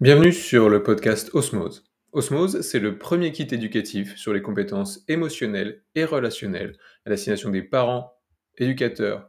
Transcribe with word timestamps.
Bienvenue 0.00 0.32
sur 0.32 0.68
le 0.68 0.84
podcast 0.84 1.34
Osmose. 1.34 1.84
Osmose, 2.12 2.60
c'est 2.60 2.78
le 2.78 2.98
premier 2.98 3.32
kit 3.32 3.48
éducatif 3.50 4.14
sur 4.16 4.32
les 4.32 4.42
compétences 4.42 5.02
émotionnelles 5.08 5.82
et 5.96 6.04
relationnelles 6.04 6.78
à 7.04 7.10
destination 7.10 7.50
des 7.50 7.64
parents, 7.64 8.12
éducateurs 8.58 9.26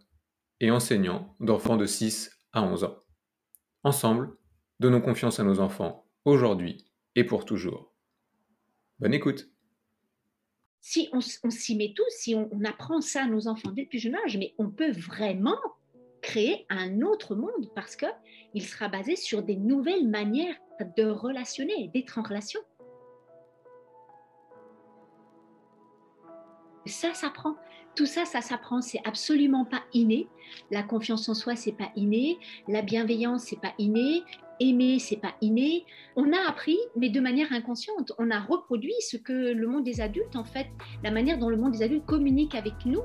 et 0.60 0.70
enseignants 0.70 1.36
d'enfants 1.40 1.76
de 1.76 1.88
6 1.88 2.30
à 2.54 2.62
11 2.62 2.84
ans. 2.84 3.00
Ensemble, 3.82 4.38
donnons 4.80 5.02
confiance 5.02 5.40
à 5.40 5.44
nos 5.44 5.60
enfants 5.60 6.06
aujourd'hui 6.24 6.86
et 7.16 7.24
pour 7.24 7.46
toujours. 7.46 7.96
Bonne 9.00 9.16
écoute. 9.16 9.50
Si 10.82 11.10
on, 11.14 11.20
s'y 11.50 11.78
met 11.78 11.94
tous, 11.96 12.12
si 12.12 12.36
on, 12.36 12.64
apprend 12.64 13.02
ça 13.02 13.24
à 13.24 13.28
nos 13.28 13.48
enfants 13.48 13.72
dès 13.72 13.88
plus 13.88 13.98
jeune 13.98 14.18
âge, 14.24 14.38
mais 14.38 14.54
on 14.60 14.70
peut 14.70 14.92
vraiment 14.92 15.58
créer 16.22 16.66
un 16.70 17.02
autre 17.02 17.36
monde 17.36 17.72
parce 17.76 17.96
qu'il 17.96 18.64
sera 18.64 18.88
basé 18.88 19.16
sur 19.16 19.44
des 19.44 19.56
nouvelles 19.56 20.08
manières 20.08 20.56
de 20.98 21.06
relationner, 21.06 21.90
d'être 21.94 22.18
en 22.18 22.24
relation. 22.24 22.60
Ça 26.86 27.14
s'apprend. 27.14 27.56
Tout 27.96 28.06
ça, 28.06 28.26
ça 28.26 28.42
s'apprend. 28.42 28.82
C'est 28.82 29.02
absolument 29.06 29.66
pas 29.66 29.84
inné. 29.94 30.28
La 30.72 30.84
confiance 30.84 31.28
en 31.30 31.34
soi, 31.34 31.56
c'est 31.56 31.74
pas 31.74 31.92
inné. 31.96 32.38
La 32.68 32.82
bienveillance, 32.82 33.44
c'est 33.44 33.60
pas 33.60 33.74
inné. 33.78 34.24
Aimer, 34.62 35.00
c'est 35.00 35.18
pas 35.18 35.36
inné. 35.42 35.86
On 36.16 36.34
a 36.34 36.50
appris, 36.50 36.78
mais 36.96 37.10
de 37.10 37.20
manière 37.20 37.52
inconsciente. 37.54 38.12
On 38.18 38.30
a 38.30 38.40
reproduit 38.40 38.94
ce 39.00 39.18
que 39.18 39.54
le 39.54 39.68
monde 39.68 39.84
des 39.84 40.02
adultes, 40.02 40.36
en 40.36 40.44
fait, 40.44 40.68
la 41.04 41.12
manière 41.12 41.38
dont 41.38 41.50
le 41.50 41.58
monde 41.58 41.74
des 41.74 41.84
adultes 41.84 42.06
communique 42.06 42.56
avec 42.56 42.74
nous, 42.86 43.02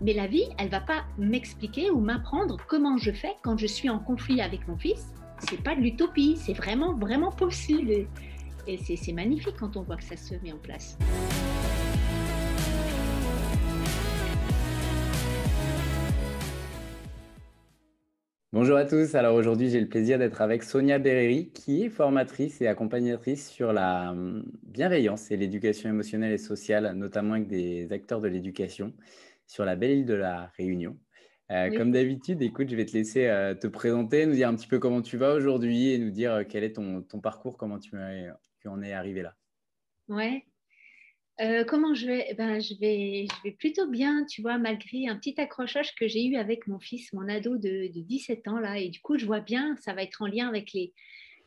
Mais 0.00 0.12
la 0.12 0.28
vie, 0.28 0.44
elle 0.60 0.68
va 0.68 0.78
pas 0.78 1.04
m'expliquer 1.18 1.90
ou 1.90 1.98
m'apprendre 1.98 2.56
comment 2.68 2.98
je 2.98 3.10
fais 3.10 3.32
quand 3.42 3.58
je 3.58 3.66
suis 3.66 3.90
en 3.90 3.98
conflit 3.98 4.40
avec 4.40 4.68
mon 4.68 4.76
fils. 4.76 5.12
C'est 5.50 5.60
pas 5.60 5.74
de 5.74 5.80
l'utopie, 5.80 6.36
c'est 6.36 6.52
vraiment, 6.52 6.94
vraiment 6.94 7.32
possible. 7.32 7.90
Et, 8.68 8.78
c'est 8.78 9.12
magnifique 9.12 9.56
quand 9.58 9.76
on 9.76 9.82
voit 9.82 9.96
que 9.96 10.04
ça 10.04 10.16
se 10.16 10.34
met 10.36 10.52
en 10.52 10.58
place. 10.58 10.96
Bonjour 18.52 18.76
à 18.76 18.84
tous. 18.84 19.16
Alors 19.16 19.34
aujourd'hui, 19.34 19.68
j'ai 19.68 19.80
le 19.80 19.88
plaisir 19.88 20.18
d'être 20.18 20.40
avec 20.40 20.62
Sonia 20.62 21.00
Berreri, 21.00 21.50
qui 21.50 21.82
est 21.82 21.88
formatrice 21.88 22.60
et 22.60 22.68
accompagnatrice 22.68 23.50
sur 23.50 23.72
la 23.72 24.12
hum, 24.12 24.44
bienveillance 24.62 25.32
et 25.32 25.36
l'éducation 25.36 25.90
émotionnelle 25.90 26.32
et 26.32 26.38
sociale, 26.38 26.92
notamment 26.94 27.34
avec 27.34 27.48
des 27.48 27.90
acteurs 27.90 28.20
de 28.20 28.28
l'éducation 28.28 28.92
sur 29.48 29.64
la 29.64 29.74
belle 29.74 29.98
île 29.98 30.06
de 30.06 30.14
la 30.14 30.52
Réunion. 30.56 30.96
Euh, 31.50 31.74
comme 31.74 31.90
d'habitude, 31.90 32.42
écoute, 32.42 32.68
je 32.68 32.76
vais 32.76 32.84
te 32.84 32.92
laisser 32.92 33.26
euh, 33.26 33.54
te 33.54 33.66
présenter, 33.66 34.26
nous 34.26 34.34
dire 34.34 34.48
un 34.48 34.54
petit 34.54 34.68
peu 34.68 34.78
comment 34.78 35.00
tu 35.00 35.16
vas 35.16 35.32
aujourd'hui 35.32 35.92
et 35.92 35.98
nous 35.98 36.10
dire 36.10 36.32
euh, 36.32 36.44
quel 36.46 36.62
est 36.62 36.74
ton, 36.74 37.02
parcours, 37.22 37.56
comment 37.56 37.78
tu, 37.78 37.96
en 38.66 38.82
es 38.82 38.92
arrivé 38.92 39.22
là. 39.22 39.34
Ouais. 40.08 40.44
comment 41.66 41.94
je 41.94 42.06
vais? 42.06 42.34
Ben, 42.36 42.60
je 42.60 42.74
vais 42.78 43.26
Je 43.30 43.42
vais 43.44 43.52
plutôt 43.52 43.88
bien, 43.88 44.26
tu 44.26 44.42
vois, 44.42 44.58
malgré 44.58 45.08
un 45.08 45.16
petit 45.16 45.40
accrochage 45.40 45.94
que 45.94 46.06
j'ai 46.06 46.26
eu 46.26 46.36
avec 46.36 46.66
mon 46.66 46.78
fils, 46.78 47.14
mon 47.14 47.26
ado 47.28 47.56
de, 47.56 47.90
de, 47.94 48.00
17 48.00 48.46
ans 48.48 48.60
là. 48.60 48.78
Et 48.78 48.90
du 48.90 49.00
coup, 49.00 49.16
je 49.16 49.24
vois 49.24 49.40
bien, 49.40 49.74
ça 49.76 49.94
va 49.94 50.02
être 50.02 50.20
en 50.20 50.26
lien 50.26 50.48
avec 50.48 50.74
les, 50.74 50.92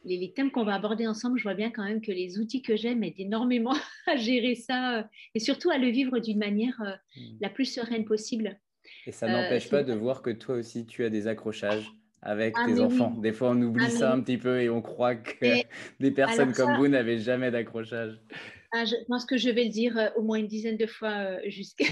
les, 0.03 0.33
thèmes 0.33 0.51
qu'on 0.51 0.63
va 0.63 0.75
aborder 0.75 1.07
ensemble, 1.07 1.37
je 1.37 1.43
vois 1.43 1.53
bien 1.53 1.71
quand 1.71 1.83
même 1.83 2.01
que 2.01 2.11
les 2.11 2.39
outils 2.39 2.61
que 2.61 2.75
j'aime 2.75 3.03
aident 3.03 3.19
énormément 3.19 3.75
à 4.07 4.15
gérer 4.15 4.55
ça 4.55 4.99
euh, 4.99 5.03
et 5.35 5.39
surtout 5.39 5.69
à 5.69 5.77
le 5.77 5.87
vivre 5.87 6.19
d'une 6.19 6.39
manière 6.39 6.79
euh, 6.81 6.93
mm. 7.15 7.37
la 7.41 7.49
plus 7.49 7.65
sereine 7.65 8.05
possible. 8.05 8.59
Et 9.05 9.11
ça 9.11 9.27
n'empêche 9.27 9.69
pas 9.69 9.83
de 9.83 9.93
voir 9.93 10.21
que 10.21 10.31
toi 10.31 10.55
aussi, 10.55 10.85
tu 10.85 11.05
as 11.05 11.09
des 11.09 11.27
accrochages 11.27 11.91
avec 12.21 12.53
ah, 12.57 12.65
tes 12.67 12.79
enfants. 12.79 13.15
Des 13.17 13.33
fois, 13.33 13.51
on 13.51 13.61
oublie 13.61 13.85
ah, 13.87 13.91
ça 13.91 14.13
un 14.13 14.21
petit 14.21 14.37
peu 14.37 14.61
et 14.61 14.69
on 14.69 14.81
croit 14.81 15.15
que 15.15 15.45
des 15.99 16.11
personnes 16.11 16.53
comme 16.53 16.77
vous 16.77 16.87
n'avaient 16.87 17.19
jamais 17.19 17.51
d'accrochage. 17.51 18.19
Ah, 18.73 18.85
je 18.85 18.95
pense 19.09 19.25
que 19.25 19.37
je 19.37 19.49
vais 19.49 19.65
le 19.65 19.69
dire 19.69 19.97
euh, 19.97 20.07
au 20.15 20.21
moins 20.21 20.37
une 20.37 20.47
dizaine 20.47 20.77
de 20.77 20.85
fois 20.85 21.37
jusqu'à 21.49 21.85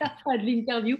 la 0.00 0.10
fin 0.22 0.36
de 0.36 0.44
l'interview. 0.44 0.98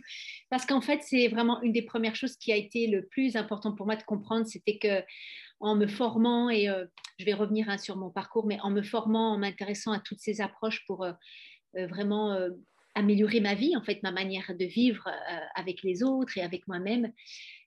Parce 0.50 0.64
qu'en 0.64 0.80
fait, 0.80 1.00
c'est 1.02 1.28
vraiment 1.28 1.60
une 1.62 1.72
des 1.72 1.82
premières 1.82 2.16
choses 2.16 2.36
qui 2.36 2.52
a 2.52 2.56
été 2.56 2.86
le 2.86 3.04
plus 3.06 3.36
important 3.36 3.74
pour 3.74 3.86
moi 3.86 3.96
de 3.96 4.02
comprendre, 4.02 4.46
c'était 4.46 4.78
que 4.78 5.02
en 5.60 5.76
me 5.76 5.86
formant, 5.86 6.50
et 6.50 6.68
euh, 6.68 6.84
je 7.18 7.24
vais 7.24 7.32
revenir 7.32 7.68
hein, 7.68 7.78
sur 7.78 7.96
mon 7.96 8.10
parcours, 8.10 8.46
mais 8.46 8.58
en 8.60 8.70
me 8.70 8.82
formant, 8.82 9.32
en 9.32 9.38
m'intéressant 9.38 9.92
à 9.92 10.00
toutes 10.00 10.20
ces 10.20 10.40
approches 10.40 10.84
pour 10.86 11.04
euh, 11.04 11.12
euh, 11.76 11.86
vraiment 11.86 12.36
améliorer 12.94 13.40
ma 13.40 13.54
vie, 13.54 13.76
en 13.76 13.82
fait, 13.82 14.02
ma 14.02 14.12
manière 14.12 14.52
de 14.56 14.64
vivre 14.64 15.10
avec 15.56 15.82
les 15.82 16.04
autres 16.04 16.38
et 16.38 16.42
avec 16.42 16.68
moi-même, 16.68 17.12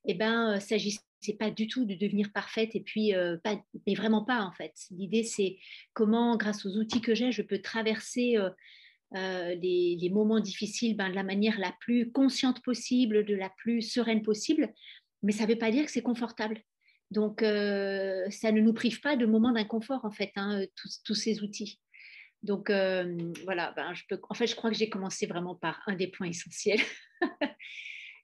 eh 0.05 0.13
ben, 0.13 0.57
s'agissait 0.61 1.01
pas 1.37 1.51
du 1.51 1.67
tout 1.67 1.83
de 1.83 1.95
devenir 1.95 2.31
parfaite 2.31 2.75
et 2.75 2.79
puis 2.79 3.11
pas, 3.43 3.61
mais 3.85 3.93
vraiment 3.93 4.23
pas 4.23 4.43
en 4.43 4.53
fait. 4.53 4.73
L'idée 4.91 5.23
c'est 5.23 5.57
comment, 5.91 6.37
grâce 6.37 6.65
aux 6.65 6.77
outils 6.77 7.01
que 7.01 7.13
j'ai, 7.13 7.33
je 7.33 7.41
peux 7.41 7.59
traverser 7.61 8.37
les, 9.13 9.97
les, 9.99 10.09
moments 10.09 10.39
difficiles 10.39 10.95
ben, 10.95 11.09
de 11.09 11.15
la 11.15 11.23
manière 11.23 11.59
la 11.59 11.75
plus 11.81 12.09
consciente 12.13 12.63
possible, 12.63 13.25
de 13.25 13.35
la 13.35 13.49
plus 13.57 13.81
sereine 13.81 14.21
possible. 14.21 14.73
Mais 15.23 15.33
ça 15.33 15.43
ne 15.43 15.49
veut 15.49 15.57
pas 15.57 15.71
dire 15.71 15.83
que 15.83 15.91
c'est 15.91 16.01
confortable. 16.01 16.61
Donc, 17.11 17.41
euh, 17.41 18.29
ça 18.29 18.51
ne 18.51 18.59
nous 18.59 18.73
prive 18.73 18.99
pas 19.01 19.15
de 19.15 19.25
moments 19.25 19.51
d'inconfort, 19.51 20.03
en 20.03 20.11
fait, 20.11 20.31
hein, 20.35 20.61
tous, 21.03 21.15
ces 21.15 21.41
outils. 21.41 21.79
Donc, 22.43 22.69
euh, 22.69 23.17
voilà, 23.45 23.73
ben, 23.75 23.93
je 23.93 24.03
en 24.29 24.33
fait, 24.33 24.47
je 24.47 24.55
crois 24.55 24.69
que 24.69 24.75
j'ai 24.75 24.89
commencé 24.89 25.25
vraiment 25.25 25.55
par 25.55 25.81
un 25.87 25.95
des 25.95 26.07
points 26.07 26.27
essentiels. 26.27 26.81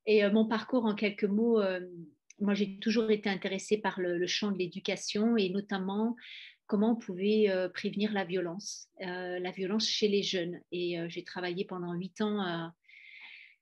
Et 0.06 0.24
euh, 0.24 0.32
mon 0.32 0.48
parcours, 0.48 0.86
en 0.86 0.96
quelques 0.96 1.24
mots, 1.24 1.62
moi, 2.40 2.54
j'ai 2.54 2.78
toujours 2.80 3.10
été 3.10 3.30
intéressée 3.30 3.78
par 3.78 4.00
le, 4.02 4.28
champ 4.28 4.52
de 4.52 4.58
l'éducation 4.58 5.38
et 5.38 5.50
notamment 5.50 6.16
comment 6.66 6.94
on 6.94 6.96
pouvait 6.96 7.48
prévenir 7.74 8.12
la 8.12 8.26
violence, 8.26 8.90
la 9.00 9.52
violence 9.52 9.88
chez 9.88 10.10
les 10.10 10.24
jeunes. 10.24 10.60
Et 10.72 10.98
j'ai 11.08 11.24
travaillé 11.24 11.64
pendant 11.64 11.94
huit 11.94 12.20
ans 12.22 12.74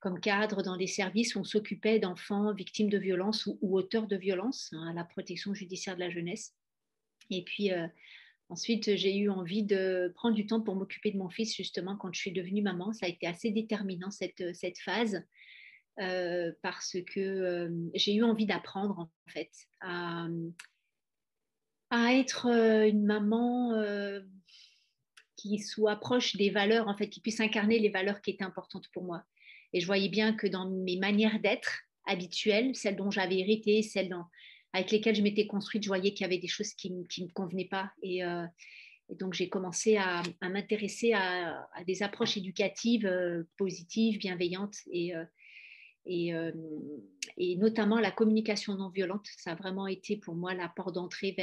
comme 0.02 0.20
cadre 0.20 0.64
dans 0.64 0.78
des 0.78 0.88
services 0.88 1.36
où 1.36 1.40
on 1.40 1.44
s'occupait 1.44 2.00
d'enfants 2.00 2.54
victimes 2.54 2.90
de 2.90 2.98
violences 2.98 3.46
ou, 3.46 3.78
auteurs 3.78 4.08
de 4.08 4.18
violences, 4.18 4.72
hein, 4.74 4.88
à 4.90 4.94
la 4.94 5.06
protection 5.06 5.54
judiciaire 5.54 5.96
de 5.96 6.02
la 6.02 6.10
jeunesse. 6.10 6.56
Et 7.30 7.44
puis 7.44 7.72
euh, 7.72 7.88
ensuite, 8.50 8.96
j'ai 8.98 9.16
eu 9.16 9.30
envie 9.30 9.64
de 9.64 10.12
prendre 10.16 10.36
du 10.36 10.48
temps 10.48 10.60
pour 10.60 10.76
m'occuper 10.76 11.12
de 11.12 11.20
mon 11.20 11.30
fils, 11.30 11.56
justement, 11.56 11.96
quand 11.96 12.12
je 12.14 12.20
suis 12.20 12.32
devenue 12.32 12.64
maman. 12.64 12.92
Ça 12.94 13.06
a 13.06 13.10
été 13.10 13.28
assez 13.28 13.52
déterminant, 13.52 14.10
cette, 14.10 14.56
cette 14.56 14.80
phase, 14.80 15.24
euh, 16.00 16.52
parce 16.64 16.98
que 17.06 17.20
euh, 17.20 17.70
j'ai 17.94 18.16
eu 18.16 18.24
envie 18.24 18.48
d'apprendre, 18.48 18.98
en 18.98 19.10
fait, 19.30 19.52
à, 19.82 20.28
à 21.92 22.16
être 22.16 22.48
une 22.48 23.06
maman 23.06 23.72
qui 25.36 25.60
soit 25.60 25.98
proche 25.98 26.36
des 26.38 26.50
valeurs, 26.50 26.88
en 26.88 26.98
fait, 26.98 27.08
qui 27.08 27.20
puisse 27.20 27.40
incarner 27.40 27.78
les 27.78 27.90
valeurs 27.90 28.20
qui 28.22 28.32
étaient 28.32 28.44
importantes 28.44 28.88
pour 28.94 29.04
moi. 29.04 29.24
Et 29.74 29.80
je 29.80 29.86
voyais 29.86 30.10
bien 30.10 30.34
que 30.34 30.48
dans 30.48 30.70
mes 30.70 30.98
manières 30.98 31.40
d'être 31.40 31.82
habituelles, 32.06 32.76
celles 32.76 32.96
dont 32.96 33.12
j'avais 33.12 33.40
hérité, 33.40 33.82
celles 33.82 34.14
avec 34.74 34.92
lesquelles 34.92 35.16
je 35.16 35.22
m'étais 35.22 35.48
construite, 35.48 35.84
je 35.84 35.90
voyais 35.90 36.14
qu'il 36.14 36.22
y 36.22 36.26
avait 36.26 36.38
des 36.38 36.48
choses 36.48 36.74
qui 36.74 36.92
ne 36.92 37.02
me 37.02 37.34
convenaient 37.34 37.68
pas. 37.70 37.92
Euh, 38.04 38.46
et, 39.10 39.16
donc, 39.16 39.34
j'ai 39.34 39.50
commencé 39.50 39.98
à, 39.98 40.24
m'intéresser 40.42 41.14
à, 41.14 41.68
des 41.86 42.04
approches 42.04 42.38
éducatives 42.38 43.06
euh, 43.06 43.44
positives, 43.58 44.20
bienveillantes 44.20 44.78
et, 44.90 45.14
euh, 45.16 46.52
et, 47.38 47.56
notamment 47.58 48.00
la 48.00 48.12
communication 48.12 48.76
non 48.76 48.90
violente. 48.90 49.28
Ça 49.38 49.52
a 49.52 49.56
vraiment 49.56 49.88
été 49.88 50.18
pour 50.18 50.36
moi 50.36 50.54
la 50.54 50.70
porte 50.70 50.96
d'entrée 50.96 51.36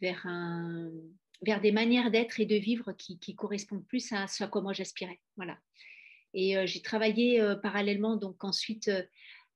vers 0.00 1.60
des 1.60 1.72
manières 1.72 2.10
d'être 2.10 2.40
et 2.40 2.46
de 2.46 2.56
vivre 2.56 2.92
qui, 2.92 3.18
qui 3.18 3.34
correspondent 3.34 3.86
plus 3.86 4.12
à 4.12 4.26
ce 4.26 4.44
à 4.44 4.48
quoi 4.48 4.62
moi 4.62 4.72
j'aspirais. 4.72 5.20
Voilà. 5.36 5.58
Et 6.34 6.56
euh, 6.56 6.66
j'ai 6.66 6.82
travaillé 6.82 7.40
euh, 7.40 7.54
parallèlement, 7.54 8.16
donc 8.16 8.44
ensuite, 8.44 8.88
euh, 8.88 9.02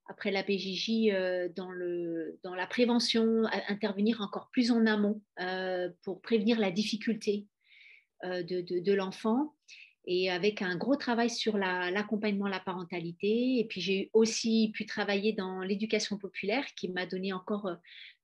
après 0.07 0.31
la 0.31 0.43
PJJ, 0.43 1.13
dans, 1.55 1.71
le, 1.71 2.37
dans 2.43 2.55
la 2.55 2.67
prévention, 2.67 3.43
intervenir 3.69 4.19
encore 4.19 4.49
plus 4.51 4.69
en 4.69 4.85
amont 4.85 5.21
pour 6.03 6.21
prévenir 6.21 6.59
la 6.59 6.71
difficulté 6.71 7.47
de, 8.21 8.81
de, 8.81 8.93
l'enfant 8.93 9.55
et 10.05 10.29
avec 10.29 10.61
un 10.61 10.75
gros 10.75 10.97
travail 10.97 11.29
sur 11.29 11.57
l'accompagnement, 11.57 12.49
la, 12.49 12.59
parentalité. 12.59 13.59
Et 13.59 13.65
puis 13.65 13.79
j'ai 13.79 14.09
aussi 14.11 14.71
pu 14.73 14.85
travailler 14.85 15.31
dans 15.31 15.61
l'éducation 15.61 16.17
populaire 16.17 16.65
qui 16.75 16.89
m'a 16.89 17.05
donné 17.05 17.31
encore 17.31 17.69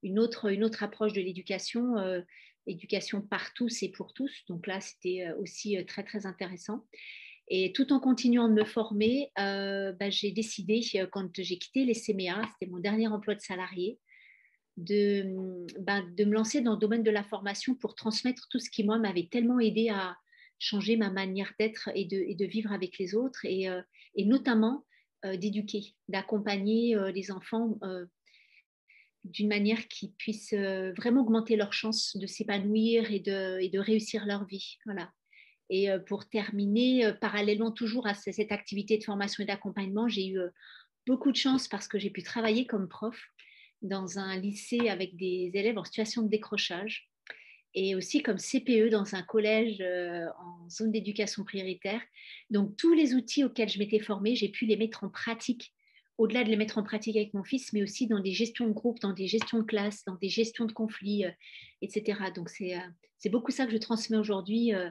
une 0.03 0.19
autre, 0.19 0.51
une 0.51 0.65
autre 0.65 0.83
approche 0.83 1.13
de 1.13 1.21
l'éducation, 1.21 1.95
éducation 2.67 3.21
par 3.21 3.53
tous 3.53 3.83
et 3.83 3.89
pour 3.89 4.11
tous. 4.11 4.43
Donc 4.49 4.67
là, 4.67 4.81
c'était 4.81 5.31
aussi 5.39 5.77
très, 5.85 6.03
très 6.03 6.25
intéressant. 6.25 6.85
Et 7.49 7.73
tout 7.73 7.91
en 7.93 7.99
continuant 7.99 8.47
de 8.47 8.53
me 8.53 8.63
former, 8.63 9.31
euh, 9.39 9.91
bah, 9.93 10.11
j'ai 10.11 10.31
décidé, 10.31 10.81
euh, 10.95 11.07
quand 11.11 11.29
j'ai 11.35 11.57
quitté 11.57 11.83
les 11.83 11.95
CMA, 11.95 12.41
c'était 12.53 12.71
mon 12.71 12.77
dernier 12.77 13.07
emploi 13.07 13.33
de 13.33 13.41
salarié, 13.41 13.99
de, 14.77 15.65
bah, 15.79 16.01
de, 16.15 16.25
me 16.25 16.33
lancer 16.33 16.61
dans 16.61 16.73
le 16.73 16.79
domaine 16.79 17.01
de 17.01 17.09
la 17.09 17.23
formation 17.23 17.73
pour 17.73 17.95
transmettre 17.95 18.47
tout 18.49 18.59
ce 18.59 18.69
qui, 18.69 18.83
moi, 18.83 18.99
m'avait 18.99 19.27
tellement 19.31 19.59
aidé 19.59 19.89
à 19.89 20.15
changer 20.59 20.95
ma 20.95 21.09
manière 21.09 21.53
d'être 21.59 21.89
et 21.95 22.05
de, 22.05 22.45
vivre 22.45 22.71
avec 22.71 22.99
les 22.99 23.15
autres, 23.15 23.43
et, 23.45 23.67
euh, 23.67 23.81
notamment 24.17 24.85
d'éduquer, 25.23 25.95
d'accompagner 26.07 26.95
les 27.13 27.29
enfants 27.29 27.77
d'une 29.25 29.49
manière 29.49 29.85
qui 29.89 30.13
puisse 30.17 30.53
vraiment 30.53 31.23
augmenter 31.23 31.57
leurs 31.57 31.73
chances 31.73 32.15
de 32.15 32.25
s'épanouir 32.25 33.11
et 33.11 33.19
de, 33.19 33.59
et 33.59 33.67
de 33.67 33.79
réussir 33.79 34.25
leur 34.25 34.45
vie. 34.45 34.77
Voilà. 34.85 35.11
Et 35.69 35.89
pour 36.07 36.27
terminer, 36.27 37.13
parallèlement 37.21 37.71
toujours 37.71 38.07
à 38.07 38.13
cette 38.15 38.51
activité 38.51 38.97
de 38.97 39.03
formation 39.03 39.43
et 39.43 39.47
d'accompagnement, 39.47 40.07
j'ai 40.07 40.29
eu 40.29 40.39
beaucoup 41.05 41.31
de 41.31 41.37
chance 41.37 41.67
parce 41.67 41.87
que 41.87 41.99
j'ai 41.99 42.09
pu 42.09 42.23
travailler 42.23 42.65
comme 42.65 42.87
prof 42.87 43.19
dans 43.81 44.17
un 44.17 44.35
lycée 44.37 44.89
avec 44.89 45.15
des 45.15 45.51
élèves 45.53 45.77
en 45.77 45.83
situation 45.83 46.23
de 46.23 46.29
décrochage 46.29 47.09
et 47.73 47.95
aussi 47.95 48.23
comme 48.23 48.37
CPE 48.37 48.89
dans 48.89 49.15
un 49.15 49.21
collège 49.21 49.81
en 50.39 50.69
zone 50.69 50.91
d'éducation 50.91 51.43
prioritaire. 51.43 52.01
Donc 52.49 52.75
tous 52.77 52.93
les 52.93 53.13
outils 53.13 53.43
auxquels 53.43 53.69
je 53.69 53.79
m'étais 53.79 53.99
formée, 53.99 54.35
j'ai 54.35 54.49
pu 54.49 54.65
les 54.65 54.77
mettre 54.77 55.03
en 55.03 55.09
pratique, 55.09 55.73
au-delà 56.17 56.43
de 56.43 56.49
les 56.49 56.57
mettre 56.57 56.77
en 56.77 56.83
pratique 56.83 57.15
avec 57.15 57.33
mon 57.33 57.43
fils, 57.43 57.71
mais 57.71 57.83
aussi 57.83 58.07
dans 58.07 58.19
des 58.19 58.33
gestions 58.33 58.67
de 58.67 58.73
groupe, 58.73 58.99
dans 58.99 59.13
des 59.13 59.27
gestions 59.27 59.59
de 59.59 59.63
classe, 59.63 60.03
dans 60.05 60.15
des 60.15 60.29
gestions 60.29 60.65
de 60.65 60.73
conflits, 60.73 61.25
etc. 61.81 62.19
Donc 62.35 62.49
c'est 62.49 63.29
beaucoup 63.29 63.51
ça 63.51 63.65
que 63.65 63.71
je 63.71 63.77
transmets 63.77 64.17
aujourd'hui 64.17 64.73
euh, 64.73 64.89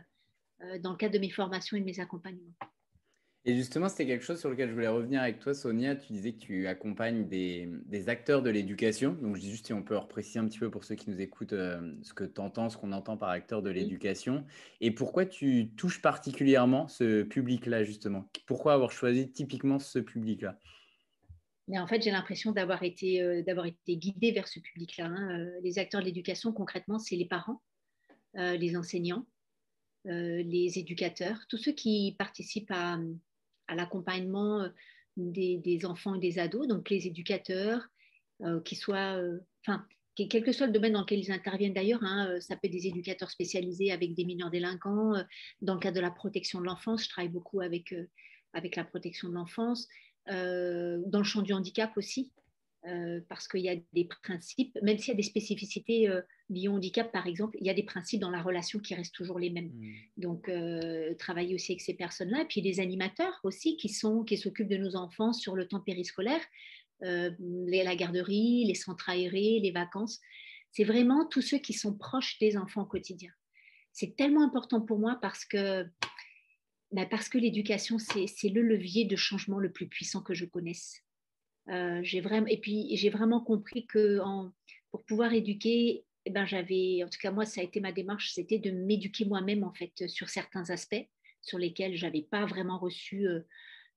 dans 0.83 0.91
le 0.91 0.97
cadre 0.97 1.15
de 1.15 1.19
mes 1.19 1.31
formations 1.31 1.77
et 1.77 1.81
de 1.81 1.85
mes 1.85 2.01
accompagnements. 2.01 2.55
Et 3.49 3.55
justement, 3.55 3.89
c'était 3.89 4.05
quelque 4.05 4.25
chose 4.25 4.39
sur 4.39 4.51
lequel 4.51 4.69
je 4.69 4.75
voulais 4.75 4.89
revenir 4.89 5.23
avec 5.23 5.39
toi, 5.39 5.55
Sonia. 5.55 5.97
Tu 5.97 6.13
disais 6.13 6.33
que 6.33 6.39
tu 6.39 6.67
accompagnes 6.67 7.27
des, 7.29 8.09
acteurs 8.09 8.43
de 8.43 8.51
l'éducation. 8.51 9.13
Donc, 9.13 9.37
je 9.37 9.41
dis 9.41 9.51
juste 9.51 9.67
si 9.67 9.73
on 9.73 9.83
peut 9.83 9.97
repréciser 9.97 10.39
un 10.39 10.47
petit 10.47 10.59
peu 10.59 10.71
pour 10.71 10.85
ceux 10.85 10.97
qui 10.97 11.09
nous 11.09 11.19
écoutent 11.19 11.55
euh, 11.55 11.95
ce 12.03 12.13
que 12.13 12.25
tu 12.25 12.43
entends, 12.43 12.69
ce 12.69 12.77
qu'on 12.77 12.93
entend 12.93 13.17
par 13.17 13.31
acteur 13.31 13.63
de 13.63 13.71
l'éducation. 13.71 14.45
Et 14.83 14.91
pourquoi 14.91 15.25
tu 15.25 15.71
touches 15.77 16.03
particulièrement 16.03 16.89
ce 16.89 17.23
public-là, 17.23 17.85
justement? 17.85 18.29
Pourquoi 18.47 18.75
avoir 18.75 18.91
choisi 18.91 19.31
typiquement 19.31 19.79
ce 19.79 19.99
public-là? 19.99 20.59
Mais 21.69 21.79
en 21.79 21.87
fait, 21.87 22.03
j'ai 22.03 22.11
l'impression 22.11 22.53
d'avoir 22.53 22.83
été, 22.83 23.23
euh, 23.23 23.43
d'avoir 23.43 23.65
été 23.65 23.97
guidée 23.97 24.33
vers 24.33 24.49
ce 24.49 24.61
public-là. 24.61 25.07
Hein. 25.07 25.49
les 25.63 25.79
acteurs 25.79 26.03
de 26.03 26.07
l'éducation, 26.07 26.53
concrètement, 26.53 26.99
c'est 26.99 27.17
les 27.17 27.27
parents, 27.27 27.63
les 28.35 28.77
enseignants, 28.77 29.25
euh, 29.25 29.38
les 30.09 30.79
éducateurs, 30.79 31.39
tous 31.49 31.59
ceux 31.59 31.73
qui 31.73 32.15
participent 32.19 32.71
à, 32.71 32.99
l'accompagnement 33.75 34.63
euh, 34.63 34.69
des, 35.17 35.81
enfants 35.85 36.15
et 36.15 36.19
des 36.19 36.39
ados, 36.39 36.67
donc 36.67 36.89
les 36.91 37.07
éducateurs, 37.07 37.87
euh, 38.43 38.61
qui 38.63 38.77
soient, 38.77 39.21
quel 40.17 40.43
que 40.43 40.53
soit 40.53 40.67
le 40.67 40.73
domaine 40.73 40.95
dans 40.95 41.01
lequel 41.03 41.19
ils 41.19 41.33
interviennent 41.33 41.75
d'ailleurs, 41.75 42.03
hein, 42.03 42.41
ça 42.41 42.57
peut 42.57 42.67
être 42.67 42.73
des 42.73 42.87
éducateurs 42.87 43.31
spécialisés 43.31 43.93
avec 43.93 44.15
des 44.15 44.25
mineurs 44.25 44.51
délinquants, 44.51 45.13
dans 45.61 45.75
le 45.75 45.81
cadre 45.81 45.97
de 45.97 46.01
la 46.01 46.11
protection 46.11 46.61
de 46.61 46.65
l'enfance, 46.65 47.05
je 47.05 47.09
travaille 47.11 47.31
beaucoup 47.31 47.61
avec 47.61 47.95
la 48.55 48.85
protection 48.85 49.29
de 49.29 49.35
l'enfance, 49.35 49.89
dans 50.27 51.19
le 51.19 51.25
champ 51.25 51.43
du 51.43 51.53
handicap 51.53 51.97
aussi, 51.97 52.33
euh, 52.87 53.21
parce 53.29 53.49
qu'il 53.49 53.61
y 53.61 53.69
a 53.69 53.75
des 53.93 54.05
principes, 54.05 54.79
même 54.83 54.99
s'il 54.99 55.09
y 55.09 55.15
a 55.15 55.17
des 55.17 55.25
spécificités 55.25 56.09
euh, 56.09 56.23
liées 56.49 56.69
au 56.69 56.75
handicap, 56.75 57.11
par 57.11 57.27
exemple, 57.27 57.57
il 57.61 57.67
y 57.67 57.71
a 57.71 57.75
des 57.75 57.83
principes 57.83 58.21
dans 58.21 58.31
la 58.31 58.41
relation 58.41 58.79
qui 58.79 58.95
restent 58.95 59.15
toujours 59.15 59.41
les 59.41 59.51
mêmes. 59.51 59.73
Mm. 59.75 59.95
Donc, 60.17 60.49
euh, 60.49 61.13
travailler 61.15 61.57
aussi 61.57 61.73
avec 61.73 61.81
ces 61.81 61.95
personnes-là. 61.95 62.43
Et 62.43 62.45
puis, 62.45 62.61
les 62.61 62.79
animateurs 62.79 63.41
aussi 63.43 63.77
qui 63.77 63.89
sont 63.89 64.23
qui 64.23 64.37
s'occupent 64.37 64.69
de 64.69 64.77
nos 64.77 64.95
enfants 64.95 65.33
sur 65.33 65.57
le 65.57 65.67
temps 65.67 65.81
périscolaire, 65.81 66.41
la 67.01 67.97
garderie, 67.97 68.65
les 68.65 68.75
centres 68.75 69.09
aérés, 69.09 69.61
les 69.61 69.71
vacances. 69.71 70.21
C'est 70.73 70.85
vraiment 70.85 71.27
tous 71.27 71.43
ceux 71.43 71.59
qui 71.59 71.73
sont 71.73 71.95
proches 71.95 72.39
des 72.39 72.57
enfants 72.57 72.83
au 72.83 72.87
quotidien. 72.87 73.31
C'est 73.93 74.17
tellement 74.17 74.45
important 74.45 74.81
pour 74.81 74.99
moi 74.99 75.19
parce 75.21 75.45
que, 75.45 75.85
bah, 76.93 77.07
parce 77.07 77.29
que 77.29 77.39
l'éducation, 77.39 77.99
c'est 77.99 78.49
le 78.49 78.63
levier 78.63 79.05
de 79.05 79.17
changement 79.17 79.59
le 79.59 79.73
plus 79.73 79.89
puissant 79.89 80.23
que 80.23 80.35
je 80.35 80.45
connaisse. 80.45 81.03
Euh, 81.71 82.01
j'ai 82.03 82.21
vraiment, 82.21 82.47
et 82.47 82.59
puis 82.59 82.97
j'ai 82.97 83.11
vraiment 83.11 83.41
compris 83.41 83.87
que 83.87 84.21
pour 84.91 85.05
pouvoir 85.05 85.33
éduquer, 85.33 86.05
eh 86.25 86.31
ben, 86.31 86.47
j'avais, 86.47 87.03
en 87.05 87.09
tout 87.09 87.19
cas 87.21 87.31
moi, 87.31 87.45
ça 87.45 87.61
a 87.61 87.65
été 87.65 87.81
ma 87.81 87.93
démarche, 87.93 88.33
c'était 88.33 88.59
de 88.59 88.71
m'éduquer 88.71 89.25
moi-même 89.25 89.65
en 89.65 89.73
fait 89.73 90.09
sur 90.09 90.29
certains 90.29 90.71
aspects 90.71 91.07
sur 91.41 91.59
lesquels 91.59 91.97
j'avais 91.97 92.23
pas 92.23 92.47
vraiment 92.47 92.79
reçu 92.79 93.29
euh, 93.29 93.41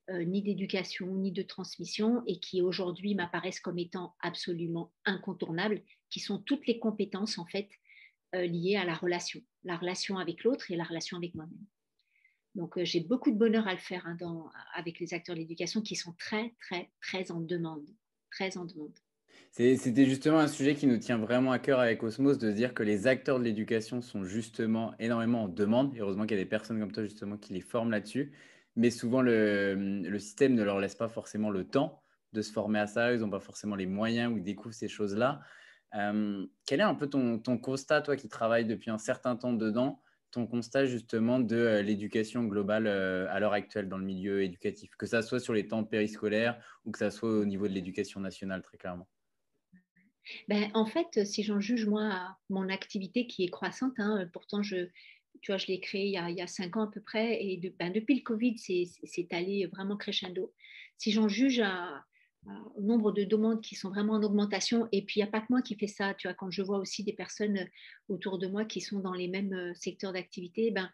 euh, 0.09 0.23
ni 0.23 0.41
d'éducation 0.41 1.07
ni 1.15 1.31
de 1.31 1.41
transmission 1.41 2.23
et 2.27 2.39
qui 2.39 2.61
aujourd'hui 2.61 3.15
m'apparaissent 3.15 3.59
comme 3.59 3.79
étant 3.79 4.15
absolument 4.19 4.93
incontournables, 5.05 5.81
qui 6.09 6.19
sont 6.19 6.39
toutes 6.39 6.67
les 6.67 6.79
compétences 6.79 7.37
en 7.37 7.45
fait 7.45 7.69
liées 8.33 8.77
à 8.77 8.85
la 8.85 8.93
relation, 8.93 9.41
la 9.65 9.75
relation 9.75 10.17
avec 10.17 10.45
l'autre 10.45 10.71
et 10.71 10.77
la 10.77 10.85
relation 10.85 11.17
avec 11.17 11.35
moi-même. 11.35 11.65
Donc, 12.55 12.77
euh, 12.77 12.83
j'ai 12.83 12.99
beaucoup 12.99 13.31
de 13.31 13.37
bonheur 13.37 13.67
à 13.67 13.73
le 13.73 13.79
faire 13.79 14.05
hein, 14.05 14.17
avec 14.75 14.99
les 14.99 15.13
acteurs 15.13 15.35
de 15.35 15.41
l'éducation 15.41 15.81
qui 15.81 15.95
sont 15.95 16.13
très, 16.13 16.53
très, 16.59 16.89
très 17.01 17.31
en 17.31 17.39
demande. 17.39 17.85
Très 18.31 18.57
en 18.57 18.65
demande. 18.65 18.93
C'était 19.51 20.05
justement 20.05 20.39
un 20.39 20.47
sujet 20.47 20.75
qui 20.75 20.87
nous 20.87 20.97
tient 20.97 21.17
vraiment 21.17 21.51
à 21.51 21.59
cœur 21.59 21.79
avec 21.79 22.01
Osmos, 22.03 22.37
de 22.37 22.51
dire 22.51 22.73
que 22.73 22.83
les 22.83 23.07
acteurs 23.07 23.37
de 23.37 23.43
l'éducation 23.43 24.01
sont 24.01 24.23
justement 24.23 24.93
énormément 24.97 25.43
en 25.43 25.47
demande. 25.49 25.93
heureusement 25.99 26.23
qu'il 26.23 26.37
y 26.37 26.39
a 26.39 26.43
des 26.43 26.49
personnes 26.49 26.79
comme 26.79 26.91
toi 26.91 27.03
justement 27.03 27.37
qui 27.37 27.53
les 27.53 27.61
forment 27.61 27.91
là-dessus. 27.91 28.31
Mais 28.77 28.89
souvent, 28.89 29.21
le, 29.21 30.17
système 30.19 30.55
ne 30.55 30.63
leur 30.63 30.79
laisse 30.79 30.95
pas 30.95 31.09
forcément 31.09 31.49
le 31.49 31.65
temps 31.65 32.01
de 32.31 32.41
se 32.41 32.53
former 32.53 32.79
à 32.79 32.87
ça. 32.87 33.13
Ils 33.13 33.19
n'ont 33.19 33.29
pas 33.29 33.41
forcément 33.41 33.75
les 33.75 33.87
moyens 33.87 34.31
ou 34.31 34.37
ils 34.37 34.43
découvrent 34.43 34.73
ces 34.73 34.87
choses-là. 34.87 35.41
Euh, 35.95 36.47
quel 36.65 36.79
est 36.79 36.83
un 36.83 36.95
peu 36.95 37.07
ton, 37.07 37.37
ton, 37.37 37.57
constat, 37.57 38.01
toi 38.01 38.15
qui 38.15 38.29
travailles 38.29 38.65
depuis 38.65 38.89
un 38.89 38.97
certain 38.97 39.35
temps 39.35 39.51
dedans 39.51 40.01
ton 40.31 40.47
constat 40.47 40.85
justement 40.85 41.39
de 41.39 41.55
euh, 41.55 41.81
l'éducation 41.81 42.43
globale 42.45 42.87
euh, 42.87 43.27
à 43.29 43.39
l'heure 43.39 43.53
actuelle 43.53 43.89
dans 43.89 43.97
le 43.97 44.05
milieu 44.05 44.43
éducatif, 44.43 44.91
que 44.97 45.05
ça 45.05 45.21
soit 45.21 45.39
sur 45.39 45.53
les 45.53 45.67
temps 45.67 45.83
périscolaires 45.83 46.61
ou 46.85 46.91
que 46.91 46.99
ça 46.99 47.11
soit 47.11 47.29
au 47.29 47.45
niveau 47.45 47.67
de 47.67 47.73
l'éducation 47.73 48.19
nationale 48.19 48.61
très 48.61 48.77
clairement? 48.77 49.07
Ben, 50.47 50.69
En 50.73 50.85
fait, 50.85 51.25
si 51.25 51.43
j'en 51.43 51.59
juge 51.59 51.85
moi 51.85 52.37
mon 52.49 52.69
activité 52.69 53.27
qui 53.27 53.43
est 53.43 53.49
croissante, 53.49 53.99
hein, 53.99 54.29
pourtant 54.31 54.63
je, 54.63 54.87
tu 55.41 55.51
vois, 55.51 55.57
je 55.57 55.67
l'ai 55.67 55.79
créée 55.79 56.07
il, 56.07 56.13
y, 56.13 56.41
a, 56.41 56.47
cinq 56.47 56.77
ans 56.77 56.83
à 56.83 56.91
peu 56.91 57.01
près 57.01 57.43
et 57.43 57.57
ben, 57.79 57.91
depuis 57.91 58.15
le 58.15 58.21
Covid, 58.21 58.57
c'est 58.57 59.33
allé 59.33 59.67
vraiment 59.67 59.97
crescendo. 59.97 60.53
Si 60.97 61.11
j'en 61.11 61.27
juge 61.27 61.59
à, 61.59 62.05
au 62.75 62.81
nombre 62.81 63.11
de 63.11 63.23
demandes 63.23 63.61
qui 63.61 63.75
sont 63.75 63.89
vraiment 63.89 64.13
en 64.13 64.23
augmentation. 64.23 64.87
Et 64.91 65.03
puis, 65.03 65.19
il 65.19 65.23
n'y 65.23 65.27
a 65.27 65.31
pas 65.31 65.41
que 65.41 65.47
moi 65.49 65.61
qui 65.61 65.75
fais 65.75 65.87
ça. 65.87 66.13
Tu 66.15 66.27
vois, 66.27 66.33
quand 66.33 66.49
je 66.49 66.61
vois 66.61 66.79
aussi 66.79 67.03
des 67.03 67.13
personnes 67.13 67.57
euh, 67.57 67.65
autour 68.09 68.39
de 68.39 68.47
moi 68.47 68.65
qui 68.65 68.81
sont 68.81 68.99
dans 68.99 69.13
les 69.13 69.27
mêmes 69.27 69.53
euh, 69.53 69.73
secteurs 69.75 70.13
d'activité, 70.13 70.71
ben, 70.71 70.89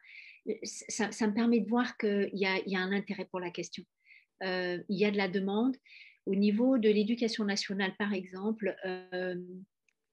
euh, 0.50 0.54
ça, 0.64 1.08
me 1.28 1.34
permet 1.34 1.60
de 1.62 1.70
voir 1.70 1.98
qu'il 1.98 2.30
y, 2.34 2.40
y 2.42 2.76
a, 2.76 2.80
un 2.80 2.92
intérêt 2.92 3.26
pour 3.26 3.40
la 3.40 3.52
question. 3.52 3.84
il 4.42 4.84
y 4.90 5.06
a 5.06 5.12
de 5.12 5.18
la 5.18 5.28
demande. 5.28 5.76
Au 6.26 6.36
niveau 6.36 6.78
de 6.78 6.90
l'éducation 6.90 7.46
nationale, 7.46 7.96
par 7.98 8.14
exemple, 8.14 8.76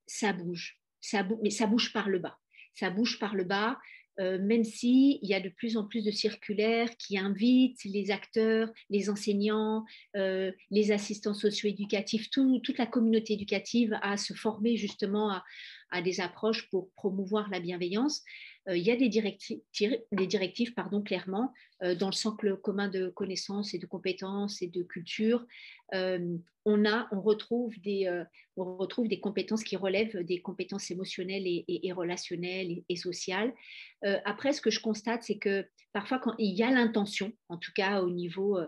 ça 0.07 0.33
bouge. 0.33 0.81
Ça, 1.01 1.27
mais 1.43 1.51
ça 1.51 1.67
bouge 1.67 1.93
par 1.93 2.09
le 2.09 2.21
bas. 2.21 2.39
Ça 2.75 2.91
bouge 2.91 3.19
par 3.19 3.35
le 3.35 3.45
bas. 3.45 3.79
Euh, 4.21 4.39
même 4.39 4.65
s'il 4.65 5.19
y 5.23 5.35
a 5.35 5.41
de 5.41 5.49
plus 5.49 5.77
en 5.77 5.85
plus 5.85 6.05
de 6.05 6.11
circulaires 6.11 6.97
qui 6.99 7.19
invitent 7.19 7.83
les 7.85 8.11
acteurs, 8.11 8.71
les 8.91 9.11
enseignants, 9.11 9.85
euh, 10.17 10.53
les 10.71 10.93
assistants 10.93 11.35
socio-éducatifs, 11.35 12.31
toute 12.31 12.79
la 12.79 12.87
communauté 12.87 13.35
éducative 13.35 13.99
à 14.03 14.17
se 14.17 14.35
former 14.35 14.77
justement 14.77 15.41
à 15.91 16.03
des 16.03 16.21
approches 16.21 16.69
pour 16.71 16.91
promouvoir 16.93 17.49
la 17.51 17.61
bienveillance. 17.61 18.23
Euh, 18.69 18.77
il 18.77 18.83
y 18.83 18.91
a 18.91 18.97
des 18.97 19.09
directives, 19.09 19.61
des 20.13 20.27
directives 20.27 20.75
pardon, 20.75 21.03
clairement, 21.03 21.53
euh, 21.83 21.95
dans 21.95 22.09
le 22.09 22.13
socle 22.13 22.57
commun 22.57 22.89
de 22.89 23.09
connaissances 23.09 23.75
et 23.75 23.79
de 23.79 23.87
compétences 23.87 24.63
et 24.63 24.69
de 24.69 24.83
culture. 24.83 25.47
Euh, 25.95 26.37
on, 26.65 26.87
a, 26.87 27.09
on, 27.13 27.21
retrouve 27.21 27.79
des, 27.81 28.25
on 28.57 28.77
retrouve 28.77 29.07
des 29.09 29.21
compétences 29.21 29.63
qui 29.63 29.77
relèvent 29.77 30.25
des 30.25 30.41
compétences 30.41 30.91
émotionnelles 30.91 31.45
et, 31.47 31.93
relationnelles 31.93 32.83
et, 32.89 32.97
sociales. 32.97 33.53
après, 34.25 34.55
ce 34.55 34.63
que 34.63 34.71
je 34.71 34.81
constate, 34.81 35.25
c'est 35.25 35.37
que 35.37 35.67
parfois, 35.93 36.19
quand 36.19 36.35
il 36.39 36.55
y 36.55 36.63
a 36.63 36.71
l'intention, 36.71 37.33
en 37.51 37.59
tout 37.59 37.73
cas 37.75 38.01
au 38.01 38.09
niveau 38.09 38.59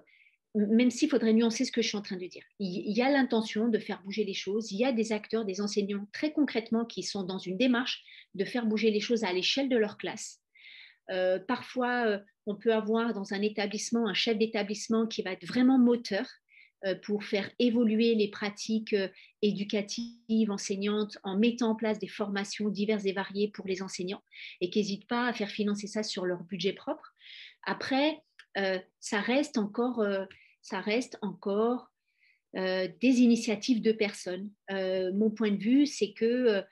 même 0.57 0.91
s'il 0.91 1.11
faudrait 1.11 1.35
nuancer 1.35 1.65
ce 1.65 1.73
que 1.73 1.83
je 1.83 1.89
suis 1.89 1.97
en 1.97 2.03
train 2.03 2.17
de 2.17 2.27
dire. 2.27 2.45
Il 2.59 2.97
y 2.97 3.03
a 3.03 3.11
l'intention 3.11 3.69
de 3.69 3.79
faire 3.79 4.03
bouger 4.03 4.25
les 4.25 4.35
choses. 4.35 4.73
Il 4.73 4.79
y 4.79 4.85
a 4.85 4.93
des 4.93 5.13
acteurs, 5.13 5.45
des 5.45 5.61
enseignants 5.61 6.07
très 6.13 6.33
concrètement 6.33 6.85
qui 6.85 7.03
sont 7.03 7.25
dans 7.25 7.39
une 7.39 7.59
démarche 7.59 8.03
de 8.35 8.45
faire 8.45 8.67
bouger 8.67 8.91
les 8.91 9.01
choses 9.01 9.25
à 9.25 9.33
l'échelle 9.33 9.69
de 9.69 9.77
leur 9.77 9.99
classe. 9.99 10.41
Euh, 11.11 11.39
parfois, 11.39 12.07
euh, 12.07 12.19
on 12.47 12.57
peut 12.57 12.73
avoir 12.73 13.13
dans 13.13 13.33
un 13.33 13.43
établissement 13.43 14.09
un 14.09 14.15
chef 14.15 14.39
d'établissement 14.39 15.07
qui 15.07 15.23
va 15.23 15.33
être 15.33 15.47
vraiment 15.47 15.79
moteur 15.79 16.27
euh, 16.85 16.95
pour 16.95 17.25
faire 17.25 17.51
évoluer 17.59 18.15
les 18.15 18.29
pratiques 18.29 18.97
éducatives, 19.43 20.51
enseignantes, 20.51 21.19
en 21.23 21.37
mettant 21.37 21.71
en 21.71 21.75
place 21.77 21.99
des 21.99 22.09
formations 22.09 22.69
diverses 22.69 23.05
et 23.05 23.13
variées 23.13 23.51
pour 23.53 23.67
les 23.67 23.83
enseignants 23.83 24.23
et 24.61 24.71
qui 24.71 24.79
n'hésitent 24.79 25.09
pas 25.09 25.27
à 25.27 25.33
faire 25.33 25.51
financer 25.51 25.87
ça 25.87 26.03
sur 26.03 26.25
leur 26.25 26.43
budget 26.45 26.73
propre. 26.73 27.13
Après, 27.65 28.23
ça 29.01 29.21
reste 29.21 29.59
encore 29.59 30.03
ça 30.67 30.81
reste 30.81 31.17
encore 31.23 31.93
euh, 32.57 32.89
des 33.01 33.21
initiatives 33.21 33.81
de 33.81 33.93
personnes. 33.93 34.51
Euh, 34.73 35.13
mon 35.13 35.31
point 35.31 35.53
de 35.53 35.63
vue, 35.63 35.87
c'est 35.87 36.13
que 36.13 36.65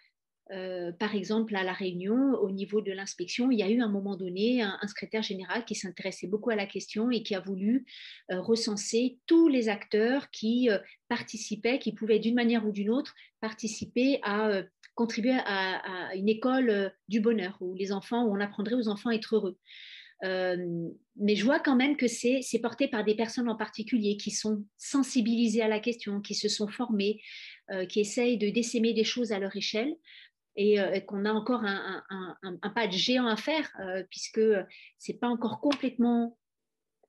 euh, 0.51 0.93
par 0.93 1.15
exemple, 1.15 1.55
à 1.55 1.63
La 1.63 1.73
Réunion, 1.73 2.35
au 2.41 2.51
niveau 2.51 2.81
de 2.81 2.91
l'inspection, 2.91 3.53
il 3.53 3.61
y 3.61 3.63
a 3.63 3.71
eu 3.71 3.81
à 3.81 3.85
un 3.85 3.89
moment 3.89 4.17
donné 4.17 4.63
un, 4.63 4.79
secrétaire 4.89 5.23
général 5.23 5.65
qui 5.65 5.77
s'intéressait 5.77 6.27
beaucoup 6.27 6.51
à 6.51 6.57
la 6.57 6.67
question 6.67 7.11
et 7.11 7.23
qui 7.23 7.35
a 7.35 7.41
voulu 7.41 7.87
recenser 8.29 9.19
tous 9.27 9.49
les 9.49 9.69
acteurs 9.71 10.31
qui 10.31 10.69
participaient, 11.09 11.79
qui 11.79 11.93
pouvaient 11.93 12.19
d'une 12.19 12.35
manière 12.35 12.67
ou 12.67 12.73
d'une 12.73 12.91
autre 12.91 13.15
participer 13.41 14.19
à 14.23 14.63
contribuer 14.95 15.39
à, 15.47 16.09
à, 16.09 16.15
une 16.15 16.29
école 16.29 16.93
du 17.09 17.21
bonheur, 17.21 17.57
où 17.61 17.75
les 17.75 17.91
enfants, 17.91 18.25
où 18.25 18.37
on 18.37 18.41
apprendrait 18.41 18.75
aux 18.75 18.89
enfants 18.89 19.11
à 19.11 19.15
être 19.15 19.37
heureux. 19.37 19.59
Mais 20.27 21.37
je 21.37 21.45
vois 21.45 21.61
quand 21.61 21.77
même 21.77 21.97
que 21.97 22.07
c'est 22.07 22.43
porté 22.63 22.89
par 22.89 23.05
des 23.05 23.15
personnes 23.15 23.49
en 23.49 23.57
particulier 23.57 24.17
qui 24.17 24.31
sont 24.31 24.65
sensibilisées 24.79 25.63
à 25.63 25.69
la 25.69 25.81
question, 25.81 26.21
qui 26.21 26.35
se 26.35 26.49
sont 26.49 26.69
formées, 26.69 27.21
qui 27.89 28.01
essayent 28.01 28.39
de 28.39 28.49
décémer 28.49 28.95
des 28.95 29.05
choses 29.05 29.33
à 29.33 29.39
leur 29.39 29.55
échelle 29.55 29.95
et, 30.57 30.81
euh, 30.81 31.01
qu'on 31.01 31.25
a 31.25 31.33
encore 31.33 31.63
un, 31.65 32.05
pas 32.75 32.87
de 32.87 32.93
géant 32.93 33.27
à 33.27 33.37
faire 33.37 33.71
euh, 33.81 34.05
puisque 34.11 34.41
ce 34.41 35.13
n'est 35.13 35.19
pas 35.19 35.29
encore 35.29 35.61
complètement 35.61 36.39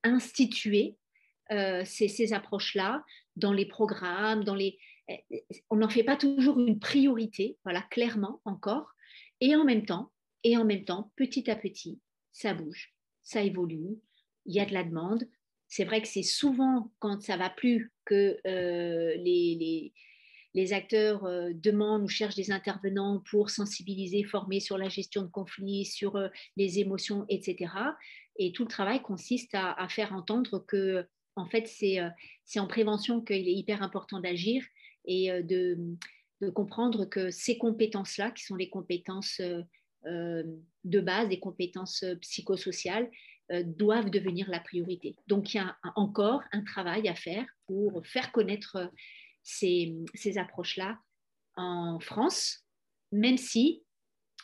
institué, 0.02 0.96
euh, 1.52 1.84
ces, 1.84 2.08
ces 2.08 2.32
approches-là, 2.32 3.04
dans 3.36 3.52
les 3.52 3.66
programmes, 3.66 4.44
dans 4.44 4.54
les... 4.54 4.78
on 5.70 5.76
n'en 5.76 5.88
fait 5.88 6.04
pas 6.04 6.16
toujours 6.16 6.58
une 6.58 6.78
priorité, 6.78 7.58
voilà, 7.64 7.82
clairement 7.82 8.40
encore. 8.44 8.94
Et 9.40 9.54
en 9.54 9.64
même 9.64 9.84
temps, 9.84 10.12
et 10.42 10.56
en 10.56 10.64
même 10.64 10.84
temps, 10.84 11.12
petit 11.16 11.50
à 11.50 11.56
petit, 11.56 12.00
ça 12.32 12.54
bouge, 12.54 12.94
ça 13.26 13.42
évolue, 13.42 13.98
il 14.46 14.54
y 14.54 14.60
a 14.60 14.64
de 14.64 14.72
la 14.72 14.84
demande. 14.84 15.28
C'est 15.68 15.84
vrai 15.84 16.00
que 16.00 16.08
c'est 16.08 16.22
souvent 16.22 16.90
quand 17.00 17.20
ça 17.20 17.36
va 17.36 17.50
plus 17.50 17.92
que 18.04 18.38
les, 18.44 19.92
les 20.56 20.72
acteurs 20.72 21.26
euh, 21.26 21.50
demandent 21.54 22.02
ou 22.02 22.08
cherchent 22.08 22.34
des 22.34 22.50
intervenants 22.50 23.22
pour 23.30 23.50
sensibiliser, 23.50 24.24
former 24.24 24.58
sur 24.58 24.78
la 24.78 24.88
gestion 24.88 25.22
de 25.22 25.28
conflits, 25.28 25.84
sur 25.84 26.16
euh, 26.16 26.28
les 26.56 26.78
émotions, 26.78 27.26
etc. 27.28 27.72
Et 28.38 28.52
tout 28.52 28.62
le 28.62 28.70
travail 28.70 29.02
consiste 29.02 29.54
à, 29.54 29.86
faire 29.90 30.14
entendre 30.14 30.64
que, 30.66 31.06
en 31.36 31.44
fait, 31.44 31.70
euh, 31.82 32.08
c'est 32.44 32.58
en 32.58 32.66
prévention 32.66 33.20
qu'il 33.20 33.46
est 33.46 33.54
hyper 33.54 33.82
important 33.82 34.18
d'agir 34.18 34.64
et 35.04 35.30
de, 35.42 35.78
comprendre 36.54 37.04
que 37.06 37.30
ces 37.30 37.56
compétences-là, 37.56 38.30
qui 38.30 38.44
sont 38.44 38.56
les 38.56 38.68
compétences 38.68 39.40
de 40.06 41.00
base, 41.00 41.28
des 41.28 41.40
compétences 41.40 42.04
psychosociales, 42.20 43.10
doivent 43.64 44.10
devenir 44.10 44.48
la 44.50 44.60
priorité. 44.60 45.16
Donc, 45.26 45.54
il 45.54 45.58
y 45.58 45.60
a 45.60 45.76
encore 45.94 46.42
un 46.52 46.62
travail 46.62 47.08
à 47.08 47.14
faire 47.14 47.46
pour 47.66 48.04
faire 48.06 48.32
connaître 48.32 48.90
ces, 49.46 50.38
approches-là 50.38 50.98
en 51.56 51.98
France, 52.00 52.64
même 53.12 53.38
si, 53.38 53.82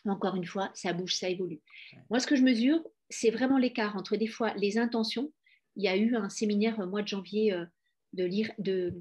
encore 0.05 0.37
une 0.37 0.47
fois, 0.47 0.71
ça 0.75 0.93
bouge, 0.93 1.17
ça 1.17 1.29
évolue. 1.29 1.61
Moi, 2.09 2.21
ce 2.21 2.27
que 2.27 2.37
je 2.37 2.43
mesure, 2.43 2.81
c'est 3.11 3.31
vraiment 3.31 3.59
l'écart 3.59 3.97
entre 3.97 4.17
des 4.17 4.29
fois 4.29 4.55
les 4.55 4.79
intentions. 4.79 5.33
Il 5.77 5.85
y 5.85 5.89
a 5.89 5.97
eu 5.97 6.15
un 6.15 6.29
séminaire 6.29 6.79
au 6.79 6.87
mois 6.87 7.03
de 7.03 7.09
janvier 7.09 7.53
euh, 7.53 7.67
de, 8.13 8.29
de, 8.59 8.95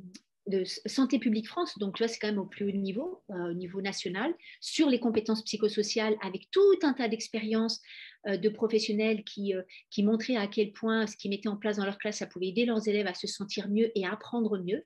de 0.47 0.63
Santé 0.85 1.19
publique 1.19 1.47
France, 1.47 1.77
donc 1.77 1.99
là, 1.99 2.07
c'est 2.07 2.17
quand 2.19 2.27
même 2.27 2.39
au 2.39 2.45
plus 2.45 2.65
haut 2.65 2.71
niveau, 2.71 3.21
euh, 3.29 3.51
au 3.51 3.53
niveau 3.53 3.81
national, 3.81 4.33
sur 4.59 4.89
les 4.89 4.99
compétences 4.99 5.43
psychosociales, 5.43 6.15
avec 6.21 6.49
tout 6.51 6.79
un 6.81 6.93
tas 6.93 7.07
d'expériences 7.07 7.81
euh, 8.27 8.37
de 8.37 8.49
professionnels 8.49 9.23
qui, 9.23 9.53
qui 9.89 10.03
montraient 10.03 10.37
à 10.37 10.47
quel 10.47 10.71
point 10.71 11.05
ce 11.05 11.15
qu'ils 11.15 11.31
mettaient 11.31 11.49
en 11.49 11.57
place 11.57 11.77
dans 11.77 11.85
leur 11.85 11.97
classe, 11.97 12.17
ça 12.17 12.27
pouvait 12.27 12.47
aider 12.47 12.65
leurs 12.65 12.87
élèves 12.87 13.07
à 13.07 13.13
se 13.13 13.27
sentir 13.27 13.69
mieux 13.69 13.91
et 13.95 14.05
à 14.05 14.13
apprendre 14.13 14.57
mieux. 14.57 14.83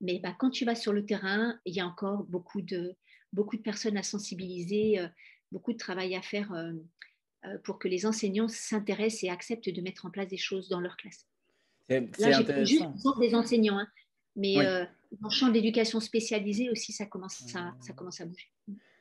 Mais 0.00 0.18
bah, 0.18 0.34
quand 0.38 0.50
tu 0.50 0.64
vas 0.64 0.74
sur 0.74 0.92
le 0.92 1.06
terrain, 1.06 1.58
il 1.64 1.74
y 1.74 1.80
a 1.80 1.86
encore 1.86 2.24
beaucoup 2.24 2.62
de, 2.62 2.96
beaucoup 3.32 3.56
de 3.56 3.62
personnes 3.62 3.96
à 3.96 4.02
sensibiliser, 4.02 4.98
euh, 4.98 5.08
beaucoup 5.52 5.72
de 5.72 5.78
travail 5.78 6.14
à 6.14 6.22
faire 6.22 6.52
euh, 6.52 6.72
euh, 7.44 7.58
pour 7.64 7.78
que 7.78 7.88
les 7.88 8.06
enseignants 8.06 8.48
s'intéressent 8.48 9.24
et 9.24 9.30
acceptent 9.30 9.68
de 9.68 9.80
mettre 9.80 10.06
en 10.06 10.10
place 10.10 10.28
des 10.28 10.36
choses 10.36 10.68
dans 10.68 10.80
leur 10.80 10.96
classe. 10.96 11.26
C'est 11.88 12.66
juste 12.66 12.84
des 13.20 13.34
enseignants, 13.34 13.78
hein, 13.78 13.88
mais 14.36 14.56
dans 15.12 15.28
le 15.28 15.34
champ 15.34 15.48
d'éducation 15.48 16.00
spécialisée 16.00 16.70
aussi, 16.70 16.92
ça 16.92 17.06
commence, 17.06 17.42
à, 17.54 17.72
ça 17.80 17.92
commence 17.92 18.20
à 18.20 18.26
bouger. 18.26 18.50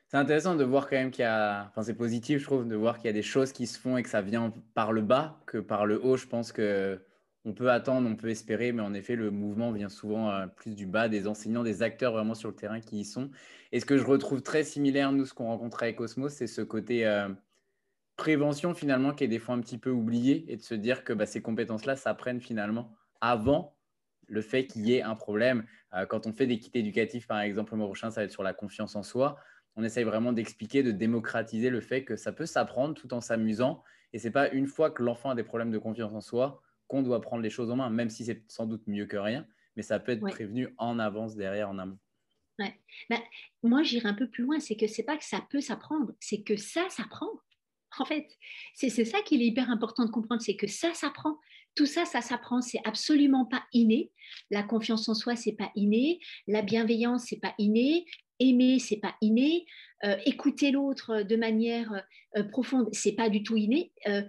C'est 0.07 0.17
intéressant 0.17 0.55
de 0.55 0.63
voir 0.63 0.87
quand 0.87 0.95
même 0.95 1.11
qu'il 1.11 1.23
y 1.23 1.25
a, 1.25 1.67
enfin 1.69 1.81
c'est 1.81 1.95
positif 1.95 2.39
je 2.39 2.45
trouve, 2.45 2.67
de 2.67 2.75
voir 2.75 2.97
qu'il 2.97 3.07
y 3.07 3.09
a 3.09 3.13
des 3.13 3.23
choses 3.23 3.51
qui 3.51 3.65
se 3.67 3.79
font 3.79 3.97
et 3.97 4.03
que 4.03 4.09
ça 4.09 4.21
vient 4.21 4.53
par 4.73 4.91
le 4.91 5.01
bas 5.01 5.41
que 5.45 5.57
par 5.57 5.85
le 5.85 6.03
haut. 6.03 6.15
Je 6.15 6.27
pense 6.27 6.51
que 6.51 6.99
on 7.45 7.53
peut 7.53 7.71
attendre, 7.71 8.09
on 8.09 8.15
peut 8.15 8.29
espérer, 8.29 8.71
mais 8.71 8.81
en 8.81 8.93
effet, 8.95 9.15
le 9.15 9.29
mouvement 9.29 9.71
vient 9.71 9.89
souvent 9.89 10.31
euh, 10.31 10.47
plus 10.47 10.75
du 10.75 10.87
bas, 10.87 11.07
des 11.09 11.27
enseignants, 11.27 11.63
des 11.63 11.83
acteurs 11.83 12.11
vraiment 12.11 12.33
sur 12.33 12.49
le 12.49 12.55
terrain 12.55 12.79
qui 12.79 13.01
y 13.01 13.05
sont. 13.05 13.29
Et 13.71 13.79
ce 13.79 13.85
que 13.85 13.97
je 13.97 14.03
retrouve 14.03 14.41
très 14.41 14.63
similaire, 14.63 15.11
nous, 15.11 15.25
ce 15.25 15.33
qu'on 15.35 15.45
rencontre 15.45 15.83
avec 15.83 15.97
Cosmos, 15.97 16.33
c'est 16.33 16.47
ce 16.47 16.61
côté 16.61 17.05
euh, 17.05 17.29
prévention 18.15 18.73
finalement 18.73 19.13
qui 19.13 19.25
est 19.25 19.27
des 19.27 19.37
fois 19.37 19.53
un 19.53 19.61
petit 19.61 19.77
peu 19.77 19.91
oublié 19.91 20.51
et 20.51 20.57
de 20.57 20.61
se 20.61 20.73
dire 20.73 21.03
que 21.03 21.13
bah, 21.13 21.27
ces 21.27 21.41
compétences-là 21.41 21.95
s'apprennent 21.95 22.41
finalement 22.41 22.95
avant 23.21 23.75
le 24.27 24.41
fait 24.41 24.67
qu'il 24.67 24.87
y 24.87 24.93
ait 24.93 25.01
un 25.01 25.15
problème. 25.15 25.65
Euh, 25.93 26.05
quand 26.05 26.27
on 26.27 26.33
fait 26.33 26.47
des 26.47 26.59
kits 26.59 26.71
éducatifs, 26.73 27.27
par 27.27 27.41
exemple, 27.41 27.73
le 27.73 27.77
mois 27.77 27.87
prochain, 27.87 28.11
ça 28.11 28.21
va 28.21 28.25
être 28.25 28.31
sur 28.31 28.43
la 28.43 28.53
confiance 28.53 28.95
en 28.95 29.03
soi. 29.03 29.37
On 29.75 29.83
essaye 29.83 30.03
vraiment 30.03 30.33
d'expliquer, 30.33 30.83
de 30.83 30.91
démocratiser 30.91 31.69
le 31.69 31.81
fait 31.81 32.03
que 32.03 32.15
ça 32.15 32.31
peut 32.31 32.45
s'apprendre 32.45 32.93
tout 32.93 33.13
en 33.13 33.21
s'amusant. 33.21 33.83
Et 34.13 34.19
c'est 34.19 34.31
pas 34.31 34.49
une 34.49 34.67
fois 34.67 34.91
que 34.91 35.03
l'enfant 35.03 35.31
a 35.31 35.35
des 35.35 35.43
problèmes 35.43 35.71
de 35.71 35.77
confiance 35.77 36.13
en 36.13 36.21
soi 36.21 36.61
qu'on 36.87 37.01
doit 37.01 37.21
prendre 37.21 37.41
les 37.41 37.49
choses 37.49 37.71
en 37.71 37.75
main, 37.75 37.89
même 37.89 38.09
si 38.09 38.25
c'est 38.25 38.43
sans 38.47 38.65
doute 38.65 38.83
mieux 38.87 39.05
que 39.05 39.17
rien, 39.17 39.47
mais 39.75 39.81
ça 39.81 39.99
peut 39.99 40.11
être 40.11 40.21
prévenu 40.21 40.69
en 40.77 40.99
avance, 40.99 41.35
derrière, 41.35 41.69
en 41.69 41.79
amont. 41.79 41.97
Ouais. 42.59 42.79
Ben, 43.09 43.19
moi, 43.63 43.83
j'irai 43.83 44.07
un 44.07 44.13
peu 44.13 44.29
plus 44.29 44.43
loin, 44.43 44.59
c'est 44.59 44.77
que 44.77 44.87
c'est 44.87 45.03
pas 45.03 45.17
que 45.17 45.25
ça 45.25 45.45
peut 45.49 45.61
s'apprendre, 45.61 46.13
c'est 46.19 46.43
que 46.43 46.55
ça 46.55 46.87
s'apprend. 46.89 47.29
En 47.97 48.05
fait, 48.05 48.27
c'est 48.73 48.89
ça 48.89 49.21
qu'il 49.21 49.41
est 49.41 49.47
hyper 49.47 49.69
important 49.69 50.05
de 50.05 50.11
comprendre, 50.11 50.41
c'est 50.41 50.55
que 50.55 50.67
ça 50.67 50.93
s'apprend. 50.93 51.37
Tout 51.75 51.85
ça, 51.85 52.05
ça 52.05 52.21
s'apprend, 52.21 52.61
c'est 52.61 52.81
absolument 52.85 53.45
pas 53.45 53.63
inné. 53.73 54.11
La 54.49 54.63
confiance 54.63 55.07
en 55.09 55.13
soi, 55.13 55.35
c'est 55.35 55.53
pas 55.53 55.71
inné. 55.75 56.19
La 56.47 56.61
bienveillance, 56.61 57.25
c'est 57.29 57.39
pas 57.39 57.53
inné. 57.57 58.05
Aimer, 58.39 58.79
c'est 58.79 58.97
pas 58.97 59.15
inné. 59.21 59.65
Euh, 60.03 60.17
écouter 60.25 60.71
l'autre 60.71 61.21
de 61.21 61.35
manière 61.35 62.03
euh, 62.37 62.43
profonde, 62.43 62.89
c'est 62.91 63.13
pas 63.13 63.29
du 63.29 63.43
tout 63.43 63.55
inné. 63.57 63.91
Euh, 64.07 64.23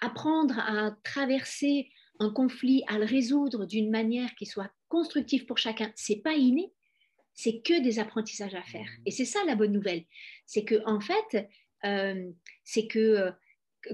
apprendre 0.00 0.58
à 0.58 0.96
traverser 1.04 1.90
un 2.18 2.30
conflit, 2.30 2.82
à 2.86 2.98
le 2.98 3.04
résoudre 3.04 3.66
d'une 3.66 3.90
manière 3.90 4.34
qui 4.34 4.46
soit 4.46 4.70
constructive 4.88 5.46
pour 5.46 5.58
chacun, 5.58 5.90
c'est 5.96 6.22
pas 6.22 6.34
inné, 6.34 6.72
c'est 7.34 7.62
que 7.62 7.80
des 7.80 7.98
apprentissages 7.98 8.54
à 8.54 8.62
faire. 8.62 8.88
Et 9.06 9.10
c'est 9.10 9.24
ça 9.24 9.40
la 9.46 9.54
bonne 9.54 9.72
nouvelle, 9.72 10.04
c'est 10.46 10.64
que 10.64 10.82
en 10.84 11.00
fait, 11.00 11.48
euh, 11.84 12.30
c'est 12.64 12.86
que 12.86 12.98
euh, 12.98 13.30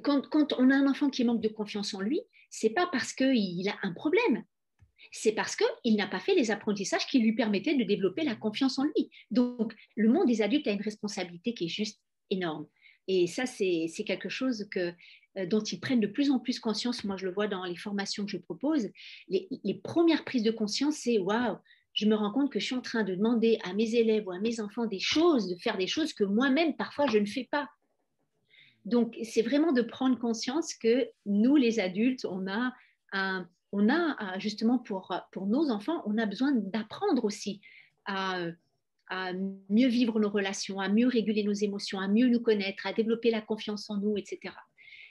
quand, 0.02 0.52
on 0.58 0.70
a 0.70 0.74
un 0.74 0.88
enfant 0.88 1.08
qui 1.08 1.22
manque 1.24 1.40
de 1.40 1.48
confiance 1.48 1.94
en 1.94 2.00
lui, 2.00 2.20
c'est 2.58 2.70
pas 2.70 2.88
parce 2.90 3.12
qu'il 3.12 3.68
a 3.68 3.76
un 3.82 3.92
problème, 3.92 4.42
c'est 5.12 5.32
parce 5.32 5.56
qu'il 5.56 5.96
n'a 5.96 6.06
pas 6.06 6.20
fait 6.20 6.34
les 6.34 6.50
apprentissages 6.50 7.06
qui 7.06 7.18
lui 7.18 7.34
permettaient 7.34 7.74
de 7.74 7.84
développer 7.84 8.24
la 8.24 8.34
confiance 8.34 8.78
en 8.78 8.84
lui. 8.84 9.10
Donc, 9.30 9.74
le 9.94 10.08
monde 10.08 10.26
des 10.26 10.40
adultes 10.40 10.66
a 10.66 10.70
une 10.70 10.80
responsabilité 10.80 11.52
qui 11.52 11.66
est 11.66 11.68
juste 11.68 12.00
énorme. 12.30 12.66
Et 13.08 13.26
ça, 13.26 13.44
c'est 13.44 13.90
quelque 14.06 14.30
chose 14.30 14.66
euh, 14.78 15.46
dont 15.46 15.60
ils 15.60 15.80
prennent 15.80 16.00
de 16.00 16.06
plus 16.06 16.30
en 16.30 16.38
plus 16.38 16.58
conscience. 16.58 17.04
Moi, 17.04 17.18
je 17.18 17.26
le 17.26 17.32
vois 17.32 17.46
dans 17.46 17.64
les 17.64 17.76
formations 17.76 18.24
que 18.24 18.30
je 18.30 18.38
propose. 18.38 18.88
Les, 19.28 19.80
premières 19.84 20.24
prises 20.24 20.42
de 20.42 20.50
conscience, 20.50 20.96
c'est 20.96 21.18
waouh, 21.18 21.58
je 21.92 22.06
me 22.06 22.14
rends 22.14 22.32
compte 22.32 22.50
que 22.50 22.58
je 22.58 22.64
suis 22.64 22.74
en 22.74 22.80
train 22.80 23.04
de 23.04 23.14
demander 23.14 23.58
à 23.64 23.74
mes 23.74 23.94
élèves 23.94 24.26
ou 24.26 24.32
à 24.32 24.40
mes 24.40 24.60
enfants 24.60 24.86
des 24.86 24.98
choses, 24.98 25.46
de 25.50 25.56
faire 25.56 25.76
des 25.76 25.86
choses 25.86 26.14
que 26.14 26.24
moi-même, 26.24 26.74
parfois, 26.74 27.06
je 27.06 27.18
ne 27.18 27.26
fais 27.26 27.46
pas. 27.50 27.68
Donc, 28.86 29.18
c'est 29.22 29.42
vraiment 29.42 29.72
de 29.72 29.82
prendre 29.82 30.18
conscience 30.18 30.72
que 30.72 31.08
nous, 31.26 31.56
les 31.56 31.80
adultes, 31.80 32.24
on 32.24 32.46
a, 32.46 32.72
on 33.72 33.88
a 33.88 34.38
justement 34.38 34.78
pour, 34.78 35.14
pour 35.32 35.46
nos 35.46 35.70
enfants, 35.70 36.02
on 36.06 36.16
a 36.18 36.26
besoin 36.26 36.52
d'apprendre 36.52 37.24
aussi 37.24 37.60
à, 38.06 38.46
à 39.08 39.32
mieux 39.68 39.88
vivre 39.88 40.18
nos 40.20 40.30
relations, 40.30 40.80
à 40.80 40.88
mieux 40.88 41.08
réguler 41.08 41.44
nos 41.44 41.52
émotions, 41.52 42.00
à 42.00 42.08
mieux 42.08 42.28
nous 42.28 42.40
connaître, 42.40 42.86
à 42.86 42.92
développer 42.92 43.30
la 43.30 43.40
confiance 43.40 43.90
en 43.90 43.98
nous, 43.98 44.16
etc. 44.16 44.54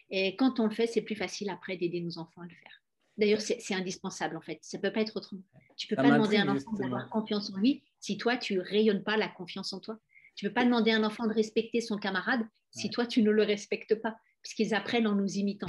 Et 0.10 0.36
quand 0.36 0.60
on 0.60 0.66
le 0.66 0.74
fait, 0.74 0.88
c'est 0.88 1.02
plus 1.02 1.16
facile 1.16 1.50
après 1.50 1.78
d'aider 1.78 2.02
nos 2.02 2.18
enfants 2.18 2.42
à 2.42 2.46
le 2.46 2.56
faire. 2.56 2.82
D'ailleurs, 3.18 3.42
c'est 3.42 3.74
indispensable 3.74 4.36
en 4.36 4.42
fait. 4.42 4.60
Ça 4.62 4.78
ne 4.78 4.82
peut 4.82 4.92
pas 4.92 5.02
être 5.02 5.16
autrement. 5.16 5.42
Tu 5.78 5.88
ne 5.88 5.96
peux 5.96 6.02
pas 6.02 6.12
demander 6.12 6.38
à 6.38 6.42
un 6.42 6.56
enfant 6.56 6.74
d'avoir 6.74 7.10
confiance 7.10 7.52
en 7.54 7.58
lui 7.58 7.82
si 8.00 8.18
toi, 8.18 8.38
tu 8.38 8.60
rayonnes 8.60 9.04
pas 9.04 9.18
la 9.18 9.30
confiance 9.30 9.72
en 9.74 9.80
toi. 9.80 9.98
Tu 10.36 10.46
ne 10.46 10.50
peux 10.50 10.54
pas 10.54 10.66
demander 10.66 10.92
à 10.92 10.98
un 10.98 11.04
enfant 11.04 11.28
de 11.28 11.34
respecter 11.34 11.82
son 11.82 11.98
camarade 11.98 12.42
si 12.72 12.90
toi, 12.90 13.06
tu 13.06 13.22
ne 13.24 13.32
le 13.32 13.44
respectes 13.44 13.96
pas, 13.96 14.18
puisqu'ils 14.42 14.74
apprennent 14.74 15.08
en 15.08 15.16
nous 15.16 15.38
imitant. 15.38 15.68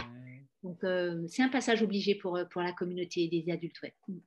Donc, 0.62 0.82
euh, 0.82 1.24
c'est 1.28 1.42
un 1.42 1.48
passage 1.48 1.82
obligé 1.82 2.16
pour, 2.16 2.36
euh, 2.36 2.44
pour 2.44 2.62
la 2.62 2.72
communauté 2.72 3.28
des 3.28 3.52
adultes. 3.52 3.80
Ouais. 3.82 3.94
Mm. 4.08 4.18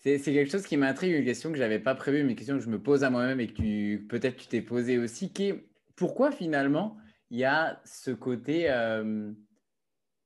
C'est 0.00 0.20
quelque 0.20 0.50
chose 0.50 0.64
qui 0.64 0.76
m'intrigue, 0.76 1.12
une 1.12 1.24
question 1.24 1.50
que 1.50 1.56
je 1.56 1.62
n'avais 1.62 1.80
pas 1.80 1.96
prévue, 1.96 2.22
mais 2.22 2.30
une 2.30 2.36
question 2.36 2.56
que 2.56 2.62
je 2.62 2.70
me 2.70 2.80
pose 2.80 3.02
à 3.02 3.10
moi-même 3.10 3.40
et 3.40 3.48
que 3.48 3.96
peut-être 4.06 4.36
tu 4.36 4.46
t'es 4.46 4.62
posée 4.62 4.96
aussi, 4.96 5.32
qui 5.32 5.48
est 5.48 5.68
pourquoi 5.96 6.30
finalement 6.30 6.96
il 7.30 7.38
y 7.38 7.44
a 7.44 7.80
ce 7.84 8.12
côté... 8.12 8.70
Euh, 8.70 9.32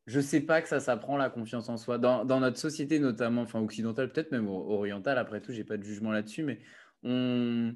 je 0.06 0.20
sais 0.20 0.40
pas 0.40 0.60
que 0.60 0.68
ça 0.68 0.80
s'apprend 0.80 1.16
la 1.16 1.30
confiance 1.30 1.68
en 1.68 1.76
soi. 1.76 1.96
Dans, 1.96 2.24
notre 2.24 2.58
société, 2.58 2.98
notamment, 2.98 3.42
enfin 3.42 3.60
occidentale, 3.60 4.12
peut-être 4.12 4.32
même 4.32 4.48
orientale, 4.48 5.16
après 5.16 5.40
tout, 5.40 5.52
j'ai 5.52 5.64
pas 5.64 5.76
de 5.76 5.84
jugement 5.84 6.10
là-dessus, 6.10 6.42
mais 6.42 6.58
on, 7.04 7.74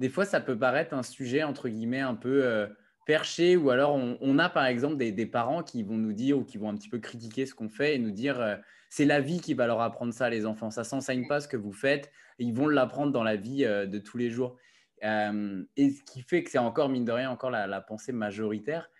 des 0.00 0.08
fois, 0.08 0.24
ça 0.24 0.40
peut 0.40 0.58
paraître 0.58 0.94
un 0.94 1.02
sujet, 1.02 1.42
entre 1.42 1.68
guillemets, 1.68 2.00
un 2.00 2.14
peu 2.14 2.42
euh, 2.42 2.66
perché, 3.04 3.56
ou 3.56 3.68
alors 3.68 3.94
on, 3.94 4.38
a, 4.38 4.48
par 4.48 4.64
exemple, 4.64 4.96
des, 4.96 5.26
parents 5.26 5.62
qui 5.62 5.82
vont 5.82 5.98
nous 5.98 6.14
dire 6.14 6.38
ou 6.38 6.44
qui 6.44 6.56
vont 6.56 6.70
un 6.70 6.74
petit 6.74 6.88
peu 6.88 6.98
critiquer 6.98 7.44
ce 7.44 7.54
qu'on 7.54 7.68
fait 7.68 7.94
et 7.94 7.98
nous 7.98 8.10
dire 8.10 8.40
euh, 8.40 8.56
c'est 8.88 9.04
la 9.04 9.20
vie 9.20 9.40
qui 9.40 9.52
va 9.52 9.66
leur 9.66 9.82
apprendre 9.82 10.14
ça, 10.14 10.30
les 10.30 10.46
enfants. 10.46 10.70
Ça 10.70 10.84
s'enseigne 10.84 11.28
pas 11.28 11.40
ce 11.40 11.48
que 11.48 11.58
vous 11.58 11.72
faites, 11.72 12.10
ils 12.38 12.54
vont 12.54 12.66
l'apprendre 12.66 13.12
dans 13.12 13.22
la 13.22 13.36
vie 13.36 13.66
euh, 13.66 13.84
de 13.84 13.98
tous 13.98 14.16
les 14.16 14.30
jours. 14.30 14.56
et 15.02 15.90
ce 15.90 16.02
qui 16.10 16.22
fait 16.22 16.44
que 16.44 16.50
c'est 16.50 16.58
encore, 16.58 16.88
mine 16.88 17.04
de 17.04 17.12
rien, 17.12 17.30
encore 17.30 17.50
la, 17.50 17.80
pensée 17.82 18.12
majoritaire. 18.12 18.90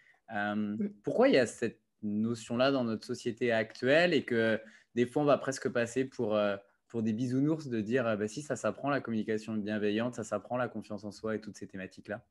Pourquoi 1.03 1.29
il 1.29 1.35
y 1.35 1.39
a 1.39 1.47
cette 1.47 1.81
notion-là 2.03 2.73
dans 2.73 2.85
notre 2.85 3.07
société 3.07 3.53
actuelle 3.53 4.13
et 4.13 4.25
que 4.25 4.61
des 4.95 5.07
fois, 5.07 5.23
on 5.23 5.27
va 5.27 5.39
presque 5.39 5.69
passer 5.71 6.05
pour 6.05 6.39
pour 6.91 7.03
des 7.03 7.13
bisounours 7.13 7.69
de 7.69 7.81
dire 7.81 8.05
bah, 8.19 8.29
si 8.29 8.43
ça 8.43 8.57
s'apprend 8.57 8.91
la 8.91 9.01
communication 9.01 9.55
bienveillante, 9.55 10.17
ça 10.17 10.25
s'apprend 10.25 10.57
la 10.57 10.69
confiance 10.69 11.05
en 11.05 11.13
soi 11.13 11.37
et 11.37 11.41
toutes 11.41 11.57
ces 11.57 11.69
thématiques-là 11.69 12.27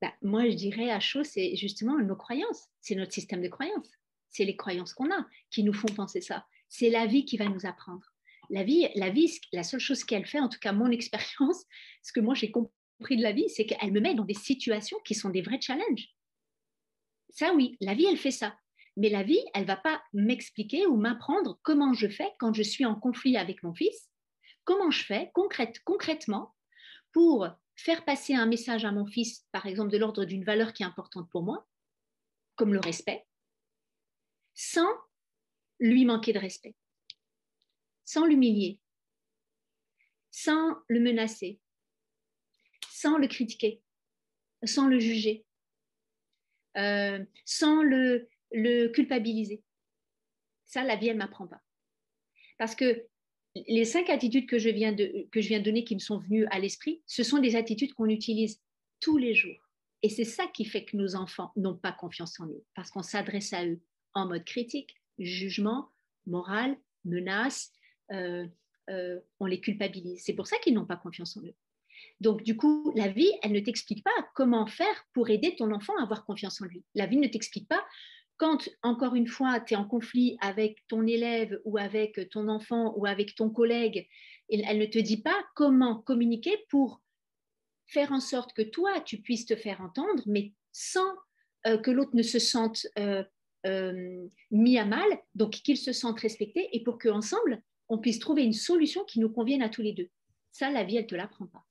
bah, 0.00 0.12
Moi, 0.22 0.48
je 0.48 0.56
dirais 0.56 0.90
à 0.90 0.98
chaud, 0.98 1.22
c'est 1.22 1.54
justement 1.54 1.98
nos 1.98 2.16
croyances, 2.16 2.68
c'est 2.80 2.94
notre 2.94 3.12
système 3.12 3.42
de 3.42 3.48
croyances, 3.48 3.90
c'est 4.30 4.44
les 4.44 4.56
croyances 4.56 4.94
qu'on 4.94 5.12
a 5.12 5.26
qui 5.50 5.62
nous 5.62 5.74
font 5.74 5.94
penser 5.94 6.22
ça. 6.22 6.46
C'est 6.68 6.88
la 6.88 7.06
vie 7.06 7.24
qui 7.24 7.36
va 7.36 7.46
nous 7.46 7.66
apprendre. 7.66 8.06
La 8.48 8.64
vie, 8.64 8.88
la 8.94 9.10
vie, 9.10 9.38
la 9.52 9.62
seule 9.62 9.80
chose 9.80 10.02
qu'elle 10.02 10.26
fait, 10.26 10.40
en 10.40 10.48
tout 10.48 10.58
cas 10.58 10.72
mon 10.72 10.90
expérience, 10.90 11.64
ce 12.02 12.12
que 12.12 12.20
moi 12.20 12.34
j'ai 12.34 12.50
compris 12.50 13.16
de 13.16 13.22
la 13.22 13.32
vie, 13.32 13.48
c'est 13.48 13.66
qu'elle 13.66 13.92
me 13.92 14.00
met 14.00 14.14
dans 14.14 14.24
des 14.24 14.34
situations 14.34 14.98
qui 15.04 15.14
sont 15.14 15.28
des 15.28 15.42
vrais 15.42 15.60
challenges. 15.60 16.08
Ça, 17.28 17.52
oui, 17.54 17.76
la 17.80 17.94
vie, 17.94 18.06
elle 18.06 18.16
fait 18.16 18.32
ça. 18.32 18.56
Mais 18.96 19.08
la 19.08 19.22
vie, 19.22 19.42
elle 19.54 19.66
va 19.66 19.76
pas 19.76 20.02
m'expliquer 20.12 20.86
ou 20.86 20.96
m'apprendre 20.96 21.58
comment 21.62 21.92
je 21.92 22.08
fais 22.08 22.30
quand 22.38 22.52
je 22.52 22.62
suis 22.62 22.84
en 22.84 22.94
conflit 22.94 23.36
avec 23.36 23.62
mon 23.62 23.74
fils, 23.74 24.10
comment 24.64 24.90
je 24.90 25.04
fais 25.04 25.30
concrètement 25.34 26.54
pour 27.12 27.48
faire 27.76 28.04
passer 28.04 28.34
un 28.34 28.46
message 28.46 28.84
à 28.84 28.92
mon 28.92 29.06
fils, 29.06 29.46
par 29.52 29.66
exemple 29.66 29.90
de 29.90 29.98
l'ordre 29.98 30.24
d'une 30.24 30.44
valeur 30.44 30.72
qui 30.72 30.82
est 30.82 30.86
importante 30.86 31.30
pour 31.30 31.42
moi, 31.42 31.66
comme 32.56 32.74
le 32.74 32.80
respect, 32.80 33.26
sans 34.54 34.90
lui 35.78 36.04
manquer 36.04 36.32
de 36.32 36.38
respect, 36.38 36.74
sans 38.04 38.26
l'humilier, 38.26 38.78
sans 40.30 40.76
le 40.88 41.00
menacer, 41.00 41.58
sans 42.90 43.16
le 43.16 43.28
critiquer, 43.28 43.82
sans 44.64 44.88
le 44.88 44.98
juger, 44.98 45.46
euh, 46.76 47.24
sans 47.46 47.82
le, 47.82 48.28
le 48.52 48.88
culpabiliser. 48.88 49.62
Ça, 50.66 50.84
la 50.84 50.96
vie, 50.96 51.08
elle 51.08 51.16
ne 51.16 51.22
m'apprend 51.22 51.46
pas. 51.46 51.60
Parce 52.58 52.74
que 52.74 53.06
les 53.54 53.84
cinq 53.84 54.10
attitudes 54.10 54.46
que 54.46 54.58
je, 54.58 54.68
viens 54.68 54.92
de, 54.92 55.26
que 55.32 55.40
je 55.40 55.48
viens 55.48 55.60
donner 55.60 55.84
qui 55.84 55.94
me 55.94 56.00
sont 56.00 56.18
venues 56.18 56.46
à 56.50 56.58
l'esprit, 56.58 57.02
ce 57.06 57.22
sont 57.22 57.38
des 57.38 57.56
attitudes 57.56 57.94
qu'on 57.94 58.08
utilise 58.08 58.60
tous 59.00 59.16
les 59.16 59.34
jours. 59.34 59.68
Et 60.02 60.08
c'est 60.08 60.24
ça 60.24 60.46
qui 60.46 60.64
fait 60.64 60.84
que 60.84 60.96
nos 60.96 61.16
enfants 61.16 61.52
n'ont 61.56 61.76
pas 61.76 61.92
confiance 61.92 62.38
en 62.40 62.46
eux, 62.46 62.64
parce 62.74 62.90
qu'on 62.90 63.02
s'adresse 63.02 63.52
à 63.52 63.66
eux 63.66 63.80
en 64.14 64.26
mode 64.26 64.44
critique, 64.44 64.94
jugement, 65.18 65.88
moral, 66.26 66.76
menace, 67.04 67.72
euh, 68.12 68.46
euh, 68.88 69.20
on 69.38 69.46
les 69.46 69.60
culpabilise. 69.60 70.22
C'est 70.24 70.34
pour 70.34 70.46
ça 70.46 70.56
qu'ils 70.58 70.74
n'ont 70.74 70.86
pas 70.86 70.96
confiance 70.96 71.36
en 71.36 71.42
eux. 71.42 71.54
Donc, 72.20 72.42
du 72.42 72.56
coup, 72.56 72.92
la 72.96 73.08
vie, 73.08 73.30
elle 73.42 73.52
ne 73.52 73.60
t'explique 73.60 74.02
pas 74.02 74.10
comment 74.34 74.66
faire 74.66 75.06
pour 75.12 75.28
aider 75.28 75.54
ton 75.56 75.70
enfant 75.70 75.92
à 75.98 76.02
avoir 76.02 76.24
confiance 76.24 76.60
en 76.62 76.66
lui. 76.66 76.82
La 76.94 77.06
vie 77.06 77.18
ne 77.18 77.28
t'explique 77.28 77.68
pas 77.68 77.84
quand, 78.40 78.70
encore 78.82 79.14
une 79.16 79.26
fois, 79.26 79.60
tu 79.60 79.74
es 79.74 79.76
en 79.76 79.84
conflit 79.84 80.38
avec 80.40 80.78
ton 80.88 81.06
élève 81.06 81.60
ou 81.66 81.76
avec 81.76 82.30
ton 82.30 82.48
enfant 82.48 82.94
ou 82.96 83.04
avec 83.04 83.34
ton 83.34 83.50
collègue, 83.50 84.08
elle 84.48 84.78
ne 84.78 84.86
te 84.86 84.98
dit 84.98 85.20
pas 85.20 85.36
comment 85.54 85.96
communiquer 86.00 86.56
pour 86.70 87.02
faire 87.86 88.12
en 88.12 88.20
sorte 88.20 88.54
que 88.54 88.62
toi, 88.62 88.98
tu 89.02 89.18
puisses 89.18 89.44
te 89.44 89.56
faire 89.56 89.82
entendre, 89.82 90.22
mais 90.24 90.54
sans 90.72 91.12
euh, 91.66 91.76
que 91.76 91.90
l'autre 91.90 92.12
ne 92.14 92.22
se 92.22 92.38
sente 92.38 92.86
euh, 92.98 93.22
euh, 93.66 94.26
mis 94.50 94.78
à 94.78 94.86
mal, 94.86 95.18
donc 95.34 95.50
qu'il 95.50 95.76
se 95.76 95.92
sente 95.92 96.18
respecté, 96.20 96.66
et 96.72 96.82
pour 96.82 96.98
qu'ensemble, 96.98 97.62
on 97.90 97.98
puisse 97.98 98.20
trouver 98.20 98.42
une 98.42 98.54
solution 98.54 99.04
qui 99.04 99.20
nous 99.20 99.28
convienne 99.28 99.60
à 99.60 99.68
tous 99.68 99.82
les 99.82 99.92
deux. 99.92 100.08
Ça, 100.50 100.70
la 100.70 100.84
vie, 100.84 100.96
elle 100.96 101.02
ne 101.02 101.08
te 101.08 101.14
l'apprend 101.14 101.46
pas. 101.46 101.66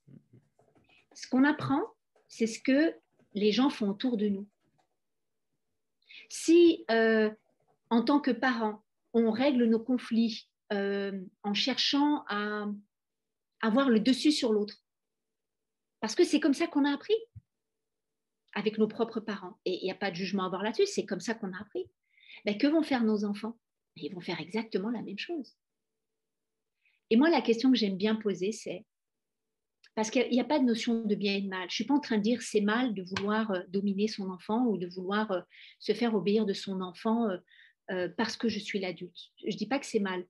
Ce 1.16 1.28
qu'on 1.28 1.46
apprend, 1.46 1.82
c'est 2.28 2.46
ce 2.46 2.60
que 2.62 2.94
les 3.34 3.52
gens 3.52 3.72
font 3.72 3.90
autour 3.90 4.18
de 4.18 4.30
nous. 4.30 4.48
Si, 6.30 6.86
euh, 6.92 7.32
en 7.90 8.04
tant 8.04 8.20
que 8.20 8.32
parents, 8.32 8.84
on 9.14 9.32
règle 9.32 9.66
nos 9.66 9.80
conflits 9.80 10.48
euh, 10.72 11.20
en 11.44 11.54
cherchant 11.54 12.24
à 12.28 12.68
avoir 13.62 13.90
le 13.90 14.00
dessus 14.00 14.32
sur 14.32 14.54
l'autre, 14.54 14.76
parce 16.00 16.16
que 16.16 16.24
c'est 16.24 16.40
comme 16.40 16.54
ça 16.54 16.68
qu'on 16.68 16.86
a 16.86 16.94
appris 16.94 17.16
avec 18.54 18.78
nos 18.78 18.88
propres 18.88 19.20
parents, 19.20 19.60
et 19.66 19.80
il 19.82 19.84
n'y 19.84 19.92
a 19.92 19.96
pas 19.96 20.12
de 20.12 20.16
jugement 20.16 20.44
à 20.44 20.46
avoir 20.48 20.64
là-dessus, 20.64 20.86
c'est 20.86 21.06
comme 21.06 21.20
ça 21.20 21.34
qu'on 21.34 21.52
a 21.54 21.60
appris. 21.60 21.90
Mais 22.46 22.58
que 22.58 22.68
vont 22.68 22.84
faire 22.84 23.04
nos 23.04 23.26
enfants? 23.26 23.58
Ils 23.96 24.14
vont 24.14 24.22
faire 24.22 24.40
exactement 24.40 24.90
la 24.90 25.02
même 25.02 25.18
chose. 25.18 25.58
Et 27.10 27.18
moi, 27.18 27.30
la 27.30 27.42
question 27.42 27.72
que 27.72 27.78
j'aime 27.78 27.98
bien 27.98 28.16
poser, 28.16 28.52
c'est 28.52 28.86
parce 29.96 30.12
qu'il 30.12 30.30
n'y 30.30 30.40
a 30.40 30.46
pas 30.46 30.60
de 30.60 30.66
notion 30.66 31.04
de 31.04 31.16
bien 31.16 31.36
et 31.36 31.42
de 31.42 31.50
mal. 31.50 31.62
Je 31.62 31.66
ne 31.66 31.70
suis 31.72 31.84
pas 31.86 31.96
en 31.96 32.00
train 32.00 32.18
de 32.18 32.24
dire 32.24 32.42
c'est 32.42 32.62
mal 32.62 32.94
de 32.94 33.04
vouloir 33.04 33.52
euh, 33.52 33.60
dominer 33.70 34.08
son 34.08 34.30
enfant 34.30 34.66
ou 34.66 34.78
de 34.78 34.88
vouloir 34.88 35.32
euh, 35.32 35.42
se 35.80 35.94
faire 35.94 36.16
obéir 36.16 36.46
de 36.46 36.54
son 36.54 36.82
enfant 36.82 37.28
euh, 37.92 38.08
parce 38.18 38.38
que 38.38 38.50
je 38.50 38.60
suis 38.60 38.80
l'adulte. 38.80 39.18
Je 39.42 39.48
ne 39.48 39.58
dis 39.58 39.68
pas 39.68 39.80
que 39.80 39.86
c'est 39.86 40.00
mal. 40.00 40.26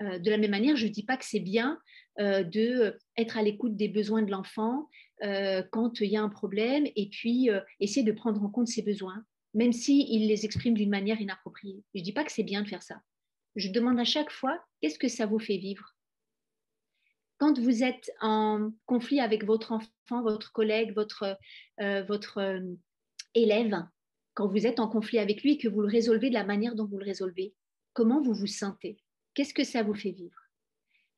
de 0.00 0.30
la 0.30 0.38
même 0.38 0.52
manière, 0.52 0.76
je 0.76 0.86
ne 0.86 0.92
dis 0.92 1.02
pas 1.02 1.16
que 1.16 1.24
c'est 1.24 1.40
bien 1.40 1.80
d'être 2.18 3.36
à 3.36 3.42
l'écoute 3.42 3.76
des 3.76 3.88
besoins 3.88 4.22
de 4.22 4.30
l'enfant 4.30 4.88
quand 5.20 6.00
il 6.00 6.10
y 6.10 6.16
a 6.16 6.22
un 6.22 6.28
problème 6.28 6.86
et 6.94 7.08
puis 7.08 7.50
essayer 7.80 8.04
de 8.04 8.12
prendre 8.12 8.42
en 8.42 8.48
compte 8.48 8.68
ses 8.68 8.82
besoins, 8.82 9.24
même 9.54 9.72
s'il 9.72 10.28
les 10.28 10.44
exprime 10.44 10.74
d'une 10.74 10.88
manière 10.88 11.20
inappropriée. 11.20 11.82
Je 11.94 12.00
ne 12.00 12.04
dis 12.04 12.12
pas 12.12 12.22
que 12.22 12.30
c'est 12.30 12.44
bien 12.44 12.62
de 12.62 12.68
faire 12.68 12.82
ça. 12.82 13.02
Je 13.56 13.70
demande 13.70 13.98
à 13.98 14.04
chaque 14.04 14.30
fois, 14.30 14.62
qu'est-ce 14.80 15.00
que 15.00 15.08
ça 15.08 15.26
vous 15.26 15.40
fait 15.40 15.58
vivre? 15.58 15.97
Quand 17.38 17.58
vous 17.58 17.82
êtes 17.84 18.10
en 18.20 18.72
conflit 18.86 19.20
avec 19.20 19.44
votre 19.44 19.72
enfant, 19.72 20.22
votre 20.22 20.52
collègue, 20.52 20.92
votre, 20.94 21.38
euh, 21.80 22.02
votre 22.02 22.38
euh, 22.38 22.60
élève, 23.34 23.82
quand 24.34 24.48
vous 24.48 24.66
êtes 24.66 24.80
en 24.80 24.88
conflit 24.88 25.18
avec 25.18 25.42
lui 25.42 25.52
et 25.52 25.58
que 25.58 25.68
vous 25.68 25.80
le 25.80 25.88
résolvez 25.88 26.28
de 26.28 26.34
la 26.34 26.44
manière 26.44 26.74
dont 26.74 26.86
vous 26.86 26.98
le 26.98 27.04
résolvez, 27.04 27.54
comment 27.92 28.20
vous 28.20 28.34
vous 28.34 28.46
sentez? 28.46 28.98
Qu'est-ce 29.34 29.54
que 29.54 29.64
ça 29.64 29.82
vous 29.82 29.94
fait 29.94 30.10
vivre? 30.10 30.38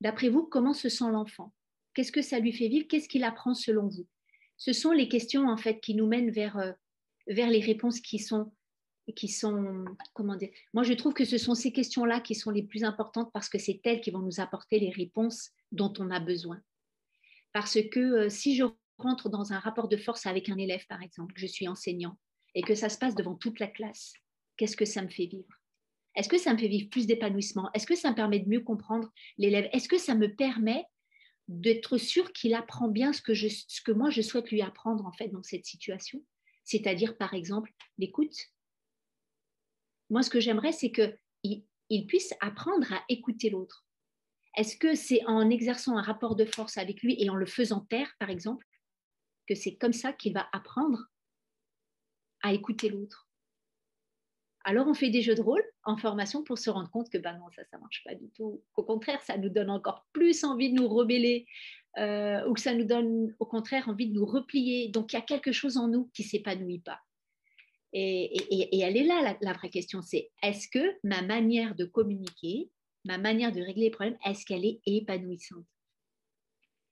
D'après 0.00 0.28
vous, 0.28 0.44
comment 0.44 0.74
se 0.74 0.88
sent 0.88 1.10
l'enfant? 1.10 1.52
Qu'est-ce 1.94 2.12
que 2.12 2.22
ça 2.22 2.38
lui 2.38 2.52
fait 2.52 2.68
vivre? 2.68 2.86
Qu'est-ce 2.86 3.08
qu'il 3.08 3.24
apprend 3.24 3.54
selon 3.54 3.88
vous? 3.88 4.06
Ce 4.56 4.72
sont 4.72 4.92
les 4.92 5.08
questions 5.08 5.48
en 5.48 5.56
fait 5.56 5.80
qui 5.80 5.94
nous 5.94 6.06
mènent 6.06 6.30
vers, 6.30 6.58
euh, 6.58 6.72
vers 7.26 7.50
les 7.50 7.60
réponses 7.60 8.00
qui 8.00 8.18
sont 8.18 8.52
qui 9.16 9.26
sont, 9.26 9.84
comment 10.14 10.36
dire, 10.36 10.50
moi 10.72 10.84
je 10.84 10.92
trouve 10.92 11.14
que 11.14 11.24
ce 11.24 11.36
sont 11.36 11.56
ces 11.56 11.72
questions-là 11.72 12.20
qui 12.20 12.36
sont 12.36 12.52
les 12.52 12.62
plus 12.62 12.84
importantes 12.84 13.32
parce 13.32 13.48
que 13.48 13.58
c'est 13.58 13.80
elles 13.82 14.00
qui 14.00 14.12
vont 14.12 14.20
nous 14.20 14.38
apporter 14.38 14.78
les 14.78 14.90
réponses 14.90 15.50
dont 15.72 15.92
on 15.98 16.10
a 16.10 16.20
besoin. 16.20 16.60
Parce 17.52 17.78
que 17.90 18.00
euh, 18.00 18.28
si 18.28 18.56
je 18.56 18.64
rentre 18.98 19.28
dans 19.28 19.52
un 19.52 19.58
rapport 19.58 19.88
de 19.88 19.96
force 19.96 20.26
avec 20.26 20.48
un 20.48 20.58
élève, 20.58 20.86
par 20.88 21.02
exemple, 21.02 21.34
je 21.36 21.46
suis 21.46 21.68
enseignant, 21.68 22.18
et 22.54 22.62
que 22.62 22.74
ça 22.74 22.88
se 22.88 22.98
passe 22.98 23.14
devant 23.14 23.34
toute 23.34 23.60
la 23.60 23.68
classe, 23.68 24.12
qu'est-ce 24.56 24.76
que 24.76 24.84
ça 24.84 25.02
me 25.02 25.08
fait 25.08 25.26
vivre? 25.26 25.60
Est-ce 26.16 26.28
que 26.28 26.38
ça 26.38 26.52
me 26.52 26.58
fait 26.58 26.68
vivre 26.68 26.90
plus 26.90 27.06
d'épanouissement? 27.06 27.70
Est-ce 27.72 27.86
que 27.86 27.94
ça 27.94 28.10
me 28.10 28.16
permet 28.16 28.40
de 28.40 28.48
mieux 28.48 28.60
comprendre 28.60 29.10
l'élève? 29.38 29.68
Est-ce 29.72 29.88
que 29.88 29.98
ça 29.98 30.14
me 30.14 30.34
permet 30.34 30.84
d'être 31.48 31.98
sûr 31.98 32.32
qu'il 32.32 32.54
apprend 32.54 32.88
bien 32.88 33.12
ce 33.12 33.22
que, 33.22 33.34
je, 33.34 33.48
moi 33.92 34.10
je 34.10 34.22
souhaite 34.22 34.50
lui 34.50 34.62
apprendre 34.62 35.06
en 35.06 35.12
fait 35.12 35.28
dans 35.28 35.42
cette 35.42 35.66
situation? 35.66 36.24
C'est-à-dire, 36.64 37.16
par 37.16 37.34
exemple, 37.34 37.72
l'écoute, 37.98 38.36
moi, 40.10 40.22
ce 40.22 40.30
que 40.30 40.40
j'aimerais, 40.40 40.72
c'est 40.72 40.90
qu'il 40.90 41.64
il 41.88 42.06
puisse 42.06 42.34
apprendre 42.40 42.92
à 42.92 43.02
écouter 43.08 43.50
l'autre. 43.50 43.86
Est-ce 44.56 44.76
que 44.76 44.94
c'est 44.94 45.24
en 45.26 45.48
exerçant 45.50 45.96
un 45.96 46.02
rapport 46.02 46.36
de 46.36 46.44
force 46.44 46.78
avec 46.78 47.02
lui 47.02 47.16
et 47.22 47.30
en 47.30 47.36
le 47.36 47.46
faisant 47.46 47.80
taire, 47.80 48.12
par 48.18 48.30
exemple, 48.30 48.66
que 49.46 49.54
c'est 49.54 49.76
comme 49.76 49.92
ça 49.92 50.12
qu'il 50.12 50.32
va 50.32 50.48
apprendre 50.52 51.06
à 52.42 52.52
écouter 52.52 52.88
l'autre? 52.88 53.28
Alors, 54.64 54.86
on 54.86 54.94
fait 54.94 55.10
des 55.10 55.22
jeux 55.22 55.34
de 55.34 55.40
rôle 55.40 55.62
en 55.84 55.96
formation 55.96 56.44
pour 56.44 56.58
se 56.58 56.68
rendre 56.68 56.90
compte 56.90 57.08
que 57.08 57.16
ben 57.16 57.38
non, 57.38 57.46
ça, 57.54 57.62
ne 57.72 57.80
marche 57.80 58.02
pas 58.04 58.14
du 58.14 58.28
tout. 58.30 58.62
Au 58.76 58.82
contraire, 58.82 59.22
ça 59.22 59.38
nous 59.38 59.48
donne 59.48 59.70
encore 59.70 60.06
plus 60.12 60.44
envie 60.44 60.70
de 60.72 60.78
nous 60.78 60.88
rebeller 60.88 61.46
euh, 61.98 62.46
ou 62.46 62.52
que 62.52 62.60
ça 62.60 62.74
nous 62.74 62.84
donne 62.84 63.34
au 63.38 63.46
contraire 63.46 63.88
envie 63.88 64.08
de 64.08 64.14
nous 64.14 64.26
replier. 64.26 64.88
Donc, 64.88 65.12
il 65.12 65.16
y 65.16 65.18
a 65.18 65.22
quelque 65.22 65.52
chose 65.52 65.78
en 65.78 65.88
nous 65.88 66.10
qui 66.12 66.24
s'épanouit 66.24 66.80
pas. 66.80 67.00
Et, 67.92 68.78
elle 68.80 68.96
est 68.96 69.04
là, 69.04 69.36
la, 69.40 69.52
vraie 69.52 69.70
question, 69.70 70.00
c'est 70.02 70.30
est-ce 70.42 70.68
que 70.68 70.96
ma 71.02 71.22
manière 71.22 71.74
de 71.74 71.84
communiquer, 71.84 72.70
ma 73.04 73.18
manière 73.18 73.52
de 73.52 73.60
régler 73.60 73.84
les 73.84 73.90
problèmes, 73.90 74.18
est-ce 74.24 74.44
qu'elle 74.44 74.64
est 74.64 74.80
épanouissante? 74.86 75.66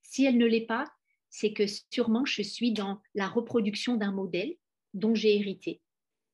Si 0.03 0.25
elle 0.25 0.39
ne 0.39 0.47
l'est 0.47 0.67
pas, 0.67 0.85
c'est 1.31 1.53
que 1.53 1.65
sûrement 1.93 2.25
je 2.25 2.43
suis 2.43 2.73
dans 2.73 3.03
la 3.15 3.29
reproduction 3.29 3.97
d'un 3.97 4.13
modèle 4.13 4.55
dont 4.95 5.15
j'ai 5.15 5.37
hérité. 5.37 5.83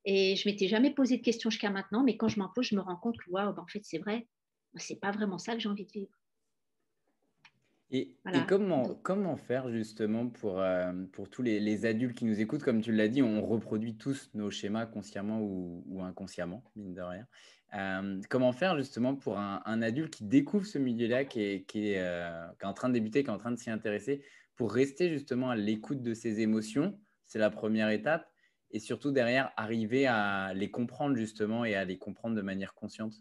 Et 0.05 0.37
je 0.37 0.49
m'étais 0.49 0.69
jamais 0.69 0.93
posé 0.93 1.17
de 1.17 1.23
questions 1.23 1.51
jusqu'à 1.51 1.71
maintenant, 1.71 2.05
mais 2.05 2.17
quand 2.17 2.29
je 2.29 2.39
m'en 2.39 2.49
pose, 2.49 2.67
je 2.67 2.77
me 2.77 2.81
rends 2.81 2.97
compte 2.97 3.17
que 3.17 3.31
waouh, 3.31 3.53
ben, 3.55 3.63
en 3.63 3.67
fait, 3.67 3.81
c'est 3.85 3.99
vrai, 3.99 4.29
c'est 4.77 5.01
pas 5.01 5.11
vraiment 5.11 5.39
ça 5.39 5.55
que 5.55 5.61
j'ai 5.61 5.69
envie 5.69 5.87
de 5.87 5.93
vivre. 5.93 6.13
Et, 7.91 8.17
comment, 8.49 8.95
comment 9.03 9.37
faire 9.37 9.71
justement 9.71 10.29
pour, 10.29 10.61
euh, 10.61 10.93
pour 11.13 11.29
tous 11.29 11.43
les, 11.43 11.87
adultes 11.87 12.17
qui 12.17 12.25
nous 12.25 12.41
écoutent? 12.41 12.63
Comme 12.63 12.81
tu 12.81 12.93
l'as 12.93 13.09
dit, 13.09 13.23
on 13.23 13.45
reproduit 13.47 13.97
tous 13.97 14.31
nos 14.35 14.51
schémas 14.51 14.87
consciemment 14.87 15.41
ou, 15.41 16.03
inconsciemment, 16.03 16.65
mine 16.77 16.95
de 16.95 17.03
rien. 17.03 17.27
Euh, 17.75 18.21
comment 18.31 18.53
faire 18.53 18.77
justement 18.77 19.15
pour 19.15 19.39
un, 19.39 19.83
adulte 19.83 20.15
qui 20.15 20.25
découvre 20.25 20.67
ce 20.67 20.79
milieu-là, 20.79 21.25
qui 21.25 21.43
est, 21.43 21.65
qui, 21.67 21.91
est, 21.91 22.01
euh, 22.01 22.47
qui 22.59 22.65
est, 22.65 22.69
en 22.69 22.75
train 22.75 22.89
de 22.89 22.95
débuter, 22.95 23.23
qui 23.23 23.31
est 23.31 23.33
en 23.33 23.39
train 23.39 23.53
de 23.53 23.59
s'y 23.59 23.71
intéresser, 23.71 24.25
pour 24.57 24.73
rester 24.73 25.11
justement 25.11 25.51
à 25.51 25.57
l'écoute 25.57 26.03
de 26.03 26.15
ses 26.15 26.41
émotions? 26.41 26.99
C'est 27.27 27.39
la 27.39 27.51
première 27.51 27.91
étape. 27.91 28.29
Et 28.71 28.81
surtout 28.81 29.13
derrière, 29.13 29.53
arriver 29.57 30.07
à 30.07 30.53
les 30.55 30.71
comprendre 30.71 31.17
justement 31.17 31.65
et 31.65 31.77
à 31.77 31.85
les 31.85 31.97
comprendre 31.97 32.35
de 32.35 32.43
manière 32.43 32.75
consciente 32.75 33.15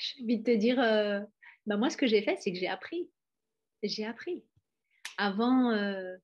J'ai 0.00 0.22
envie 0.22 0.38
de 0.38 0.42
te 0.42 0.56
dire, 0.56 1.26
bah, 1.66 1.76
moi, 1.76 1.90
ce 1.90 1.96
que 1.96 2.06
j'ai 2.06 2.22
fait, 2.22 2.36
c'est 2.40 2.52
que 2.52 2.58
j'ai 2.58 2.68
appris. 2.68 3.10
J'ai 3.82 4.04
appris. 4.04 4.44
Avant, 5.18 5.72
euh, 5.72 6.16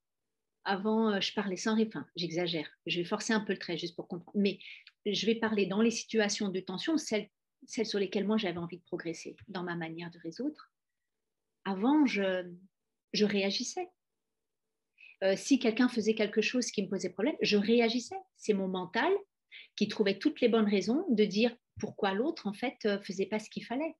avant 0.64 1.10
euh, 1.10 1.20
je 1.20 1.32
parlais 1.34 1.56
sans 1.56 1.80
enfin, 1.80 2.06
j'exagère. 2.16 2.68
Je 2.86 2.98
vais 2.98 3.04
forcer 3.04 3.32
un 3.32 3.40
peu 3.40 3.52
le 3.52 3.58
trait 3.58 3.76
juste 3.76 3.96
pour 3.96 4.08
comprendre. 4.08 4.36
Mais 4.38 4.58
je 5.04 5.26
vais 5.26 5.34
parler 5.34 5.66
dans 5.66 5.82
les 5.82 5.90
situations 5.90 6.48
de 6.48 6.60
tension, 6.60 6.96
celles, 6.96 7.28
celles 7.66 7.86
sur 7.86 7.98
lesquelles 7.98 8.26
moi 8.26 8.36
j'avais 8.36 8.58
envie 8.58 8.78
de 8.78 8.84
progresser 8.84 9.36
dans 9.48 9.62
ma 9.62 9.74
manière 9.74 10.10
de 10.10 10.18
résoudre. 10.18 10.70
Avant, 11.64 12.06
je, 12.06 12.48
je 13.12 13.24
réagissais. 13.24 13.88
Euh, 15.22 15.36
si 15.36 15.58
quelqu'un 15.58 15.88
faisait 15.88 16.14
quelque 16.14 16.40
chose 16.40 16.70
qui 16.70 16.82
me 16.82 16.88
posait 16.88 17.10
problème, 17.10 17.36
je 17.40 17.56
réagissais. 17.56 18.18
C'est 18.36 18.54
mon 18.54 18.68
mental 18.68 19.12
qui 19.76 19.88
trouvait 19.88 20.18
toutes 20.18 20.40
les 20.40 20.48
bonnes 20.48 20.68
raisons 20.68 21.04
de 21.10 21.24
dire 21.24 21.54
pourquoi 21.78 22.12
l'autre, 22.12 22.46
en 22.46 22.52
fait, 22.52 22.76
faisait 23.02 23.26
pas 23.26 23.38
ce 23.38 23.48
qu'il 23.48 23.64
fallait. 23.64 23.94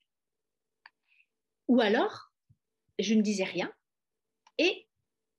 Ou 1.72 1.80
alors, 1.80 2.30
je 2.98 3.14
ne 3.14 3.22
disais 3.22 3.44
rien 3.44 3.72
et 4.58 4.86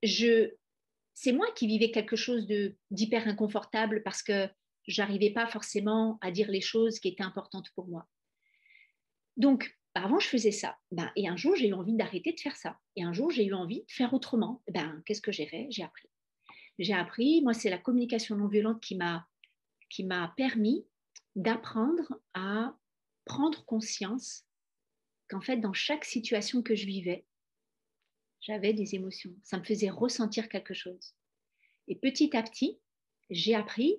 je, 0.02 0.50
c'est 1.14 1.32
moi 1.32 1.46
qui 1.56 1.68
vivais 1.68 1.92
quelque 1.92 2.16
chose 2.16 2.48
d'hyper 2.90 3.28
inconfortable 3.28 4.02
parce 4.02 4.24
que 4.24 4.50
j'arrivais 4.88 5.30
pas 5.30 5.46
forcément 5.46 6.18
à 6.22 6.32
dire 6.32 6.50
les 6.50 6.60
choses 6.60 7.00
qui 7.00 7.10
étaient 7.10 7.22
importantes 7.22 7.70
pour 7.76 7.88
moi. 7.88 8.08
Donc, 9.38 9.78
avant, 9.94 10.20
je 10.20 10.28
faisais 10.28 10.50
ça. 10.50 10.76
Ben, 10.92 11.12
et 11.16 11.28
un 11.28 11.36
jour, 11.36 11.56
j'ai 11.56 11.68
eu 11.68 11.74
envie 11.76 11.94
d'arrêter 11.94 12.34
de 12.34 12.40
faire 12.40 12.58
ça. 12.58 12.80
Et 12.96 13.04
un 13.04 13.14
jour, 13.14 13.30
j'ai 13.30 13.46
eu 13.46 13.54
envie 13.54 13.84
de 13.84 13.92
faire 13.92 14.12
autrement. 14.16 14.64
Ben, 14.72 15.04
qu'est-ce 15.06 15.22
que 15.22 15.32
j'ai 15.32 15.46
fait? 15.46 15.68
J'ai 15.70 15.84
appris. 15.84 16.10
J'ai 16.80 16.96
appris, 16.96 17.44
moi, 17.44 17.54
c'est 17.54 17.70
la 17.70 17.78
communication 17.78 18.38
non 18.38 18.48
violente 18.48 18.82
qui 18.82 18.96
m'a, 18.96 19.28
qui 19.88 20.04
m'a 20.04 20.34
permis 20.36 20.88
d'apprendre 21.36 22.20
à 22.34 22.76
prendre 23.24 23.64
conscience 23.66 24.48
qu'en 25.34 25.42
fait, 25.42 25.58
dans 25.58 25.74
chaque 25.74 26.06
situation 26.06 26.62
que 26.62 26.76
je 26.76 26.86
vivais, 26.86 27.26
j'avais 28.40 28.74
des 28.74 28.94
émotions. 28.94 29.34
Ça 29.44 29.58
me 29.58 29.64
faisait 29.64 29.90
ressentir 29.90 30.48
quelque 30.48 30.74
chose. 30.74 31.16
Et 31.88 31.96
petit 31.96 32.36
à 32.38 32.44
petit, 32.44 32.80
j'ai 33.30 33.56
appris 33.56 33.98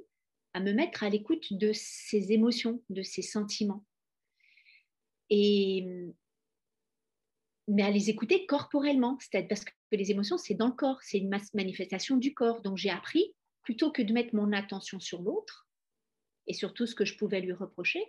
à 0.53 0.61
me 0.61 0.73
mettre 0.73 1.03
à 1.03 1.11
l'écoute 1.11 1.53
de 1.53 1.73
ces 1.73 2.33
émotions, 2.33 2.83
de 2.89 3.03
ces 3.03 3.23
sentiments. 3.23 3.85
Et 5.29 5.87
mais 7.67 7.83
à 7.83 7.91
les 7.91 8.11
écouter 8.11 8.45
corporellement, 8.45 9.17
c'est-à-dire 9.19 9.49
parce 9.49 9.65
que 9.65 9.73
les 9.91 10.11
émotions, 10.11 10.37
c'est 10.37 10.55
dans 10.55 10.67
le 10.67 10.75
corps, 10.75 11.03
c'est 11.03 11.17
une 11.17 11.35
manifestation 11.55 12.19
du 12.19 12.35
corps. 12.35 12.61
Donc 12.61 12.77
j'ai 12.77 12.91
appris, 12.91 13.35
plutôt 13.63 13.91
que 13.91 14.03
de 14.03 14.13
mettre 14.13 14.35
mon 14.35 14.53
attention 14.53 15.01
sur 15.01 15.23
l'autre 15.23 15.67
et 16.47 16.53
sur 16.53 16.75
tout 16.75 16.87
ce 16.87 16.95
que 16.95 17.07
je 17.07 17.17
pouvais 17.17 17.41
lui 17.41 17.55
reprocher, 17.55 18.05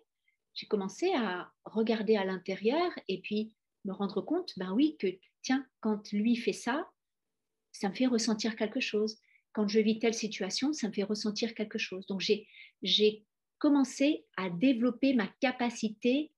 j'ai 0.55 0.67
commencé 0.67 1.13
à 1.13 1.51
regarder 1.65 2.15
à 2.15 2.25
l'intérieur 2.25 2.91
et 3.07 3.21
puis 3.21 3.53
me 3.83 3.93
rendre 3.93 4.21
compte, 4.21 4.53
ben 4.57 4.71
oui, 4.71 4.97
que 4.97 5.07
tiens, 5.41 5.65
quand 5.81 6.11
lui 6.11 6.35
fait 6.35 6.53
ça, 6.53 6.89
ça 7.71 7.89
me 7.89 7.93
fait 7.93 8.07
ressentir 8.07 8.55
quelque 8.55 8.79
chose. 8.79 9.19
Quand 9.53 9.67
je 9.67 9.79
vis 9.79 9.99
telle 9.99 10.13
situation, 10.13 10.73
ça 10.73 10.87
me 10.87 10.93
fait 10.93 11.03
ressentir 11.03 11.53
quelque 11.53 11.77
chose. 11.77 12.07
Donc 12.07 12.25
j'ai 12.81 13.25
commencé 13.59 14.25
à 14.37 14.49
développer 14.49 15.13
ma 15.13 15.27
capacité 15.39 16.31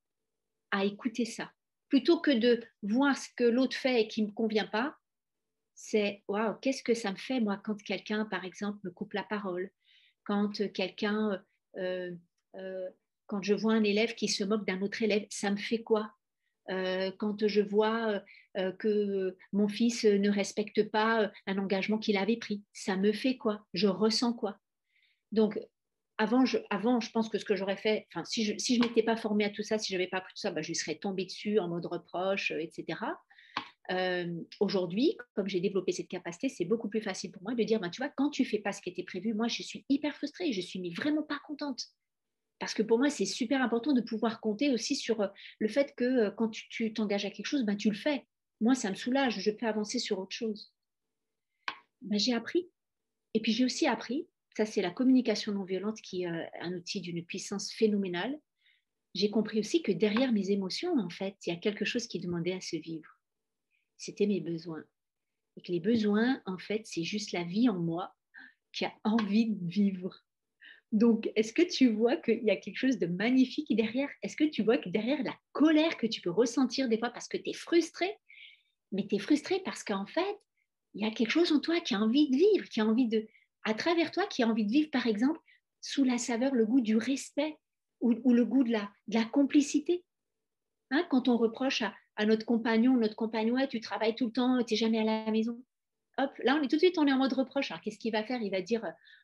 à 0.71 0.84
écouter 0.84 1.25
ça. 1.25 1.51
Plutôt 1.88 2.19
que 2.19 2.32
de 2.32 2.62
voir 2.82 3.17
ce 3.17 3.30
que 3.38 3.45
l'autre 3.45 3.77
fait 3.77 4.01
et 4.01 4.08
qui 4.08 4.23
ne 4.23 4.27
me 4.27 4.34
convient 4.34 4.67
pas, 4.67 4.97
c'est 5.73 6.23
waouh, 6.27 6.56
qu'est-ce 6.56 6.84
que 6.84 6.95
ça 6.95 7.12
me 7.12 7.17
fait, 7.17 7.39
moi, 7.39 7.62
quand 7.63 7.82
quelqu'un, 7.84 8.25
par 8.25 8.43
exemple, 8.43 8.80
me 8.84 8.91
coupe 8.91 9.13
la 9.13 9.23
parole, 9.23 9.71
quand 10.25 10.51
quelqu'un 10.73 11.41
euh, 11.77 12.12
euh, 12.56 12.89
quand 13.28 13.44
je 13.44 13.54
vois 13.54 13.74
un 13.74 13.84
élève 13.84 14.16
qui 14.16 14.28
se 14.28 14.44
moque 14.44 14.66
d'un 14.66 14.82
autre 14.82 15.04
élève, 15.04 15.26
ça 15.30 15.52
me 15.52 15.58
fait 15.58 15.84
quoi? 15.84 16.12
Euh, 16.70 17.12
quand 17.18 17.48
je 17.48 17.62
vois 17.62 18.22
euh, 18.58 18.72
que 18.74 19.38
mon 19.54 19.68
fils 19.68 20.04
ne 20.04 20.30
respecte 20.30 20.90
pas 20.90 21.24
euh, 21.24 21.28
un 21.46 21.58
engagement 21.58 21.98
qu'il 21.98 22.18
avait 22.18 22.38
pris, 22.38 22.63
ça 22.74 22.98
me 22.98 23.13
fait 23.13 23.38
quoi? 23.38 23.66
Je 23.74 23.88
ressens 23.88 24.34
quoi? 24.34 24.58
Donc, 25.32 25.60
avant 26.18 26.46
je, 26.46 26.58
avant, 26.70 27.00
je 27.00 27.12
pense 27.12 27.30
que 27.30 27.38
ce 27.38 27.46
que 27.46 27.56
j'aurais 27.56 27.78
fait, 27.78 28.08
si 28.26 28.44
je 28.44 28.54
ne 28.54 28.88
m'étais 28.88 29.04
pas 29.04 29.16
formée 29.16 29.46
à 29.46 29.50
tout 29.50 29.63
ça, 29.63 29.78
si 29.78 29.94
je 29.94 29.98
n'avais 29.98 30.10
pas 30.10 30.18
appris 30.18 30.34
tout 30.34 30.42
ça, 30.42 30.52
bah, 30.52 30.62
je 30.62 30.74
serais 30.74 30.96
tombée 30.96 31.26
dessus 31.26 31.60
en 31.60 31.68
mode 31.68 31.86
reproche, 31.86 32.52
etc. 32.52 33.00
Aujourd'hui, 34.60 35.16
comme 35.36 35.48
j'ai 35.48 35.62
développé 35.62 35.92
cette 35.92 36.10
capacité, 36.10 36.50
c'est 36.50 36.66
beaucoup 36.66 36.90
plus 36.90 37.02
facile 37.02 37.32
pour 37.32 37.44
moi 37.44 37.54
de 37.56 37.63
dire, 37.63 37.80
bah, 37.80 37.90
tu 37.90 38.02
vois, 38.02 38.10
quand 38.10 38.30
tu 38.30 38.44
fais 38.46 38.60
pas 38.60 38.72
ce 38.72 38.82
qui 38.82 38.90
était 38.90 39.04
prévu, 39.04 39.34
moi, 39.34 39.48
je 39.48 39.62
suis 39.62 39.86
hyper 39.90 40.16
frustrée, 40.16 40.52
je 40.52 40.62
suis 40.62 40.94
vraiment 40.94 41.24
pas 41.24 41.40
contente. 41.46 41.84
Parce 42.60 42.74
que 42.74 42.84
pour 42.84 42.98
moi, 42.98 43.10
c'est 43.10 43.26
super 43.26 43.62
important 43.62 43.93
de 43.93 44.02
pouvoir 44.02 44.41
compter 44.41 44.72
aussi 44.72 44.96
sur 44.96 45.22
euh, 45.22 45.28
le 45.60 45.67
fait 45.67 45.93
que 45.96 46.04
euh, 46.04 46.32
quand 46.32 46.50
tu 46.50 46.93
t'engages 46.93 47.26
à 47.26 47.30
quelque 47.30 47.46
chose, 47.46 47.63
ben, 47.63 47.78
tu 47.78 47.89
le 47.89 47.96
fais. 47.96 48.26
Moi, 48.62 48.74
ça 48.74 48.89
me 48.89 48.96
soulage, 48.96 49.39
je 49.39 49.52
peux 49.52 49.67
avancer 49.67 50.00
sur 50.00 50.20
autre 50.20 50.36
chose. 50.36 50.74
Ben, 52.02 52.17
j'ai 52.17 52.34
appris. 52.34 52.70
Et 53.34 53.41
puis 53.41 53.52
j'ai 53.52 53.65
aussi 53.65 53.86
appris, 53.86 54.28
ça 54.56 54.65
c'est 54.65 54.82
la 54.82 54.89
communication 54.89 55.52
non 55.52 55.63
violente 55.63 56.02
qui 56.02 56.24
est 56.24 56.28
euh, 56.28 56.43
un 56.62 56.74
outil 56.74 57.02
d'une 57.02 57.24
puissance 57.24 57.72
phénoménale. 57.72 58.39
J'ai 59.13 59.30
compris 59.30 59.60
aussi 59.60 59.84
que 59.84 59.91
derrière 59.91 60.32
mes 60.32 60.52
émotions, 60.52 60.98
en 60.98 61.10
fait, 61.10 61.36
il 61.46 61.54
y 61.54 61.56
a 61.56 61.60
quelque 61.60 61.86
chose 61.86 62.08
qui 62.08 62.20
demandait 62.20 62.54
à 62.54 62.62
se 62.62 62.76
vivre. 62.76 63.10
C'était 63.98 64.28
mes 64.28 64.41
besoins. 64.41 64.84
Et 65.56 65.62
que 65.62 65.72
les 65.72 65.80
besoins, 65.80 66.41
en 66.46 66.58
fait, 66.58 66.82
c'est 66.86 67.04
juste 67.04 67.32
la 67.32 67.43
vie 67.43 67.70
en 67.70 67.80
moi 67.80 68.15
qui 68.74 68.86
a 68.86 68.93
envie 69.04 69.50
de 69.50 69.67
vivre 69.67 70.24
donc, 70.93 71.30
est-ce 71.36 71.52
que 71.52 71.62
tu 71.62 71.89
vois 71.89 72.15
qu'il 72.15 72.43
y 72.43 72.52
a 72.52 72.56
quelque 72.56 72.78
chose 72.78 72.97
de 72.97 73.08
magnifique 73.08 73.76
derrière? 73.76 74.10
Est-ce 74.23 74.38
que 74.38 74.45
tu 74.45 74.63
vois 74.63 74.78
que 74.78 74.89
derrière 74.89 75.21
la 75.23 75.36
colère 75.52 75.97
que 75.97 76.08
tu 76.08 76.21
peux 76.21 76.30
ressentir 76.30 76.88
des 76.88 76.97
fois 76.97 77.10
parce 77.10 77.28
que 77.28 77.38
tu 77.38 77.50
es 77.50 77.54
frustré, 77.54 78.17
mais 78.93 79.06
tu 79.06 79.15
es 79.15 79.19
frustré 79.19 79.62
parce 79.65 79.84
qu'en 79.84 80.06
fait, 80.06 80.38
il 80.93 81.02
y 81.02 81.06
a 81.06 81.12
quelque 81.12 81.32
chose 81.32 81.52
en 81.52 81.60
toi 81.60 81.82
qui 81.82 81.93
a 81.93 82.00
envie 82.00 82.30
de 82.30 82.38
vivre, 82.38 82.69
qui 82.69 82.80
a 82.80 82.86
envie 82.86 83.08
de, 83.08 83.28
à 83.65 83.73
travers 83.73 84.12
toi, 84.12 84.26
qui 84.28 84.43
a 84.43 84.47
envie 84.47 84.65
de 84.65 84.71
vivre, 84.71 84.89
par 84.89 85.08
exemple, 85.08 85.39
sous 85.82 86.06
la 86.06 86.17
saveur, 86.17 86.56
le 86.56 86.65
goût 86.65 86.82
du 86.82 86.95
respect 86.95 87.58
ou, 88.00 88.12
le 88.12 88.45
goût 88.45 88.63
de 88.63 88.71
la, 88.71 89.26
complicité. 89.26 90.06
Hein, 90.91 91.06
quand 91.10 91.28
on 91.28 91.38
reproche 91.38 91.82
à, 91.82 92.26
notre 92.26 92.45
compagnon, 92.45 92.95
notre 92.95 93.15
compagnon, 93.15 93.58
tu 93.67 93.82
travailles 93.82 94.15
tout 94.15 94.28
le 94.28 94.32
temps, 94.32 94.63
tu 94.63 94.73
n'es 94.73 94.78
jamais 94.78 95.00
à 95.00 95.04
la 95.04 95.32
maison 95.32 95.62
là, 96.17 96.60
tout 96.62 96.75
de 96.75 96.77
suite, 96.77 96.97
on 96.97 97.08
est 97.08 97.13
en 97.13 97.17
mode 97.17 97.34
reproche. 97.34 97.71
Alors, 97.71 97.82
qu'est-ce 97.82 97.99
qu'il 97.99 98.12
va 98.12 98.23
faire? 98.23 98.41
Il 98.41 98.51
va 98.51 98.62
dire, 98.62 98.84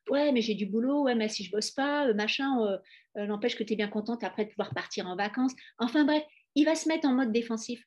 ouais, 0.09 0.31
mais 0.31 0.41
j'ai 0.41 0.55
du 0.55 0.65
boulot, 0.65 1.03
ouais, 1.03 1.15
mais 1.15 1.29
si 1.29 1.43
je 1.43 1.51
bosse 1.51 1.71
pas, 1.71 2.07
euh, 2.07 2.13
machin, 2.13 2.61
euh, 2.61 2.77
euh, 3.17 3.25
n'empêche 3.25 3.55
que 3.55 3.63
tu 3.63 3.73
es 3.73 3.75
bien 3.75 3.87
contente 3.87 4.23
après 4.23 4.45
de 4.45 4.49
pouvoir 4.49 4.73
partir 4.73 5.07
en 5.07 5.15
vacances. 5.15 5.53
Enfin 5.77 6.03
bref, 6.03 6.23
il 6.55 6.65
va 6.65 6.75
se 6.75 6.87
mettre 6.87 7.07
en 7.07 7.13
mode 7.13 7.31
défensif. 7.31 7.83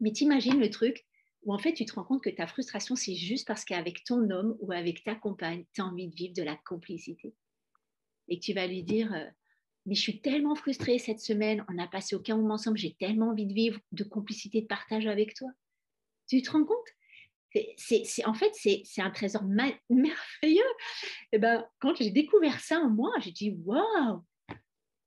Mais 0.00 0.12
t'imagines 0.12 0.58
le 0.58 0.70
truc 0.70 1.04
où 1.44 1.52
en 1.52 1.58
fait, 1.58 1.74
tu 1.74 1.84
te 1.84 1.94
rends 1.94 2.04
compte 2.04 2.22
que 2.22 2.30
ta 2.30 2.46
frustration, 2.46 2.96
c'est 2.96 3.14
juste 3.14 3.46
parce 3.46 3.64
qu'avec 3.64 4.04
ton 4.04 4.30
homme 4.30 4.56
ou 4.60 4.72
avec 4.72 5.02
ta 5.04 5.14
compagne, 5.14 5.64
tu 5.72 5.80
as 5.80 5.84
envie 5.84 6.08
de 6.08 6.14
vivre 6.14 6.34
de 6.34 6.42
la 6.42 6.56
complicité. 6.56 7.34
Et 8.28 8.38
que 8.38 8.44
tu 8.44 8.52
vas 8.52 8.66
lui 8.66 8.84
dire, 8.84 9.12
mais 9.84 9.96
je 9.96 10.00
suis 10.00 10.20
tellement 10.20 10.54
frustrée 10.54 10.98
cette 10.98 11.18
semaine, 11.18 11.64
on 11.68 11.72
n'a 11.72 11.88
passé 11.88 12.14
aucun 12.14 12.36
moment 12.36 12.54
ensemble, 12.54 12.78
j'ai 12.78 12.94
tellement 12.94 13.30
envie 13.30 13.46
de 13.46 13.54
vivre 13.54 13.80
de 13.90 14.04
complicité, 14.04 14.62
de 14.62 14.66
partage 14.66 15.08
avec 15.08 15.34
toi. 15.34 15.50
Tu 16.28 16.40
te 16.42 16.52
rends 16.52 16.64
compte? 16.64 16.78
C'est, 17.76 18.24
en 18.24 18.34
fait, 18.34 18.52
c'est, 18.54 18.82
un 18.98 19.10
trésor 19.10 19.42
merveilleux. 19.44 20.62
Et 21.32 21.38
ben, 21.38 21.64
quand 21.80 21.94
j'ai 21.96 22.10
découvert 22.10 22.60
ça 22.60 22.78
en 22.78 22.90
moi, 22.90 23.12
j'ai 23.20 23.32
dit 23.32 23.56
waouh! 23.64 24.22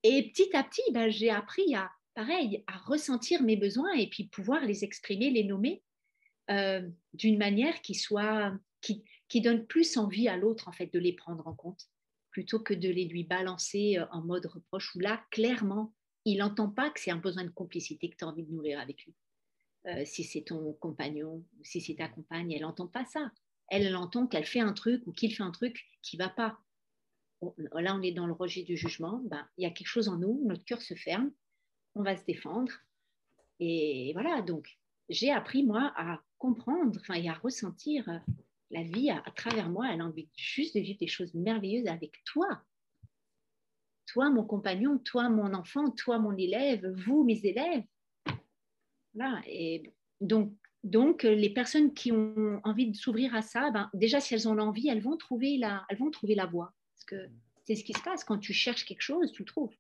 Et 0.03 0.31
petit 0.31 0.55
à 0.55 0.63
petit, 0.63 0.83
ben, 0.91 1.09
j'ai 1.09 1.29
appris 1.29 1.73
à, 1.75 1.91
pareil, 2.13 2.63
à 2.67 2.77
ressentir 2.77 3.41
mes 3.41 3.57
besoins 3.57 3.93
et 3.93 4.07
puis 4.07 4.25
pouvoir 4.25 4.63
les 4.63 4.83
exprimer, 4.83 5.29
les 5.29 5.43
nommer 5.43 5.83
euh, 6.51 6.87
d'une 7.13 7.37
manière 7.37 7.81
qui 7.81 7.95
soit, 7.95 8.53
qui, 8.81 9.41
donne 9.41 9.65
plus 9.65 9.97
envie 9.97 10.27
à 10.27 10.37
l'autre 10.37 10.67
en 10.67 10.71
fait 10.71 10.93
de 10.93 10.99
les 10.99 11.13
prendre 11.13 11.45
en 11.47 11.53
compte, 11.53 11.89
plutôt 12.31 12.59
que 12.59 12.73
de 12.73 12.87
les 12.87 13.05
lui 13.05 13.23
balancer 13.23 13.97
euh, 13.97 14.05
en 14.11 14.21
mode 14.21 14.45
reproche 14.45 14.95
où 14.95 14.99
là, 14.99 15.23
clairement, 15.31 15.93
il 16.23 16.37
n'entend 16.37 16.69
pas 16.69 16.89
que 16.89 16.99
c'est 16.99 17.11
un 17.11 17.17
besoin 17.17 17.43
de 17.43 17.49
complicité 17.49 18.09
que 18.09 18.15
tu 18.15 18.23
as 18.23 18.27
envie 18.27 18.43
de 18.43 18.51
nourrir 18.51 18.79
avec 18.79 19.03
lui. 19.05 19.13
Euh, 19.87 20.03
si 20.03 20.23
c'est 20.23 20.41
ton 20.41 20.73
compagnon, 20.73 21.43
si 21.63 21.79
c'est 21.79 21.95
ta 21.95 22.07
compagne, 22.07 22.51
elle 22.51 22.61
n'entend 22.61 22.87
pas 22.87 23.05
ça. 23.05 23.31
Elle, 23.67 23.95
entend 23.95 24.27
qu'elle 24.27 24.45
fait 24.45 24.59
un 24.59 24.73
truc 24.73 25.05
ou 25.05 25.11
qu'il 25.11 25.33
fait 25.33 25.43
un 25.43 25.51
truc 25.51 25.85
qui 26.01 26.17
va 26.17 26.29
pas. 26.29 26.59
là, 27.57 27.95
on 27.95 28.01
est 28.01 28.11
dans 28.11 28.27
le 28.27 28.33
rejet 28.33 28.63
du 28.63 28.77
jugement. 28.77 29.21
Ben, 29.25 29.47
il 29.57 29.63
y 29.63 29.67
a 29.67 29.71
quelque 29.71 29.87
chose 29.87 30.07
en 30.07 30.17
nous, 30.17 30.41
notre 30.45 30.63
cœur 30.65 30.81
se 30.81 30.95
ferme, 30.95 31.31
on 31.93 32.03
va 32.03 32.15
se 32.15 32.25
défendre. 32.25 32.71
Et 33.59 34.11
voilà, 34.13 34.41
donc 34.41 34.77
j'ai 35.09 35.31
appris, 35.31 35.63
moi, 35.63 35.93
à 35.95 36.21
comprendre 36.37 36.99
et 37.13 37.29
à 37.29 37.33
ressentir 37.33 38.07
euh, 38.09 38.17
la 38.71 38.83
vie 38.83 39.09
à, 39.11 39.21
travers 39.35 39.69
moi. 39.69 39.87
Elle 39.91 40.01
a 40.01 40.05
envie 40.05 40.29
juste 40.35 40.75
de 40.75 40.81
vivre 40.81 40.99
des 40.99 41.07
choses 41.07 41.33
merveilleuses 41.35 41.87
avec 41.87 42.23
toi. 42.25 42.47
Toi, 44.07 44.29
mon 44.29 44.43
compagnon, 44.43 44.97
toi, 44.99 45.29
mon 45.29 45.53
enfant, 45.53 45.91
toi, 45.91 46.19
mon 46.19 46.35
élève, 46.37 46.87
vous, 47.05 47.23
mes 47.23 47.45
élèves. 47.45 47.83
Voilà. 49.15 49.41
Et 49.47 49.93
donc, 50.21 50.53
donc, 50.83 51.23
les 51.23 51.49
personnes 51.49 51.93
qui 51.93 52.11
ont 52.11 52.61
envie 52.63 52.91
de 52.91 52.95
s'ouvrir 52.95 53.33
à 53.33 53.41
ça, 53.41 53.71
ben, 53.71 53.89
déjà, 53.95 54.19
si 54.19 54.35
elles 54.35 54.47
ont 54.47 54.53
l'envie, 54.53 54.87
elles 54.87 55.01
vont 55.01 55.17
trouver 55.17 55.57
la, 55.57 55.83
elles 55.89 55.97
vont 55.97 56.11
trouver 56.11 56.35
la 56.35 56.45
voie. 56.45 56.73
Parce 56.93 57.05
que 57.05 57.29
c'est 57.65 57.75
ce 57.75 57.83
qui 57.83 57.93
se 57.93 58.03
passe. 58.03 58.23
Quand 58.23 58.37
tu 58.37 58.53
cherches 58.53 58.85
quelque 58.85 59.01
chose, 59.01 59.31
tu 59.31 59.41
le 59.41 59.47
trouves. 59.47 59.73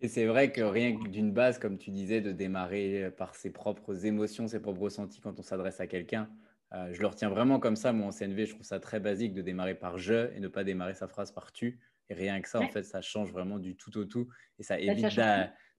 Et 0.00 0.08
c'est 0.08 0.26
vrai 0.26 0.50
que 0.50 0.60
rien 0.60 0.96
que 0.96 1.08
d'une 1.08 1.32
base, 1.32 1.58
comme 1.58 1.78
tu 1.78 1.90
disais, 1.92 2.20
de 2.20 2.32
démarrer 2.32 3.12
par 3.16 3.36
ses 3.36 3.50
propres 3.50 4.04
émotions, 4.04 4.48
ses 4.48 4.60
propres 4.60 4.82
ressentis 4.82 5.20
quand 5.20 5.38
on 5.38 5.42
s'adresse 5.42 5.80
à 5.80 5.86
quelqu'un, 5.86 6.28
euh, 6.72 6.92
je 6.92 7.00
le 7.00 7.06
retiens 7.06 7.28
vraiment 7.28 7.60
comme 7.60 7.76
ça. 7.76 7.92
Moi, 7.92 8.08
en 8.08 8.10
CNV, 8.10 8.46
je 8.46 8.54
trouve 8.54 8.66
ça 8.66 8.80
très 8.80 8.98
basique 8.98 9.34
de 9.34 9.42
démarrer 9.42 9.76
par 9.76 9.98
je 9.98 10.34
et 10.34 10.40
ne 10.40 10.48
pas 10.48 10.64
démarrer 10.64 10.94
sa 10.94 11.06
phrase 11.06 11.30
par 11.30 11.52
tu. 11.52 11.78
Et 12.10 12.14
rien 12.14 12.40
que 12.40 12.48
ça, 12.48 12.60
en 12.60 12.68
fait, 12.68 12.82
ça 12.82 13.00
change 13.00 13.32
vraiment 13.32 13.58
du 13.58 13.76
tout 13.76 13.96
au 13.96 14.04
tout. 14.04 14.28
Et 14.58 14.62
ça 14.62 14.78
évite 14.80 15.20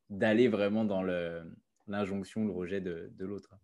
d'aller 0.10 0.48
vraiment 0.48 0.86
dans 0.86 1.04
l'injonction, 1.88 2.46
le, 2.46 2.52
rejet 2.52 2.82
de, 2.82 3.12
de 3.18 3.26
l'autre. 3.26 3.56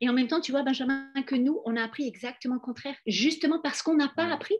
Et 0.00 0.08
en 0.08 0.12
même 0.12 0.28
temps, 0.28 0.40
tu 0.40 0.52
vois, 0.52 0.62
Benjamin, 0.62 1.10
que 1.26 1.34
nous, 1.34 1.60
on 1.64 1.76
a 1.76 1.82
appris 1.82 2.06
exactement 2.06 2.54
le 2.54 2.60
contraire, 2.60 2.96
justement 3.06 3.60
parce 3.60 3.82
qu'on 3.82 3.96
n'a 3.96 4.08
pas 4.08 4.26
appris. 4.26 4.56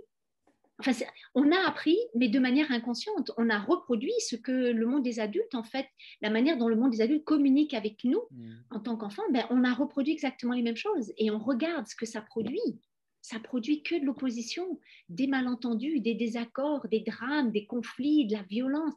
Enfin, 0.81 0.93
on 1.35 1.53
a 1.53 1.69
appris, 1.69 1.97
mais 2.17 2.29
de 2.29 2.39
manière 2.41 2.73
inconsciente. 2.73 3.31
On 3.37 3.49
a 3.49 3.59
reproduit 3.59 4.15
ce 4.19 4.35
que 4.35 4.51
le 4.51 4.87
monde 4.87 5.05
des 5.05 5.21
adultes, 5.21 5.55
en 5.55 5.63
fait, 5.63 5.87
la 6.21 6.31
manière 6.31 6.57
dont 6.57 6.69
le 6.69 6.75
monde 6.75 6.91
des 6.91 7.01
adultes 7.01 7.25
communique 7.25 7.75
avec 7.75 8.03
nous 8.05 8.23
mm. 8.31 8.55
en 8.71 8.81
tant 8.81 8.97
qu'enfants, 8.97 9.23
ben, 9.33 9.47
on 9.51 9.63
a 9.63 9.73
reproduit 9.73 10.13
exactement 10.13 10.53
les 10.53 10.63
mêmes 10.63 10.77
choses. 10.77 11.13
Et 11.17 11.31
on 11.31 11.39
regarde 11.39 11.87
ce 11.87 11.95
que 11.95 12.07
ça 12.07 12.21
produit. 12.23 12.81
Ça 13.23 13.39
produit 13.39 13.83
que 13.83 13.95
de 13.95 14.05
l'opposition, 14.05 14.81
des 15.09 15.29
malentendus, 15.29 16.01
des 16.01 16.15
désaccords, 16.15 16.89
des 16.89 17.01
drames, 17.01 17.53
des 17.53 17.67
conflits, 17.67 18.27
de 18.27 18.35
la 18.35 18.43
violence. 18.43 18.95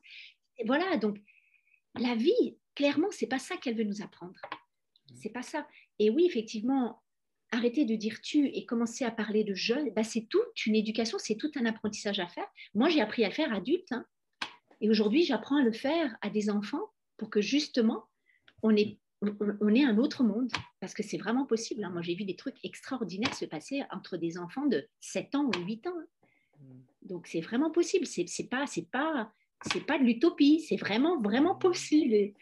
Et 0.58 0.66
voilà, 0.66 0.98
donc 0.98 1.18
la 2.00 2.16
vie, 2.16 2.58
clairement, 2.78 3.08
c'est 3.10 3.28
pas 3.28 3.40
ça 3.40 3.58
qu'elle 3.58 3.76
veut 3.76 3.84
nous 3.84 4.04
apprendre. 4.04 4.40
Mm. 5.10 5.16
C'est 5.16 5.30
pas 5.30 5.42
ça. 5.42 5.68
Et 5.98 6.12
oui, 6.12 6.26
effectivement, 6.28 7.02
arrêter 7.52 7.86
de 7.86 7.96
dire 7.96 8.22
tu 8.22 8.46
et 8.46 8.66
commencer 8.66 9.04
à 9.04 9.10
parler 9.10 9.44
de 9.44 9.56
je, 9.56 9.90
bah 9.96 10.04
c'est 10.04 10.28
toute 10.30 10.66
une 10.68 10.76
éducation, 10.76 11.18
c'est 11.20 11.38
tout 11.38 11.52
un 11.56 11.66
apprentissage 11.66 12.20
à 12.20 12.28
faire. 12.28 12.48
Moi, 12.76 12.90
j'ai 12.90 13.02
appris 13.02 13.26
à 13.26 13.30
le 13.30 13.34
faire 13.34 13.52
adulte. 13.54 13.92
Hein. 13.92 14.06
et 14.80 14.90
aujourd'hui, 14.90 15.24
j'apprends 15.24 15.58
à 15.58 15.64
le 15.64 15.72
faire 15.72 16.16
à 16.22 16.30
des 16.30 16.52
enfants 16.52 16.92
pour 17.18 17.32
que 17.32 17.42
justement, 17.42 18.06
on 18.62 18.76
ait, 18.76 19.00
on, 19.22 19.74
ait 19.74 19.84
un 19.84 19.98
autre 19.98 20.24
monde. 20.24 20.52
Parce 20.80 20.94
que 20.94 21.02
c'est 21.02 21.18
vraiment 21.18 21.48
possible. 21.48 21.84
Hein. 21.84 21.90
Moi, 21.90 22.04
j'ai 22.04 22.14
vu 22.14 22.26
des 22.26 22.36
trucs 22.36 22.64
extraordinaires 22.64 23.34
se 23.34 23.46
passer 23.46 23.84
entre 23.92 24.18
des 24.18 24.38
enfants 24.38 24.68
de 24.68 24.88
7 25.00 25.34
ans 25.34 25.46
ou 25.46 25.66
8 25.66 25.88
ans. 25.88 25.98
Hein. 25.98 26.76
Donc, 27.02 27.26
c'est 27.26 27.42
vraiment 27.42 27.72
possible. 27.72 28.06
C'est 28.06 28.50
pas, 28.50 28.68
c'est 28.68 28.88
pas, 28.92 29.34
c'est 29.72 29.86
pas 29.86 29.98
de 29.98 30.04
l'utopie. 30.04 30.60
C'est 30.60 30.76
vraiment, 30.76 31.20
vraiment 31.20 31.56
possible. 31.56 32.34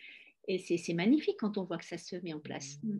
Et, 0.47 0.60
c'est 0.60 0.93
magnifique 0.93 1.38
quand 1.39 1.58
on 1.58 1.63
voit 1.63 1.77
que 1.77 1.86
ça 1.86 1.97
se 1.97 2.15
met 2.17 2.34
en 2.34 2.39
place. 2.39 2.79
Mm. 2.84 2.97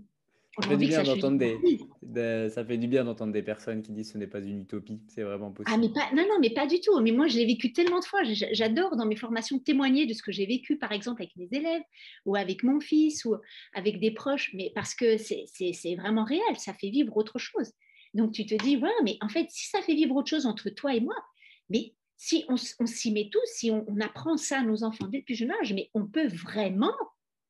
Ça 0.62 0.70
fait, 0.70 0.78
du 0.78 0.88
bien 0.88 1.04
d'entendre 1.04 1.38
des, 1.38 2.50
ça 2.50 2.64
fait 2.64 2.78
du 2.78 2.88
bien 2.88 3.04
d'entendre 3.04 3.34
des 3.34 3.44
personnes 3.44 3.82
qui 3.82 3.92
disent 3.92 4.08
que 4.08 4.14
ce 4.14 4.18
n'est 4.18 4.28
pas 4.28 4.40
une 4.40 4.62
utopie, 4.62 5.02
c'est 5.10 5.22
vraiment 5.22 5.52
possible. 5.52 5.76
Ah, 5.76 5.78
mais 5.78 5.90
pas, 5.90 6.10
non, 6.16 6.26
non, 6.30 6.40
mais 6.40 6.50
pas 6.50 6.66
du 6.66 6.80
tout. 6.80 6.98
Mais 7.02 7.12
moi, 7.12 7.28
je 7.28 7.38
l'ai 7.38 7.46
vécu 7.46 7.74
tellement 7.74 8.00
de 8.00 8.06
fois. 8.06 8.22
J'adore 8.24 8.96
dans 8.96 9.06
mes 9.06 9.18
formations 9.18 9.60
témoigner 9.60 10.06
de 10.06 10.14
ce 10.14 10.24
que 10.24 10.32
j'ai 10.32 10.46
vécu, 10.46 10.78
par 10.78 10.94
exemple, 10.94 11.22
avec 11.22 11.36
mes 11.36 11.50
élèves 11.52 11.82
ou 12.26 12.38
avec 12.38 12.64
mon 12.64 12.80
fils 12.80 13.26
ou 13.26 13.36
avec 13.74 14.00
des 14.00 14.12
proches, 14.12 14.52
mais 14.54 14.72
parce 14.74 14.96
que 14.96 15.18
c'est 15.18 15.96
vraiment 15.96 16.24
réel, 16.24 16.42
ça 16.58 16.74
fait 16.74 16.90
vivre 16.90 17.18
autre 17.18 17.38
chose. 17.38 17.74
Donc, 18.14 18.32
tu 18.32 18.46
te 18.46 18.56
dis, 18.56 18.78
ouais, 18.78 18.90
mais 19.04 19.18
en 19.20 19.28
fait, 19.28 19.48
si 19.50 19.68
ça 19.68 19.82
fait 19.82 19.94
vivre 19.94 20.16
autre 20.16 20.30
chose 20.30 20.46
entre 20.46 20.70
toi 20.70 20.96
et 20.96 21.02
moi, 21.02 21.16
mais 21.70 21.94
si 22.16 22.46
on, 22.48 22.56
s'y 22.56 23.12
met 23.12 23.28
tous, 23.30 23.46
si 23.46 23.72
on, 23.72 23.84
on 23.90 24.00
apprend 24.00 24.38
ça 24.38 24.60
à 24.60 24.64
nos 24.64 24.86
enfants 24.86 25.08
dès 25.08 25.18
le 25.18 25.24
plus 25.26 25.36
jeune 25.36 25.52
âge, 25.52 25.74
mais 25.74 25.90
on 25.94 26.08
peut 26.08 26.28
vraiment 26.28 26.94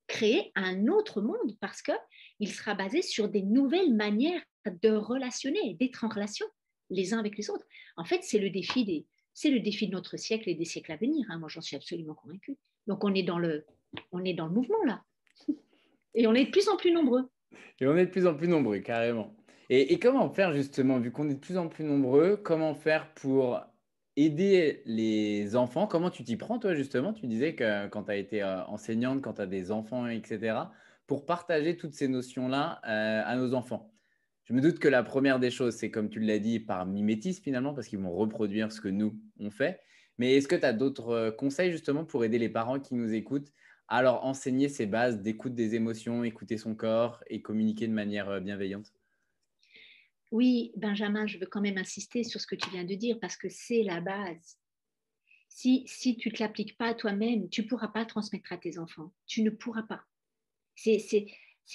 créer 0.07 0.51
un 0.55 0.87
autre 0.87 1.21
monde 1.21 1.57
parce 1.59 1.81
que 1.81 1.91
il 2.39 2.51
sera 2.51 2.75
basé 2.75 3.01
sur 3.01 3.29
des 3.29 3.41
nouvelles 3.41 3.93
manières 3.93 4.41
de 4.65 4.91
relationner, 4.91 5.75
d'être 5.75 6.03
en 6.03 6.09
relation 6.09 6.45
les 6.89 7.13
uns 7.13 7.19
avec 7.19 7.37
les 7.37 7.49
autres. 7.49 7.65
En 7.97 8.05
fait, 8.05 8.19
c'est 8.23 8.39
le 8.39 8.49
défi 8.49 8.85
des, 8.85 9.05
c'est 9.33 9.49
le 9.49 9.59
défi 9.59 9.87
de 9.87 9.93
notre 9.93 10.17
siècle 10.17 10.49
et 10.49 10.55
des 10.55 10.65
siècles 10.65 10.91
à 10.91 10.97
venir. 10.97 11.25
Hein. 11.29 11.39
Moi, 11.39 11.49
j'en 11.49 11.61
suis 11.61 11.75
absolument 11.75 12.13
convaincue. 12.13 12.57
Donc, 12.87 13.03
on 13.03 13.13
est 13.13 13.23
dans 13.23 13.39
le, 13.39 13.65
on 14.11 14.23
est 14.23 14.33
dans 14.33 14.47
le 14.47 14.53
mouvement 14.53 14.83
là, 14.85 15.01
et 16.13 16.27
on 16.27 16.33
est 16.33 16.45
de 16.45 16.51
plus 16.51 16.69
en 16.69 16.77
plus 16.77 16.91
nombreux. 16.91 17.29
Et 17.79 17.87
on 17.87 17.95
est 17.97 18.05
de 18.05 18.11
plus 18.11 18.27
en 18.27 18.35
plus 18.35 18.47
nombreux, 18.47 18.79
carrément. 18.79 19.35
Et 19.69 19.97
comment 19.97 20.29
faire 20.29 20.53
justement, 20.53 20.99
vu 20.99 21.11
qu'on 21.11 21.27
est 21.27 21.33
de 21.33 21.39
plus 21.39 21.57
en 21.57 21.67
plus 21.67 21.83
nombreux, 21.83 22.37
comment 22.37 22.75
faire 22.75 23.11
pour 23.15 23.59
aider 24.15 24.81
les 24.85 25.55
enfants? 25.55 25.87
Comment 25.87 26.09
tu 26.09 26.23
t'y 26.23 26.37
prends, 26.37 26.59
toi, 26.59 26.73
justement? 26.73 27.13
Tu 27.13 27.27
disais 27.27 27.55
que 27.55 27.87
quand 27.87 28.03
tu 28.05 28.11
as 28.11 28.15
été 28.15 28.43
euh, 28.43 28.63
enseignante, 28.65 29.21
quand 29.21 29.33
tu 29.33 29.41
as 29.41 29.47
des 29.47 29.71
enfants, 29.71 30.07
etc., 30.07 30.57
pour 31.07 31.25
partager 31.25 31.77
toutes 31.77 31.93
ces 31.93 32.07
notions-là 32.07 32.81
euh, 32.87 33.21
à 33.25 33.35
nos 33.35 33.53
enfants. 33.53 33.91
Je 34.45 34.53
me 34.53 34.61
doute 34.61 34.79
que 34.79 34.87
la 34.87 35.03
première 35.03 35.39
des 35.39 35.51
choses, 35.51 35.75
c'est 35.75 35.91
comme 35.91 36.09
tu 36.09 36.19
l'as 36.19 36.39
dit, 36.39 36.59
par 36.59 36.85
mimétisme 36.85 37.43
finalement, 37.43 37.73
parce 37.73 37.87
qu'ils 37.87 37.99
vont 37.99 38.15
reproduire 38.15 38.71
ce 38.71 38.81
que 38.81 38.89
nous, 38.89 39.19
on 39.39 39.51
fait. 39.51 39.79
Mais 40.17 40.35
est-ce 40.35 40.47
que 40.47 40.55
tu 40.55 40.65
as 40.65 40.73
d'autres 40.73 41.09
euh, 41.09 41.31
conseils 41.31 41.71
justement 41.71 42.05
pour 42.05 42.23
aider 42.23 42.39
les 42.39 42.49
parents 42.49 42.79
qui 42.79 42.95
nous 42.95 43.13
écoutent 43.13 43.51
à 43.87 44.01
leur 44.01 44.23
enseigner 44.25 44.69
ces 44.69 44.87
bases 44.87 45.21
d'écoute 45.21 45.53
des 45.53 45.75
émotions, 45.75 46.23
écouter 46.23 46.57
son 46.57 46.75
corps 46.75 47.23
et 47.27 47.41
communiquer 47.41 47.87
de 47.87 47.93
manière 47.93 48.41
bienveillante? 48.41 48.93
Oui, 50.31 50.71
Benjamin, 50.75 51.27
je 51.27 51.37
veux 51.37 51.45
quand 51.45 51.61
même 51.61 51.77
insister 51.77 52.23
sur 52.23 52.41
ce 52.41 52.47
que 52.47 52.55
tu 52.55 52.69
viens 52.69 52.83
de 52.83 52.95
dire 52.95 53.19
parce 53.19 53.37
que 53.37 53.49
c'est 53.49 53.83
la 53.83 54.01
base. 54.01 54.57
Si, 55.49 55.83
si 55.87 56.17
tu 56.17 56.29
ne 56.29 56.37
l'appliques 56.39 56.77
pas 56.77 56.87
à 56.87 56.93
toi-même, 56.93 57.49
tu 57.49 57.63
ne 57.63 57.67
pourras 57.67 57.87
pas 57.87 58.05
transmettre 58.05 58.51
à 58.51 58.57
tes 58.57 58.77
enfants. 58.77 59.13
Tu 59.25 59.41
ne 59.41 59.49
pourras 59.49 59.83
pas. 59.83 60.03
C'est, 60.75 60.97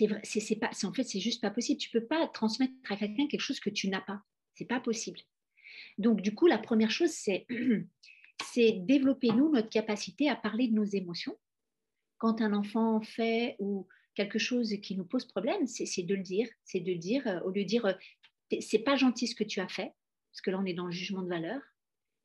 en 0.02 0.92
fait, 0.92 1.04
c'est 1.04 1.20
juste 1.20 1.40
pas 1.40 1.50
possible. 1.50 1.80
Tu 1.80 1.90
peux 1.90 2.04
pas 2.04 2.28
transmettre 2.28 2.74
à 2.90 2.96
quelqu'un 2.96 3.26
quelque 3.26 3.40
chose 3.40 3.60
que 3.60 3.70
tu 3.70 3.88
n'as 3.88 4.02
pas. 4.02 4.22
C'est 4.54 4.66
pas 4.66 4.80
possible. 4.80 5.20
Donc, 5.96 6.20
du 6.20 6.34
coup, 6.34 6.46
la 6.46 6.58
première 6.58 6.90
chose, 6.90 7.10
c'est, 7.10 7.46
c'est 8.52 8.72
développer, 8.72 9.28
nous, 9.28 9.50
notre 9.50 9.70
capacité 9.70 10.28
à 10.28 10.36
parler 10.36 10.68
de 10.68 10.74
nos 10.74 10.84
émotions. 10.84 11.38
Quand 12.18 12.42
un 12.42 12.52
enfant 12.52 13.00
fait 13.00 13.56
ou 13.60 13.86
quelque 14.14 14.38
chose 14.38 14.74
qui 14.82 14.96
nous 14.96 15.04
pose 15.04 15.24
problème, 15.24 15.66
c'est, 15.66 16.02
de 16.02 16.14
le 16.14 16.22
dire. 16.22 16.48
C'est 16.64 16.80
de 16.80 16.92
le 16.92 16.98
dire, 16.98 17.26
euh, 17.26 17.40
au 17.40 17.50
lieu 17.50 17.62
de 17.62 17.68
dire, 17.68 17.86
euh, 17.86 17.94
c'est 18.60 18.80
pas 18.80 18.96
gentil 18.96 19.26
ce 19.26 19.34
que 19.34 19.44
tu 19.44 19.60
as 19.60 19.68
fait, 19.68 19.92
parce 20.32 20.40
que 20.42 20.50
là, 20.50 20.58
on 20.58 20.64
est 20.64 20.74
dans 20.74 20.86
le 20.86 20.92
jugement 20.92 21.22
de 21.22 21.28
valeur. 21.28 21.60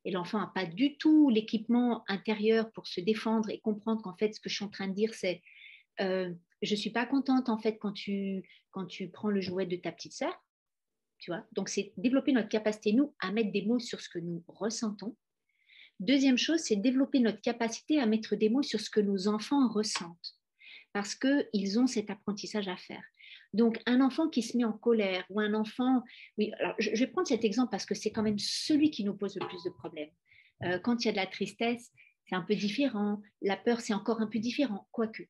Et 0.04 0.12
l'enfant 0.12 0.40
n'a 0.40 0.52
pas 0.54 0.66
du 0.66 0.98
tout 0.98 1.30
l'équipement 1.30 2.04
intérieur 2.08 2.72
pour 2.72 2.88
se 2.88 3.02
défendre 3.02 3.50
et 3.50 3.60
comprendre 3.60 4.04
qu'en 4.04 4.16
fait, 4.16 4.34
ce 4.34 4.40
que 4.40 4.50
je 4.50 4.56
suis 4.56 4.66
en 4.66 4.70
train 4.70 4.88
de 4.88 4.94
dire, 4.94 5.14
c'est 5.16 5.42
euh, 6.00 6.32
je 6.62 6.76
suis 6.76 6.92
pas 6.92 7.06
contente 7.06 7.50
en 7.50 7.58
fait 7.58 7.78
quand 7.78 7.94
tu, 7.94 8.44
prends 9.14 9.30
le 9.30 9.42
jouet 9.42 9.66
de 9.66 9.76
ta 9.76 9.92
petite 9.92 10.14
sœur. 10.14 10.34
Tu 11.18 11.32
vois 11.32 11.46
Donc, 11.54 11.70
c'est 11.70 11.94
développer 11.98 12.34
notre 12.34 12.50
capacité, 12.50 12.94
nous, 12.94 13.16
à 13.20 13.32
mettre 13.32 13.52
des 13.52 13.66
mots 13.66 13.80
sur 13.80 14.02
ce 14.02 14.10
que 14.10 14.20
nous 14.20 14.44
ressentons. 14.48 15.16
Deuxième 16.00 16.38
chose, 16.38 16.60
c'est 16.60 16.76
développer 16.76 17.20
notre 17.20 17.42
capacité 17.42 18.00
à 18.00 18.06
mettre 18.06 18.36
des 18.36 18.50
mots 18.50 18.64
sur 18.64 18.82
ce 18.82 18.90
que 18.90 19.00
nos 19.00 19.28
enfants 19.28 19.70
ressentent, 19.70 20.36
parce 20.92 21.16
qu'ils 21.16 21.80
ont 21.80 21.88
cet 21.88 22.10
apprentissage 22.10 22.68
à 22.68 22.76
faire. 22.76 23.04
Donc, 23.56 23.82
un 23.86 24.02
enfant 24.02 24.28
qui 24.28 24.42
se 24.42 24.58
met 24.58 24.66
en 24.66 24.74
colère 24.74 25.26
ou 25.30 25.40
un 25.40 25.54
enfant... 25.54 26.04
Oui, 26.38 26.52
alors 26.60 26.76
je 26.78 26.92
vais 26.92 27.08
prendre 27.08 27.28
cet 27.28 27.44
exemple 27.44 27.72
parce 27.72 27.86
que 27.86 27.96
c'est 27.96 28.12
quand 28.12 28.24
même 28.24 28.40
celui 28.40 28.92
qui 28.92 29.04
nous 29.04 29.16
pose 29.16 29.36
le 29.36 29.48
plus 29.48 29.64
de 29.64 29.70
problèmes. 29.70 30.10
Euh, 30.64 30.80
quand 30.80 31.04
il 31.04 31.08
y 31.08 31.10
a 31.10 31.12
de 31.12 31.18
la 31.18 31.28
tristesse, 31.28 31.92
c'est 32.28 32.36
un 32.36 32.42
peu 32.42 32.56
différent. 32.56 33.22
La 33.42 33.58
peur, 33.58 33.80
c'est 33.80 33.94
encore 33.94 34.22
un 34.22 34.28
peu 34.28 34.40
différent, 34.40 34.88
quoique. 34.92 35.24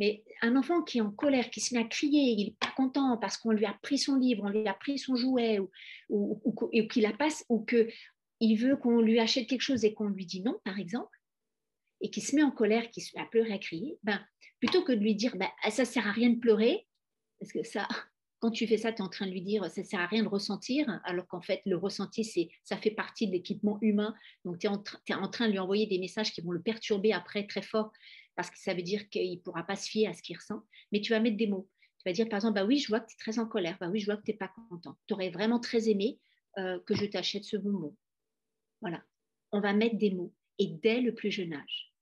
Mais 0.00 0.24
un 0.40 0.56
enfant 0.56 0.82
qui 0.82 0.98
est 0.98 1.02
en 1.02 1.10
colère, 1.10 1.50
qui 1.50 1.60
se 1.60 1.74
met 1.74 1.80
à 1.80 1.84
crier, 1.84 2.34
il 2.36 2.46
n'est 2.46 2.56
pas 2.58 2.72
content 2.74 3.18
parce 3.18 3.36
qu'on 3.36 3.52
lui 3.52 3.66
a 3.66 3.78
pris 3.82 3.98
son 3.98 4.16
livre, 4.16 4.44
on 4.44 4.48
lui 4.48 4.66
a 4.66 4.74
pris 4.74 4.98
son 4.98 5.14
jouet, 5.14 5.58
ou, 5.58 5.70
ou, 6.08 6.86
qu'il 6.88 7.02
la 7.02 7.12
passe, 7.12 7.44
ou 7.50 7.64
qu'il 7.64 8.56
veut 8.56 8.76
qu'on 8.76 9.00
lui 9.00 9.20
achète 9.20 9.46
quelque 9.46 9.60
chose 9.60 9.84
et 9.84 9.92
qu'on 9.92 10.08
lui 10.08 10.24
dit 10.24 10.42
non, 10.42 10.58
par 10.64 10.78
exemple, 10.78 11.16
et 12.00 12.10
qui 12.10 12.22
se 12.22 12.34
met 12.34 12.42
en 12.42 12.50
colère, 12.50 12.90
qui 12.90 13.02
se 13.02 13.14
met 13.14 13.22
à 13.22 13.26
pleurer, 13.26 13.52
à 13.52 13.58
crier, 13.58 13.98
ben, 14.02 14.18
plutôt 14.58 14.82
que 14.82 14.92
de 14.92 15.00
lui 15.00 15.14
dire 15.14 15.36
ben, 15.36 15.48
ça 15.68 15.82
ne 15.82 15.86
sert 15.86 16.06
à 16.06 16.12
rien 16.12 16.30
de 16.30 16.38
pleurer, 16.38 16.86
parce 17.40 17.52
que 17.52 17.62
ça, 17.64 17.88
quand 18.38 18.50
tu 18.50 18.66
fais 18.66 18.76
ça, 18.76 18.92
tu 18.92 18.98
es 18.98 19.02
en 19.02 19.08
train 19.08 19.26
de 19.26 19.32
lui 19.32 19.42
dire 19.42 19.64
ça 19.70 19.80
ne 19.80 19.86
sert 19.86 20.00
à 20.00 20.06
rien 20.06 20.22
de 20.22 20.28
ressentir, 20.28 20.86
alors 21.04 21.26
qu'en 21.26 21.42
fait, 21.42 21.62
le 21.66 21.76
ressenti, 21.76 22.24
c'est, 22.24 22.48
ça 22.62 22.76
fait 22.76 22.90
partie 22.90 23.26
de 23.26 23.32
l'équipement 23.32 23.78
humain. 23.80 24.14
Donc, 24.44 24.58
tu 24.58 24.66
es, 24.66 25.14
en 25.14 25.28
train 25.28 25.46
de 25.46 25.52
lui 25.52 25.58
envoyer 25.58 25.86
des 25.86 25.98
messages 25.98 26.32
qui 26.32 26.40
vont 26.40 26.52
le 26.52 26.62
perturber 26.62 27.12
après 27.12 27.46
très 27.46 27.62
fort 27.62 27.92
parce 28.36 28.50
que 28.50 28.58
ça 28.58 28.72
veut 28.72 28.82
dire 28.82 29.08
qu'il 29.10 29.32
ne 29.32 29.40
pourra 29.40 29.64
pas 29.64 29.76
se 29.76 29.88
fier 29.88 30.06
à 30.06 30.14
ce 30.14 30.22
qu'il 30.22 30.36
ressent, 30.36 30.62
mais 30.92 31.00
tu 31.00 31.12
vas 31.12 31.20
mettre 31.20 31.36
des 31.36 31.46
mots. 31.46 31.68
Tu 31.98 32.08
vas 32.08 32.12
dire 32.12 32.28
par 32.28 32.38
exemple, 32.38 32.54
bah 32.54 32.64
oui, 32.64 32.78
je 32.78 32.88
vois 32.88 33.00
que 33.00 33.06
tu 33.06 33.14
es 33.14 33.18
très 33.18 33.38
en 33.38 33.46
colère, 33.46 33.76
bah 33.78 33.88
oui, 33.90 34.00
je 34.00 34.06
vois 34.06 34.16
que 34.16 34.22
tu 34.22 34.30
n'es 34.30 34.36
pas 34.36 34.50
content. 34.70 34.96
Tu 35.06 35.12
aurais 35.12 35.28
vraiment 35.28 35.60
très 35.60 35.90
aimé 35.90 36.18
euh, 36.56 36.78
que 36.86 36.94
je 36.94 37.04
t'achète 37.04 37.44
ce 37.44 37.58
bonbon. 37.58 37.94
Voilà, 38.80 39.02
on 39.52 39.60
va 39.60 39.74
mettre 39.74 39.98
des 39.98 40.10
mots, 40.10 40.32
et 40.58 40.68
dès 40.68 41.02
le 41.02 41.14
plus 41.14 41.30
jeune 41.30 41.52
âge. 41.52 41.92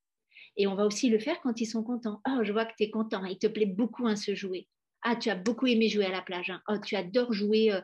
Et 0.57 0.69
on 0.69 0.77
va 0.77 0.87
aussi 0.87 1.09
le 1.09 1.19
faire 1.19 1.41
quand 1.41 1.61
ils 1.61 1.67
sont 1.67 1.83
contents. 1.83 2.21
Oh, 2.29 2.45
je 2.45 2.53
vois 2.53 2.67
que 2.67 2.75
tu 2.77 2.85
es 2.85 2.91
content, 2.91 3.25
il 3.25 3.39
te 3.39 3.49
plaît 3.49 3.67
beaucoup 3.67 4.07
à 4.07 4.15
ce 4.15 4.37
jouet. 4.37 4.69
Ah, 5.03 5.17
tu 5.17 5.31
as 5.31 5.37
beaucoup 5.37 5.67
aimé 5.67 5.89
jouer 5.89 6.07
à 6.07 6.11
la 6.11 6.23
plage. 6.23 6.51
Hein. 6.51 6.63
Oh, 6.69 6.79
tu 6.79 6.97
adores 6.97 7.33
jouer, 7.33 7.73
euh, 7.73 7.81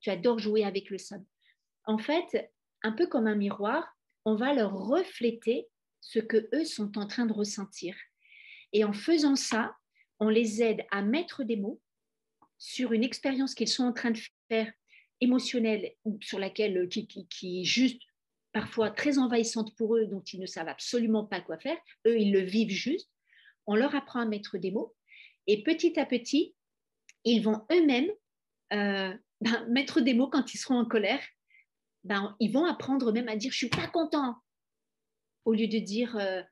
tu 0.00 0.10
adores 0.10 0.38
jouer 0.38 0.64
avec 0.64 0.90
le 0.90 0.98
sable. 0.98 1.24
En 1.84 1.98
fait, 1.98 2.50
un 2.82 2.92
peu 2.92 3.06
comme 3.06 3.26
un 3.26 3.34
miroir, 3.34 3.86
on 4.24 4.34
va 4.34 4.52
leur 4.52 4.72
refléter 4.72 5.66
ce 6.00 6.18
que 6.18 6.48
eux 6.54 6.64
sont 6.64 6.98
en 6.98 7.06
train 7.06 7.26
de 7.26 7.32
ressentir. 7.32 7.96
Et 8.72 8.84
en 8.84 8.92
faisant 8.92 9.36
ça, 9.36 9.74
on 10.20 10.28
les 10.28 10.62
aide 10.62 10.84
à 10.90 11.02
mettre 11.02 11.44
des 11.44 11.56
mots 11.56 11.80
sur 12.58 12.92
une 12.92 13.04
expérience 13.04 13.54
qu'ils 13.54 13.68
sont 13.68 13.84
en 13.84 13.92
train 13.92 14.10
de 14.10 14.18
faire 14.48 14.70
émotionnelle 15.20 15.94
sur 16.20 16.38
laquelle 16.38 16.88
qui, 16.88 17.06
qui, 17.06 17.60
est 17.60 17.64
juste 17.64 18.02
parfois 18.52 18.90
très 18.90 19.18
envahissante 19.18 19.74
pour 19.76 19.96
eux, 19.96 20.06
dont 20.06 20.22
ils 20.22 20.40
ne 20.40 20.46
savent 20.46 20.68
absolument 20.68 21.24
pas 21.24 21.40
quoi 21.40 21.58
faire. 21.58 21.78
Eux, 22.06 22.18
ils 22.18 22.32
le 22.32 22.40
vivent 22.40 22.70
juste. 22.70 23.10
On 23.66 23.74
leur 23.74 23.94
apprend 23.94 24.20
à 24.20 24.26
mettre 24.26 24.58
des 24.58 24.70
mots. 24.70 24.94
Et 25.46 25.62
petit 25.62 25.98
à 25.98 26.06
petit, 26.06 26.54
ils 27.24 27.42
vont 27.42 27.64
eux-mêmes 27.72 28.10
euh, 28.72 29.14
ben, 29.40 29.66
mettre 29.68 30.00
des 30.00 30.14
mots 30.14 30.28
quand 30.28 30.52
ils 30.54 30.58
seront 30.58 30.78
en 30.78 30.84
colère. 30.84 31.22
Ben, 32.04 32.36
ils 32.40 32.52
vont 32.52 32.64
apprendre 32.64 33.12
même 33.12 33.28
à 33.28 33.36
dire 33.36 33.52
je 33.52 33.56
suis 33.56 33.68
pas 33.68 33.88
content 33.88 34.36
au 35.44 35.54
lieu 35.54 35.66
de 35.66 35.78
dire 35.78 36.16
euh, 36.16 36.42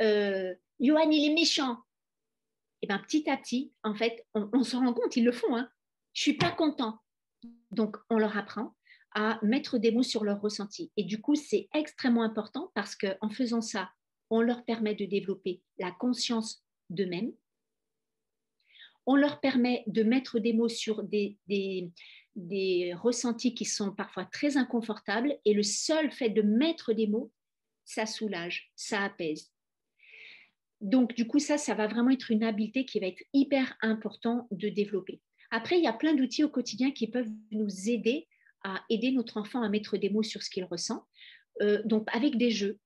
euh, 0.00 0.54
Johan 0.80 1.10
il 1.10 1.30
est 1.30 1.34
méchant. 1.34 1.78
Et 2.82 2.86
ben 2.86 2.98
petit 2.98 3.30
à 3.30 3.36
petit, 3.36 3.72
en 3.84 3.94
fait, 3.94 4.26
on, 4.34 4.50
on 4.52 4.64
se 4.64 4.74
rend 4.74 4.92
compte, 4.92 5.16
ils 5.16 5.24
le 5.24 5.32
font. 5.32 5.56
Hein. 5.56 5.70
Je 6.14 6.22
suis 6.22 6.36
pas 6.36 6.50
content. 6.50 6.98
Donc 7.70 7.96
on 8.10 8.18
leur 8.18 8.36
apprend 8.36 8.74
à 9.14 9.38
mettre 9.42 9.78
des 9.78 9.92
mots 9.92 10.02
sur 10.02 10.24
leurs 10.24 10.40
ressentis. 10.40 10.90
Et 10.96 11.04
du 11.04 11.20
coup, 11.20 11.34
c'est 11.34 11.68
extrêmement 11.74 12.22
important 12.22 12.72
parce 12.74 12.96
qu'en 12.96 13.30
faisant 13.30 13.60
ça, 13.60 13.90
on 14.30 14.40
leur 14.40 14.64
permet 14.64 14.94
de 14.94 15.04
développer 15.04 15.62
la 15.78 15.90
conscience 15.92 16.64
d'eux-mêmes. 16.90 17.32
On 19.06 19.16
leur 19.16 19.40
permet 19.40 19.82
de 19.86 20.02
mettre 20.02 20.38
des 20.38 20.52
mots 20.52 20.68
sur 20.68 21.02
des, 21.02 21.38
des, 21.48 22.94
ressentis 22.94 23.54
qui 23.54 23.64
sont 23.64 23.92
parfois 23.92 24.24
très 24.24 24.56
inconfortables. 24.56 25.36
Et 25.44 25.54
le 25.54 25.62
seul 25.62 26.10
fait 26.10 26.30
de 26.30 26.42
mettre 26.42 26.92
des 26.92 27.06
mots, 27.06 27.32
ça 27.84 28.06
soulage, 28.06 28.70
ça 28.76 29.02
apaise. 29.02 29.52
Donc, 30.80 31.14
du 31.14 31.26
coup, 31.26 31.38
ça, 31.38 31.58
ça 31.58 31.74
va 31.74 31.86
vraiment 31.86 32.10
être 32.10 32.30
une 32.30 32.42
habileté 32.42 32.84
qui 32.84 32.98
va 33.00 33.06
être 33.06 33.22
hyper 33.32 33.76
important 33.82 34.48
de 34.50 34.68
développer. 34.68 35.20
Après, 35.50 35.78
il 35.78 35.84
y 35.84 35.88
a 35.88 35.92
plein 35.92 36.14
d'outils 36.14 36.44
au 36.44 36.48
quotidien 36.48 36.90
qui 36.90 37.08
peuvent 37.08 37.30
nous 37.50 37.88
aider 37.88 38.26
à 38.64 38.82
aider 38.90 39.12
notre 39.12 39.36
enfant 39.36 39.62
à 39.62 39.68
mettre 39.68 39.96
des 39.96 40.10
mots 40.10 40.22
sur 40.22 40.42
ce 40.42 40.50
qu'il 40.50 40.64
ressent. 40.64 41.04
Euh, 41.60 41.82
donc, 41.84 42.08
avec 42.12 42.36
des 42.36 42.50
jeux. 42.50 42.78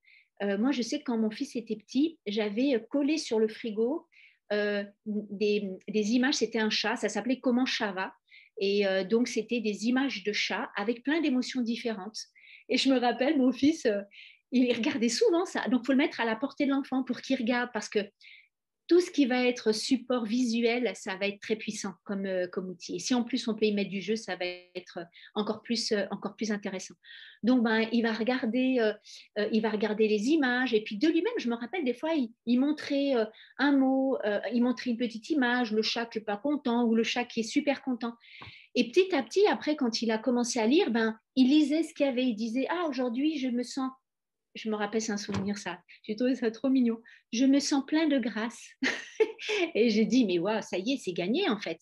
Euh, 0.42 0.59
moi, 0.59 0.72
je 0.72 0.83
sais 0.83 0.98
que 0.98 1.05
quand 1.05 1.18
mon 1.18 1.31
fils 1.31 1.57
était 1.57 1.76
petit, 1.76 2.18
j'avais 2.26 2.85
collé 2.90 3.16
sur 3.16 3.38
le 3.38 3.48
frigo 3.48 4.07
euh, 4.52 4.85
des, 5.06 5.78
images. 5.88 6.35
C'était 6.35 6.59
un 6.59 6.70
chat, 6.70 6.96
ça 6.96 7.09
s'appelait 7.09 7.40
Comment 7.40 7.66
chat 7.66 7.92
va? 7.92 8.12
Et 8.59 8.87
donc, 9.11 9.28
c'était 9.28 9.61
des 9.61 9.85
images 9.85 10.24
de 10.24 10.32
chat 10.32 10.70
avec 10.76 11.02
plein 11.02 11.20
d'émotions 11.20 11.61
différentes. 11.61 12.18
Et 12.70 12.78
je 12.78 12.88
me 12.88 12.98
rappelle, 12.98 13.37
mon 13.37 13.52
fils, 13.52 13.87
il 14.50 14.72
regardait 14.72 15.11
souvent 15.11 15.44
ça. 15.44 15.68
Donc, 15.68 15.82
il 15.82 15.87
faut 15.87 15.92
le 15.92 15.98
mettre 15.98 16.20
à 16.20 16.24
la 16.24 16.37
portée 16.37 16.64
de 16.64 16.70
l'enfant 16.70 17.02
pour 17.02 17.20
qu'il 17.20 17.37
regarde 17.37 17.68
parce 17.74 17.90
que 17.90 17.98
tout 18.88 19.01
ce 19.01 19.11
qui 19.11 19.27
va 19.27 19.44
être 19.44 19.72
support 19.72 20.25
visuel, 20.25 20.92
ça 20.94 21.16
va 21.16 21.27
être 21.27 21.40
très 21.40 21.57
puissant 21.57 21.94
comme, 22.05 22.27
euh, 22.27 22.46
comme 22.46 22.68
outil. 22.68 22.96
Et 22.96 22.99
si 22.99 23.14
en 23.14 23.25
plus 23.25 23.49
on 23.49 23.55
peut 23.55 23.66
y 23.66 23.72
mettre 23.72 23.90
du 23.90 24.01
jeu, 24.01 24.14
ça 24.14 24.37
va 24.37 24.44
être 24.75 25.01
encore 25.35 25.62
plus, 25.62 25.92
euh, 25.92 26.05
encore 26.11 26.37
plus 26.37 26.53
intéressant. 26.53 26.94
Donc, 27.42 27.62
ben, 27.62 27.88
il, 27.92 28.03
va 28.03 28.12
regarder, 28.12 28.79
euh, 28.79 29.49
il 29.53 29.61
va 29.61 29.70
regarder 29.70 30.09
les 30.09 30.29
images. 30.29 30.72
Et 30.72 30.83
puis 30.83 30.96
de 30.96 31.09
lui-même, 31.09 31.33
je 31.38 31.49
me 31.49 31.55
rappelle 31.55 31.85
des 31.85 31.94
fois, 31.94 32.11
il, 32.46 32.59
montrait 32.59 33.12
un 33.59 33.72
mot, 33.72 34.18
il 34.53 34.62
montrait 34.62 34.90
une 34.90 34.96
petite 34.96 35.31
image, 35.31 35.72
le 35.72 35.83
chat 35.83 36.07
qui 36.07 36.18
n'est 36.18 36.25
pas 36.25 36.38
content 36.38 36.85
ou 36.85 36.94
le 36.94 37.05
chat 37.05 37.25
qui 37.25 37.40
est 37.40 37.44
super 37.44 37.83
content. 37.83 38.14
Et 38.75 38.88
petit 38.88 39.14
à 39.14 39.22
petit, 39.22 39.46
après, 39.46 39.77
quand 39.77 40.03
il 40.03 40.11
a 40.11 40.18
commencé 40.18 40.59
à 40.59 40.66
lire, 40.66 40.90
ben, 40.90 41.18
il 41.35 41.49
lisait 41.49 41.83
ce 41.83 41.94
qu'il 41.94 42.07
y 42.07 42.09
avait. 42.09 42.25
Il 42.25 42.35
disait, 42.35 42.66
ah, 42.68 42.87
aujourd'hui, 42.88 43.38
je 43.38 43.49
me 43.49 43.62
sens 43.62 43.90
je 44.57 44.71
me 44.71 44.75
rappelle, 44.75 45.03
un 45.09 45.16
souvenir 45.16 45.59
ça. 45.59 45.79
J'ai 46.03 46.16
trouvé 46.16 46.35
ça 46.35 46.51
trop 46.51 46.69
mignon. 46.69 46.99
Je 47.33 47.45
me 47.45 47.61
sens 47.61 47.85
plein 47.87 48.09
de 48.09 48.19
grâce. 48.19 48.71
et 49.75 49.90
j'ai 49.90 50.05
dit, 50.05 50.25
mais 50.25 50.38
waouh, 50.38 50.62
ça 50.62 50.79
y 50.79 50.95
est, 50.95 50.99
c'est 50.99 51.12
gagné 51.12 51.49
en 51.49 51.61
fait. 51.61 51.79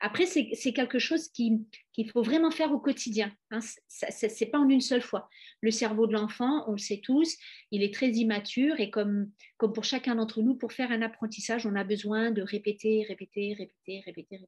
Après, 0.00 0.26
c'est 0.26 0.72
quelque 0.72 1.00
chose 1.00 1.28
qu'il 1.28 1.66
faut 2.12 2.22
vraiment 2.22 2.52
faire 2.52 2.72
au 2.72 2.78
quotidien. 2.78 3.32
Hein. 3.50 3.58
Ce 3.88 4.26
n'est 4.44 4.50
pas 4.50 4.58
en 4.58 4.68
une 4.68 4.80
seule 4.80 5.02
fois. 5.02 5.28
Le 5.60 5.72
cerveau 5.72 6.06
de 6.06 6.12
l'enfant, 6.12 6.64
on 6.68 6.72
le 6.72 6.78
sait 6.78 7.00
tous, 7.02 7.36
il 7.72 7.82
est 7.82 7.92
très 7.92 8.10
immature 8.10 8.78
et 8.78 8.90
comme, 8.90 9.32
pour 9.58 9.82
chacun 9.82 10.14
d'entre 10.14 10.40
nous, 10.40 10.54
pour 10.54 10.72
faire 10.72 10.92
un 10.92 11.02
apprentissage, 11.02 11.66
on 11.66 11.74
a 11.74 11.82
besoin 11.82 12.30
de 12.30 12.42
répéter, 12.42 13.04
répéter, 13.08 13.54
répéter, 13.54 14.02
répéter, 14.04 14.36
répéter. 14.36 14.46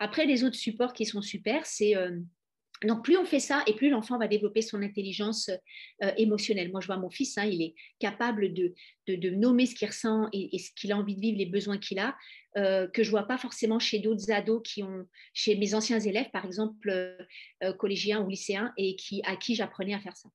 Après, 0.00 0.26
les 0.26 0.42
autres 0.42 0.56
supports 0.56 0.92
qui 0.92 1.06
sont 1.06 1.22
super, 1.22 1.64
c'est 1.64 1.96
euh, 1.96 2.18
donc, 2.84 3.04
plus 3.04 3.16
on 3.16 3.24
fait 3.24 3.40
ça 3.40 3.62
et 3.66 3.74
plus 3.74 3.90
l'enfant 3.90 4.18
va 4.18 4.28
développer 4.28 4.62
son 4.62 4.82
intelligence 4.82 5.50
euh, 6.02 6.12
émotionnelle. 6.16 6.70
Moi, 6.70 6.80
je 6.80 6.86
vois 6.86 6.96
mon 6.96 7.10
fils, 7.10 7.36
hein, 7.36 7.44
il 7.44 7.62
est 7.62 7.74
capable 7.98 8.52
de, 8.52 8.74
nommer 9.30 9.66
ce 9.66 9.74
qu'il 9.74 9.88
ressent 9.88 10.28
et, 10.32 10.58
ce 10.58 10.70
qu'il 10.72 10.92
a 10.92 10.96
envie 10.96 11.16
de 11.16 11.20
vivre, 11.20 11.38
les 11.38 11.46
besoins 11.46 11.78
qu'il 11.78 11.98
a, 11.98 12.16
euh, 12.56 12.86
que 12.86 13.02
je 13.02 13.10
vois 13.10 13.24
pas 13.24 13.38
forcément 13.38 13.78
chez 13.78 13.98
d'autres 13.98 14.30
ados 14.30 14.62
qui 14.64 14.82
ont, 14.82 15.06
chez 15.34 15.56
mes 15.56 15.74
anciens 15.74 15.98
élèves, 15.98 16.30
par 16.32 16.44
exemple, 16.44 16.88
euh, 16.90 17.72
collégiens 17.74 18.20
ou 18.20 18.28
lycéens, 18.28 18.72
et 18.76 18.96
à 19.24 19.36
qui 19.36 19.54
j'apprenais 19.54 19.94
à 19.94 20.00
faire 20.00 20.16
ça. 20.16 20.28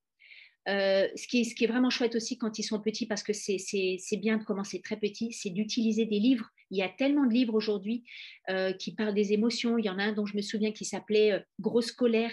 Euh, 0.70 1.08
ce, 1.16 1.28
qui 1.28 1.42
est, 1.42 1.68
vraiment 1.68 1.90
chouette 1.90 2.16
aussi 2.16 2.38
quand 2.38 2.58
ils 2.58 2.64
sont 2.64 2.80
petits, 2.80 3.06
parce 3.06 3.24
que 3.24 3.34
c'est 3.34 4.18
bien 4.18 4.38
de 4.38 4.44
commencer 4.44 4.82
très 4.82 4.98
petit, 4.98 5.34
c'est 5.34 5.50
d'utiliser 5.50 6.06
des 6.06 6.20
livres. 6.20 6.50
Il 6.72 6.78
y 6.78 6.82
a 6.82 6.90
tellement 6.90 7.26
de 7.26 7.34
livres 7.34 7.54
aujourd'hui 7.54 8.04
euh, 8.50 8.72
qui 8.74 8.94
parlent 8.94 9.14
des 9.14 9.34
émotions. 9.34 9.78
Il 9.78 9.86
y 9.86 9.90
en 9.90 10.00
a 10.00 10.04
un 10.04 10.14
dont 10.14 10.26
je 10.26 10.38
me 10.38 10.42
souviens 10.42 10.72
qui 10.72 10.86
s'appelait 10.86 11.34
euh, 11.34 11.40
Grosse 11.60 11.92
colère. 11.92 12.32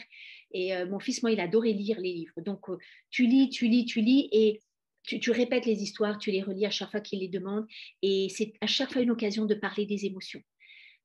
Et 0.52 0.72
mon 0.86 0.98
fils, 0.98 1.22
moi, 1.22 1.30
il 1.30 1.38
adorait 1.38 1.70
lire 1.70 2.00
les 2.00 2.12
livres. 2.12 2.40
Donc, 2.40 2.66
tu 3.08 3.24
lis, 3.24 3.50
tu 3.50 3.68
lis, 3.68 3.84
tu 3.84 4.00
lis, 4.00 4.28
et 4.32 4.60
tu, 5.04 5.30
répètes 5.30 5.64
les 5.64 5.80
histoires, 5.80 6.18
tu 6.18 6.32
les 6.32 6.42
relis 6.42 6.66
à 6.66 6.70
chaque 6.70 6.90
fois 6.90 7.00
qu'il 7.00 7.20
les 7.20 7.28
demande. 7.28 7.68
Et 8.02 8.26
c'est 8.30 8.52
à 8.60 8.66
chaque 8.66 8.92
fois 8.92 9.00
une 9.00 9.12
occasion 9.12 9.46
de 9.46 9.54
parler 9.54 9.86
des 9.86 10.06
émotions. 10.06 10.42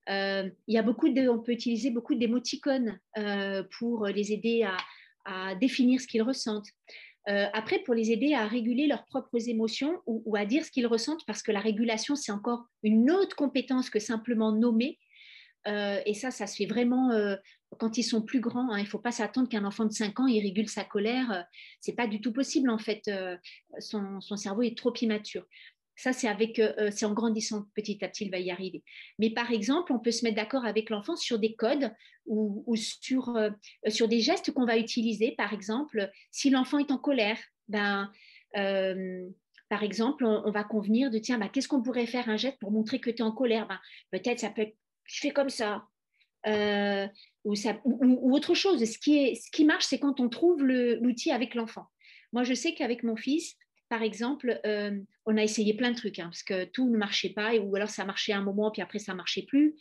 il 0.07 0.51
y 0.67 0.79
a 0.79 0.81
beaucoup 0.81 1.09
on 1.09 1.38
peut 1.43 1.51
utiliser 1.51 1.91
beaucoup 1.91 2.15
d'émoticônes 2.15 2.99
pour 3.77 4.07
les 4.07 4.33
aider 4.33 4.67
à 5.25 5.53
définir 5.53 6.01
ce 6.01 6.07
qu'ils 6.07 6.23
ressentent. 6.23 6.71
Euh, 7.27 7.47
après, 7.53 7.79
pour 7.79 7.95
les 7.95 8.11
aider 8.11 8.33
à 8.33 8.45
réguler 8.45 8.88
leurs 8.88 9.05
propres 9.05 9.49
émotions 9.49 9.99
ou, 10.05 10.35
à 10.35 10.45
dire 10.45 10.63
ce 10.63 10.71
qu'ils 10.71 10.88
ressentent, 10.88 11.25
parce 11.25 11.41
que 11.41 11.51
la 11.51 11.59
régulation, 11.59 12.15
c'est 12.15 12.31
encore 12.31 12.65
une 12.83 13.09
autre 13.09 13.35
compétence 13.35 13.89
que 13.89 13.99
simplement 13.99 14.51
nommer. 14.51 14.99
Euh, 15.67 15.99
et 16.05 16.13
ça, 16.13 16.29
ça 16.29 16.45
se 16.45 16.55
fait 16.55 16.67
vraiment 16.67 17.09
euh, 17.09 17.35
quand 17.79 17.97
ils 17.97 18.03
sont 18.03 18.21
plus 18.21 18.39
grands. 18.39 18.71
Hein. 18.71 18.77
Il 18.77 18.83
ne 18.83 18.89
faut 18.89 18.99
pas 18.99 19.11
s'attendre 19.11 19.49
qu'un 19.49 19.65
enfant 19.65 19.85
de 19.85 19.91
5 19.91 20.19
ans 20.19 20.27
il 20.27 20.39
régule 20.39 20.69
sa 20.69 20.83
colère. 20.83 21.45
Ce 21.81 21.89
n'est 21.89 21.95
pas 21.95 22.05
du 22.05 22.21
tout 22.21 22.31
possible, 22.31 22.69
en 22.69 22.77
fait. 22.77 23.09
Son, 23.79 24.19
cerveau 24.21 24.61
est 24.61 24.77
trop 24.77 24.93
immature. 25.01 25.45
Ça, 25.95 26.12
c'est 26.12 26.27
avec, 26.27 26.60
euh, 26.60 26.73
euh, 26.77 26.91
c'est 26.91 27.05
en 27.05 27.13
grandissant 27.13 27.65
petit 27.73 28.03
à 28.03 28.10
petit, 28.10 28.25
il 28.25 28.31
va 28.31 28.39
y 28.39 28.51
arriver. 28.51 28.84
Mais 29.17 29.29
par 29.29 29.51
exemple, 29.51 29.93
on 29.93 29.99
peut 29.99 30.12
se 30.12 30.25
mettre 30.25 30.36
d'accord 30.36 30.65
avec 30.65 30.89
l'enfant 30.89 31.15
sur 31.15 31.39
des 31.39 31.55
codes 31.55 31.91
ou, 32.25 32.75
sur, 32.75 33.36
euh, 33.36 33.49
sur 33.88 34.08
des 34.08 34.19
gestes 34.19 34.51
qu'on 34.51 34.65
va 34.65 34.77
utiliser. 34.77 35.36
Par 35.38 35.53
exemple, 35.53 36.12
si 36.31 36.49
l'enfant 36.49 36.79
est 36.79 36.91
en 36.91 36.97
colère, 36.97 37.38
ben, 37.67 38.12
par 39.69 39.84
exemple, 39.84 40.25
on, 40.25 40.51
va 40.51 40.63
convenir 40.63 41.10
de 41.12 41.17
tiens, 41.17 41.38
ben, 41.38 41.49
qu'est-ce 41.49 41.67
qu'on 41.67 41.81
pourrait 41.81 42.08
faire 42.08 42.29
un 42.29 42.38
geste 42.38 42.60
pour 42.60 42.71
montrer 42.71 42.99
que 42.99 43.10
tu 43.10 43.17
es 43.17 43.21
en 43.21 43.31
colère? 43.31 43.67
Ben, 43.67 43.79
Peut-être 44.12 44.39
ça 44.39 44.49
peut 44.49 44.63
être 44.63 44.75
je 45.05 45.19
fais 45.19 45.31
comme 45.31 45.49
ça. 45.49 45.86
ou, 46.45 47.55
ça 47.55 47.79
ou, 47.86 48.36
autre 48.36 48.53
chose. 48.53 48.84
Ce 48.84 48.97
qui, 48.97 49.17
est, 49.17 49.36
ce 49.36 49.51
qui 49.51 49.65
marche, 49.65 49.86
c'est 49.86 49.99
quand 49.99 50.19
on 50.19 50.29
trouve 50.29 50.63
l'outil 50.63 51.31
avec 51.31 51.55
l'enfant. 51.55 51.86
Moi, 52.34 52.43
je 52.43 52.53
sais 52.53 52.73
qu'avec 52.73 53.03
mon 53.03 53.15
fils, 53.15 53.55
par 53.89 54.02
exemple, 54.02 54.60
euh, 54.65 55.00
on 55.26 55.38
a 55.38 55.43
essayé 55.43 55.74
plein 55.76 55.91
de 55.91 55.95
trucs, 55.95 56.19
hein, 56.19 56.26
parce 56.26 56.43
que 56.43 56.65
tout 56.65 56.89
ne 56.89 56.98
marchait 56.98 57.30
pas, 57.30 57.56
ou 57.56 57.76
alors 57.76 57.89
ça 57.89 58.06
marchait 58.06 58.34
un 58.34 58.41
moment, 58.41 58.71
puis 58.71 58.82
après 58.82 59.00
ça 59.00 59.12
ne 59.12 59.17
marchait 59.17 59.43
plus. 59.43 59.76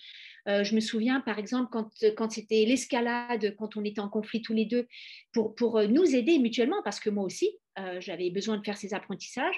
Euh, 0.46 0.62
je 0.62 0.74
me 0.74 0.80
souviens, 0.80 1.20
par 1.20 1.38
exemple, 1.38 1.70
quand, 1.70 2.30
c'était 2.30 2.64
l'escalade, 2.66 3.54
quand 3.56 3.76
on 3.76 3.84
était 3.84 4.00
en 4.00 4.10
conflit 4.10 4.42
tous 4.42 4.52
les 4.52 4.66
deux, 4.66 4.86
pour, 5.32 5.78
euh, 5.78 5.86
nous 5.86 6.14
aider 6.14 6.38
mutuellement, 6.38 6.82
parce 6.82 7.00
que 7.00 7.10
moi 7.10 7.24
aussi, 7.24 7.50
j'avais 7.98 8.30
besoin 8.30 8.56
de 8.56 8.64
faire 8.64 8.76
ces 8.76 8.94
apprentissages, 8.94 9.56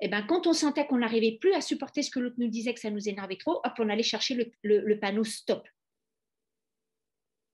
et 0.00 0.06
eh 0.06 0.08
ben, 0.08 0.22
quand 0.22 0.46
on 0.46 0.54
sentait 0.54 0.86
qu'on 0.86 0.96
n'arrivait 0.98 1.36
plus 1.38 1.52
à 1.52 1.60
supporter 1.60 2.02
ce 2.02 2.10
que 2.10 2.18
l'autre 2.18 2.36
nous 2.38 2.48
disait, 2.48 2.72
que 2.72 2.80
ça 2.80 2.90
nous 2.90 3.06
énervait 3.06 3.36
trop, 3.36 3.60
hop, 3.62 3.72
on 3.78 3.90
allait 3.90 4.02
chercher 4.02 4.54
le 4.62 4.98
panneau 4.98 5.24
stop. 5.24 5.68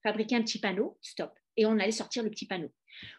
Fabriquer 0.04 0.36
un 0.36 0.42
petit 0.42 0.60
panneau, 0.60 0.96
stop. 1.02 1.32
Et 1.56 1.66
on 1.66 1.72
allait 1.72 1.90
sortir 1.90 2.22
le 2.22 2.30
petit 2.30 2.46
panneau. 2.46 2.70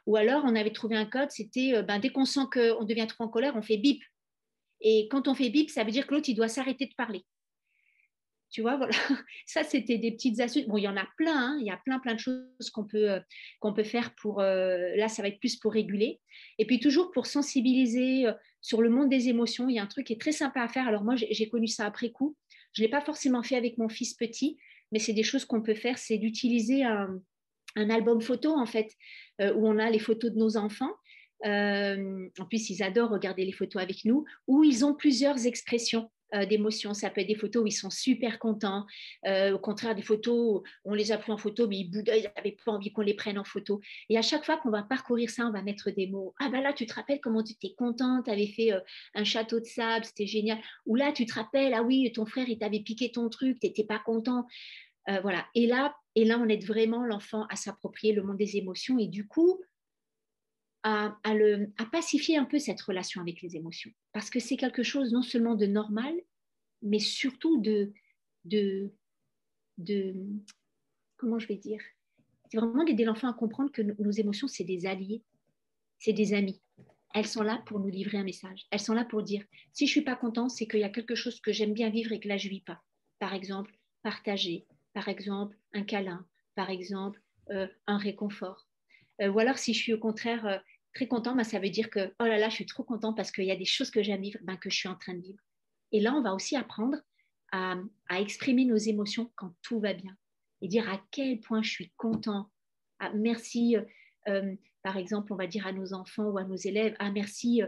Ou 0.06 0.16
alors, 0.16 0.44
on 0.46 0.56
avait 0.56 0.72
trouvé 0.72 0.96
un 0.96 1.06
code, 1.06 1.32
c'était 1.32 1.74
euh, 1.76 1.82
ben, 1.82 2.00
dès 2.00 2.10
qu'on 2.10 2.26
sent 2.26 2.48
qu'on 2.52 2.84
devient 2.84 3.08
trop 3.08 3.26
en 3.26 3.30
colère, 3.30 3.56
on 3.56 3.62
fait 3.62 3.78
bip. 3.78 4.02
Et 4.82 5.08
quand 5.10 5.28
on 5.28 5.34
fait 5.34 5.50
bip, 5.50 5.70
ça 5.70 5.84
veut 5.84 5.92
dire 5.92 6.08
que 6.08 6.14
l'autre, 6.14 6.30
il 6.30 6.36
doit 6.36 6.48
s'arrêter 6.48 6.86
de 6.86 6.94
parler. 6.96 7.26
Tu 8.50 8.62
vois, 8.62 8.78
voilà. 8.78 8.94
Ça, 9.46 9.64
c'était 9.64 9.98
des 9.98 10.12
petites 10.12 10.40
astuces. 10.40 10.68
Bon, 10.68 10.78
il 10.78 10.84
y 10.84 10.88
en 10.88 10.96
a 10.96 11.06
plein. 11.18 11.36
Hein. 11.36 11.58
Il 11.60 11.68
y 11.68 11.70
a 11.70 11.78
plein, 11.78 12.00
plein 12.00 12.14
de 12.14 12.20
choses 12.20 12.70
qu'on 12.74 12.86
peut, 12.86 13.12
euh, 13.12 13.84
faire 13.84 14.16
pour. 14.16 14.40
Euh, 14.40 14.96
là, 14.96 15.10
ça 15.10 15.22
va 15.22 15.28
être 15.28 15.40
plus 15.40 15.58
pour 15.58 15.74
réguler. 15.74 16.22
Et 16.58 16.66
puis, 16.66 16.80
toujours 16.80 17.12
pour 17.12 17.26
sensibiliser 17.26 18.26
sur 18.62 18.82
le 18.82 18.90
monde 18.90 19.10
des 19.10 19.28
émotions. 19.28 19.68
Il 19.68 19.76
y 19.76 19.80
a 19.80 19.84
un 19.84 19.88
truc 19.88 20.08
qui 20.08 20.14
est 20.14 20.22
très 20.22 20.32
sympa 20.32 20.62
à 20.62 20.68
faire. 20.70 20.88
Alors, 20.88 21.04
moi, 21.04 21.16
j'ai 21.18 21.50
connu 21.50 21.68
ça 21.68 21.86
après 21.86 22.12
coup. 22.12 22.38
Je 22.74 22.82
ne 22.82 22.88
l'ai 22.88 22.92
pas 22.92 23.02
forcément 23.02 23.44
fait 23.44 23.56
avec 23.56 23.78
mon 23.78 23.90
fils 23.90 24.14
petit, 24.14 24.58
mais 24.92 25.00
c'est 25.00 25.14
des 25.14 25.24
choses 25.24 25.46
qu'on 25.46 25.62
peut 25.62 25.76
faire. 25.76 25.98
C'est 25.98 26.18
d'utiliser 26.18 26.84
un, 26.84 27.20
un, 27.78 27.90
album 27.90 28.22
photo, 28.22 28.52
en 28.52 28.66
fait, 28.66 28.92
où 29.40 29.68
on 29.68 29.78
a 29.78 29.90
les 29.90 30.00
photos 30.00 30.32
de 30.32 30.38
nos 30.38 30.58
enfants. 30.58 30.92
en 31.44 32.46
plus, 32.50 32.70
ils 32.70 32.84
adorent 32.84 33.12
regarder 33.12 33.46
les 33.46 33.52
photos 33.52 33.82
avec 33.82 34.06
nous, 34.06 34.26
où 34.48 34.64
ils 34.64 34.84
ont 34.84 34.94
plusieurs 34.94 35.46
expressions. 35.46 36.10
Euh, 36.36 36.46
d'émotions. 36.46 36.94
Ça 36.94 37.10
peut 37.10 37.22
être 37.22 37.28
des 37.28 37.36
photos 37.36 37.64
où 37.64 37.68
ils 37.68 37.72
sont 37.72 37.90
super 37.90 38.38
contents. 38.38 38.86
Euh, 39.26 39.54
au 39.54 39.60
contraire, 39.60 39.96
des 39.96 40.02
photos, 40.02 40.62
on 40.84 40.94
les 40.94 41.14
a 41.14 41.18
pris 41.18 41.32
en 41.32 41.38
photo, 41.38 41.70
mais 41.70 41.80
ils 41.80 41.90
n'avaient 42.36 42.58
pas 42.66 42.74
envie 42.74 42.92
qu'on 42.92 43.02
les 43.02 43.14
prenne 43.14 43.40
en 43.40 43.46
photo. 43.46 43.80
Et 44.10 44.18
à 44.18 44.22
chaque 44.22 44.44
fois 44.44 44.58
qu'on 44.58 44.70
va 44.70 44.84
parcourir 44.84 45.30
ça, 45.30 45.48
on 45.48 45.52
va 45.52 45.62
mettre 45.62 45.90
des 45.90 46.08
mots. 46.08 46.36
Ah 46.42 46.50
ben 46.50 46.62
là, 46.62 46.74
tu 46.74 46.86
te 46.86 46.94
rappelles 46.94 47.22
comment 47.22 47.44
tu 47.44 47.54
étais 47.54 47.74
contente, 47.76 48.26
tu 48.26 48.32
avais 48.32 48.48
fait 48.48 48.74
euh, 48.74 48.82
un 49.16 49.24
château 49.24 49.62
de 49.62 49.66
sable, 49.66 50.04
c'était 50.04 50.28
génial. 50.28 50.60
Ou 50.86 50.96
là, 50.96 51.14
tu 51.14 51.26
te 51.26 51.34
rappelles, 51.34 51.74
ah 51.74 51.82
oui, 51.82 52.12
ton 52.12 52.26
frère, 52.26 52.50
il 52.50 52.58
t'avait 52.58 52.82
piqué 52.82 53.10
ton 53.10 53.30
truc, 53.30 53.62
tu 53.62 53.68
n'étais 53.68 53.86
pas 53.86 54.00
content. 54.00 54.46
voilà. 55.22 55.46
Et 55.56 55.66
là, 55.66 55.96
et 56.18 56.26
là, 56.26 56.40
on 56.40 56.50
aide 56.50 56.66
vraiment 56.66 57.06
l'enfant 57.06 57.46
à 57.46 57.56
s'approprier 57.56 58.12
le 58.12 58.24
monde 58.24 58.38
des 58.38 58.58
émotions. 58.58 58.98
Et 58.98 59.06
du 59.06 59.28
coup, 59.28 59.62
à, 60.82 61.16
pacifier 61.92 62.38
un 62.38 62.46
peu 62.46 62.58
cette 62.58 62.82
relation 62.82 63.22
avec 63.22 63.44
les 63.44 63.56
émotions. 63.56 63.92
Parce 64.14 64.32
que 64.32 64.40
c'est 64.40 64.58
quelque 64.58 64.82
chose 64.82 65.14
non 65.14 65.22
seulement 65.22 65.54
de 65.54 65.68
normal, 65.68 66.16
mais 66.82 66.98
surtout 66.98 67.62
de, 67.62 67.94
comment 71.18 71.38
je 71.38 71.48
vais 71.48 71.58
dire, 71.58 71.80
c'est 72.50 72.58
vraiment 72.58 72.84
d'aider 72.84 73.06
l'enfant 73.06 73.30
à 73.30 73.36
comprendre 73.36 73.72
que 73.72 73.84
nos 73.84 74.10
émotions, 74.10 74.48
c'est 74.48 74.64
des 74.64 74.88
alliés, 74.88 75.22
c'est 76.00 76.14
des 76.14 76.34
amis. 76.34 76.60
Elles 77.14 77.28
sont 77.28 77.44
là 77.44 77.62
pour 77.68 77.80
nous 77.80 77.90
livrer 77.90 78.18
un 78.18 78.24
message. 78.24 78.66
Elles 78.72 78.80
sont 78.80 78.96
là 78.96 79.06
pour 79.06 79.22
dire, 79.22 79.46
si 79.72 79.86
je 79.86 79.92
suis 79.92 80.02
pas 80.02 80.16
content, 80.16 80.50
c'est 80.50 80.66
qu'il 80.66 80.80
y 80.80 80.84
a 80.84 80.90
quelque 80.90 81.14
chose 81.14 81.40
que 81.42 81.52
j'aime 81.52 81.74
bien 81.74 81.92
vivre 81.92 82.12
et 82.12 82.20
que 82.20 82.28
là, 82.28 82.38
je 82.38 82.50
vis 82.50 82.62
pas. 82.62 82.82
Par 83.20 83.36
exemple, 83.36 83.78
partager, 84.02 84.66
par 84.98 85.10
exemple, 85.10 85.56
un 85.74 85.84
câlin, 85.84 86.26
par 86.56 86.72
exemple, 86.72 87.22
euh, 87.52 87.68
un 87.86 88.00
réconfort. 88.00 88.68
Euh, 89.22 89.30
ou 89.30 89.38
alors, 89.38 89.60
si 89.60 89.76
je 89.76 89.80
suis 89.80 89.94
au 89.94 90.00
contraire 90.00 90.44
euh, 90.48 90.58
très 90.96 91.08
content, 91.08 91.36
ben, 91.36 91.44
ça 91.44 91.60
veut 91.60 91.70
dire 91.70 91.92
que, 91.92 92.12
oh 92.20 92.24
là 92.24 92.40
là, 92.40 92.50
je 92.50 92.56
suis 92.56 92.66
trop 92.66 92.82
content 92.82 93.14
parce 93.14 93.32
qu'il 93.32 93.46
y 93.46 93.52
a 93.52 93.56
des 93.56 93.64
choses 93.64 93.92
que 93.92 94.02
j'aime 94.02 94.24
vivre, 94.24 94.40
ben, 94.42 94.58
que 94.58 94.72
je 94.72 94.76
suis 94.76 94.90
en 94.90 94.96
train 94.96 95.14
de 95.14 95.22
vivre. 95.22 95.38
Et 95.92 96.00
là, 96.00 96.16
on 96.16 96.24
va 96.24 96.34
aussi 96.34 96.56
apprendre 96.56 96.98
à, 97.52 97.76
exprimer 98.10 98.66
nos 98.66 98.76
émotions 98.76 99.32
quand 99.36 99.54
tout 99.62 99.80
va 99.80 99.94
bien 99.94 100.18
et 100.64 100.68
dire 100.68 100.90
à 100.90 101.00
quel 101.12 101.42
point 101.42 101.62
je 101.62 101.70
suis 101.70 101.94
content. 101.96 102.50
Ah, 102.98 103.12
merci, 103.14 103.76
par 104.82 104.98
exemple, 104.98 105.32
on 105.32 105.36
va 105.36 105.46
dire 105.46 105.68
à 105.68 105.74
nos 105.74 105.94
enfants 105.94 106.32
ou 106.32 106.40
à 106.40 106.44
nos 106.44 106.56
élèves, 106.56 106.96
ah 106.98 107.12
merci, 107.12 107.62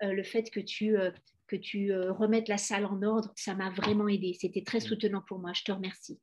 le 0.00 0.22
fait 0.24 0.50
que 0.50 0.58
tu, 0.58 0.96
que 1.46 1.54
tu 1.54 1.94
remettes 1.94 2.48
la 2.48 2.58
salle 2.58 2.84
en 2.84 3.00
ordre, 3.02 3.32
ça 3.36 3.54
m'a 3.54 3.70
vraiment 3.70 4.08
aidé. 4.08 4.36
C'était 4.40 4.64
très 4.64 4.80
soutenant 4.80 5.22
pour 5.22 5.38
moi. 5.38 5.52
Je 5.52 5.62
te 5.62 5.70
remercie. 5.70 6.18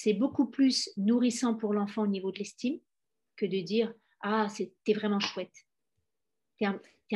C'est 0.00 0.14
beaucoup 0.14 0.46
plus 0.46 0.92
nourrissant 0.96 1.56
pour 1.56 1.74
l'enfant 1.74 2.04
au 2.04 2.06
niveau 2.06 2.30
de 2.30 2.38
l'estime 2.38 2.78
que 3.34 3.46
de 3.46 3.60
dire 3.60 3.92
Ah, 4.20 4.48
c'était 4.48 4.92
vraiment 4.92 5.18
chouette. 5.18 5.66
T'es 6.56 6.66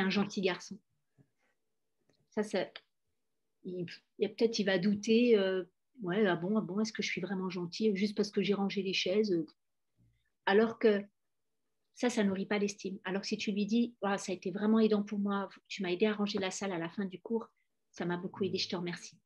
un, 0.01 0.11
gentil 0.11 0.41
garçon. 0.41 0.76
Ça, 2.30 2.43
ça 2.43 2.66
il, 3.62 3.87
peut-être 4.18 4.59
il 4.59 4.64
va 4.64 4.80
douter 4.80 5.39
euh, 5.39 5.62
Ouais, 6.03 6.26
ah 6.26 6.35
bon, 6.35 6.59
ah 6.59 6.61
bon 6.61 6.80
est-ce 6.80 6.93
que 6.93 7.05
je 7.05 7.09
suis 7.09 7.20
vraiment 7.20 7.49
gentil 7.51 7.95
juste 7.95 8.16
parce 8.16 8.33
que 8.33 8.43
j'ai 8.43 8.55
rangé 8.55 8.83
les 8.83 8.95
chaises 8.95 9.33
Alors 10.47 10.80
que 10.80 11.05
ça, 11.95 12.11
ça 12.11 12.24
nourrit 12.24 12.47
pas 12.47 12.59
l'estime. 12.59 12.99
Alors 13.05 13.22
que 13.22 13.28
si 13.28 13.37
tu 13.37 13.53
lui 13.53 13.64
dis 13.64 13.95
Ça 14.03 14.33
a 14.33 14.35
été 14.35 14.51
vraiment 14.51 14.80
aidant 14.80 15.05
pour 15.05 15.20
moi, 15.20 15.49
tu 15.68 15.85
m'as 15.85 15.93
aidé 15.93 16.07
à 16.07 16.14
ranger 16.14 16.41
la 16.41 16.51
salle 16.51 16.72
à 16.72 16.78
la 16.78 16.91
fin 16.91 17.05
du 17.05 17.20
cours, 17.20 17.49
ça 17.93 18.07
m'a 18.07 18.16
beaucoup 18.16 18.43
aidé, 18.43 18.59
je 18.59 18.68
te 18.68 18.74
remercie. 18.74 19.20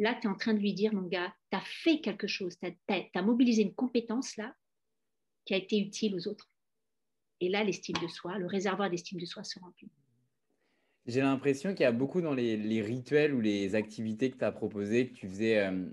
Là, 0.00 0.14
tu 0.14 0.26
es 0.26 0.30
en 0.30 0.34
train 0.34 0.54
de 0.54 0.58
lui 0.58 0.72
dire, 0.72 0.94
mon 0.94 1.06
gars, 1.06 1.30
tu 1.50 1.58
as 1.58 1.62
fait 1.62 2.00
quelque 2.00 2.26
chose, 2.26 2.56
tu 2.58 2.66
as, 2.88 3.22
mobilisé 3.22 3.60
une 3.60 3.74
compétence 3.74 4.34
là 4.38 4.54
qui 5.44 5.52
a 5.52 5.58
été 5.58 5.78
utile 5.78 6.14
aux 6.14 6.26
autres. 6.26 6.50
Et 7.40 7.50
là, 7.50 7.62
l'estime 7.62 7.96
de 8.02 8.08
soi, 8.08 8.38
le 8.38 8.46
réservoir 8.46 8.88
d'estime 8.88 9.20
de 9.20 9.26
soi 9.26 9.44
se 9.44 9.58
remplit. 9.58 9.90
J'ai 11.04 11.20
l'impression 11.20 11.74
qu'il 11.74 11.82
y 11.82 11.86
a 11.86 11.92
beaucoup 11.92 12.22
dans 12.22 12.32
les, 12.32 12.80
rituels 12.80 13.34
ou 13.34 13.42
les 13.42 13.74
activités 13.74 14.30
que 14.30 14.38
tu 14.38 14.44
as 14.44 14.52
proposées, 14.52 15.08
que 15.08 15.12
tu 15.12 15.28
faisais 15.28 15.58
euh, 15.58 15.90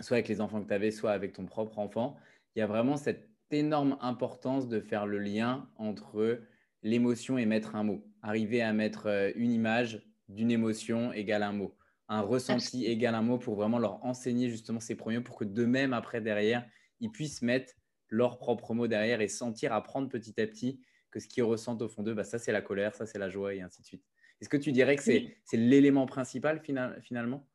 soit 0.00 0.16
avec 0.16 0.28
les 0.28 0.40
enfants 0.40 0.60
que 0.60 0.66
tu 0.66 0.74
avais, 0.74 0.90
soit 0.90 1.12
avec 1.12 1.32
ton 1.32 1.46
propre 1.46 1.78
enfant. 1.78 2.16
Il 2.56 2.58
y 2.58 2.62
a 2.62 2.66
vraiment 2.66 2.96
cette 2.96 3.30
énorme 3.52 3.96
importance 4.00 4.66
de 4.66 4.80
faire 4.80 5.06
le 5.06 5.20
lien 5.20 5.70
entre 5.76 6.40
l'émotion 6.82 7.38
et 7.38 7.46
mettre 7.46 7.76
un 7.76 7.84
mot. 7.84 8.04
Arriver 8.22 8.60
à 8.60 8.72
mettre 8.72 9.06
euh, 9.06 9.30
une 9.36 9.52
image 9.52 10.02
d'une 10.28 10.50
émotion 10.50 11.12
égale 11.12 11.44
un 11.44 11.52
mot. 11.52 11.76
Un 12.08 12.20
ressenti 12.20 12.86
égale 12.86 13.14
un 13.14 13.22
mot 13.22 13.38
pour 13.38 13.56
vraiment 13.56 13.78
leur 13.78 14.04
enseigner 14.04 14.48
justement 14.48 14.80
ces 14.80 14.94
premiers 14.94 15.20
pour 15.20 15.36
que 15.36 15.44
d'eux-mêmes, 15.44 15.92
après, 15.92 16.20
derrière, 16.20 16.64
ils 17.00 17.10
puissent 17.10 17.42
mettre 17.42 17.74
leurs 18.08 18.38
propres 18.38 18.74
mots 18.74 18.86
derrière 18.86 19.20
et 19.20 19.28
sentir, 19.28 19.72
apprendre 19.72 20.08
petit 20.08 20.40
à 20.40 20.46
petit 20.46 20.80
que 21.10 21.18
ce 21.18 21.26
qu'ils 21.26 21.42
ressentent 21.42 21.82
au 21.82 21.88
fond 21.88 22.02
d'eux, 22.02 22.14
bah, 22.14 22.24
ça 22.24 22.38
c'est 22.38 22.52
la 22.52 22.62
colère, 22.62 22.94
ça 22.94 23.06
c'est 23.06 23.18
la 23.18 23.30
joie 23.30 23.54
et 23.54 23.60
ainsi 23.60 23.82
de 23.82 23.86
suite. 23.86 24.04
Est-ce 24.40 24.48
que 24.48 24.56
tu 24.56 24.70
dirais 24.70 24.96
que 24.96 25.02
c'est 25.02 25.36
l'élément 25.52 26.06
principal 26.06 26.60
finalement? 26.60 27.48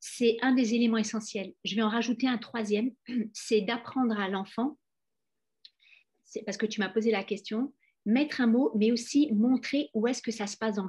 C'est 0.00 0.36
un 0.42 0.54
des 0.54 0.74
éléments 0.74 0.96
essentiels. 0.96 1.54
Je 1.64 1.74
vais 1.74 1.82
en 1.82 1.88
rajouter 1.88 2.26
un 2.28 2.38
troisième, 2.38 2.92
c'est 3.32 3.60
d'apprendre 3.60 4.18
à 4.18 4.28
l'enfant, 4.28 4.78
c'est 6.24 6.42
parce 6.42 6.56
que 6.56 6.66
tu 6.66 6.80
m'as 6.80 6.88
posé 6.88 7.10
la 7.10 7.24
question, 7.24 7.72
mettre 8.06 8.40
un 8.40 8.46
mot, 8.46 8.72
mais 8.76 8.92
aussi 8.92 9.30
montrer 9.32 9.90
où 9.94 10.06
est-ce 10.06 10.22
que 10.22 10.30
ça 10.30 10.46
se 10.46 10.56
passe 10.56 10.76
dans 10.76 10.88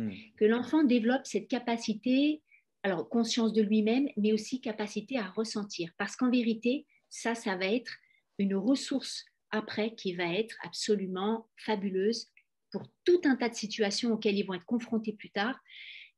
Hmm. 0.00 0.12
Que 0.36 0.44
l'enfant 0.44 0.82
développe 0.82 1.26
cette 1.26 1.48
capacité, 1.48 2.42
alors 2.82 3.08
conscience 3.08 3.52
de 3.52 3.62
lui-même, 3.62 4.08
mais 4.16 4.32
aussi 4.32 4.60
capacité 4.60 5.18
à 5.18 5.28
ressentir. 5.30 5.90
Parce 5.98 6.16
qu'en 6.16 6.30
vérité, 6.30 6.86
ça, 7.08 7.34
ça 7.34 7.56
va 7.56 7.66
être 7.66 7.92
une 8.38 8.54
ressource 8.54 9.24
après 9.50 9.94
qui 9.94 10.14
va 10.14 10.32
être 10.32 10.56
absolument 10.62 11.48
fabuleuse 11.56 12.28
pour 12.70 12.82
tout 13.04 13.20
un 13.24 13.36
tas 13.36 13.48
de 13.48 13.54
situations 13.54 14.12
auxquelles 14.12 14.38
ils 14.38 14.46
vont 14.46 14.54
être 14.54 14.64
confrontés 14.64 15.12
plus 15.12 15.30
tard 15.30 15.58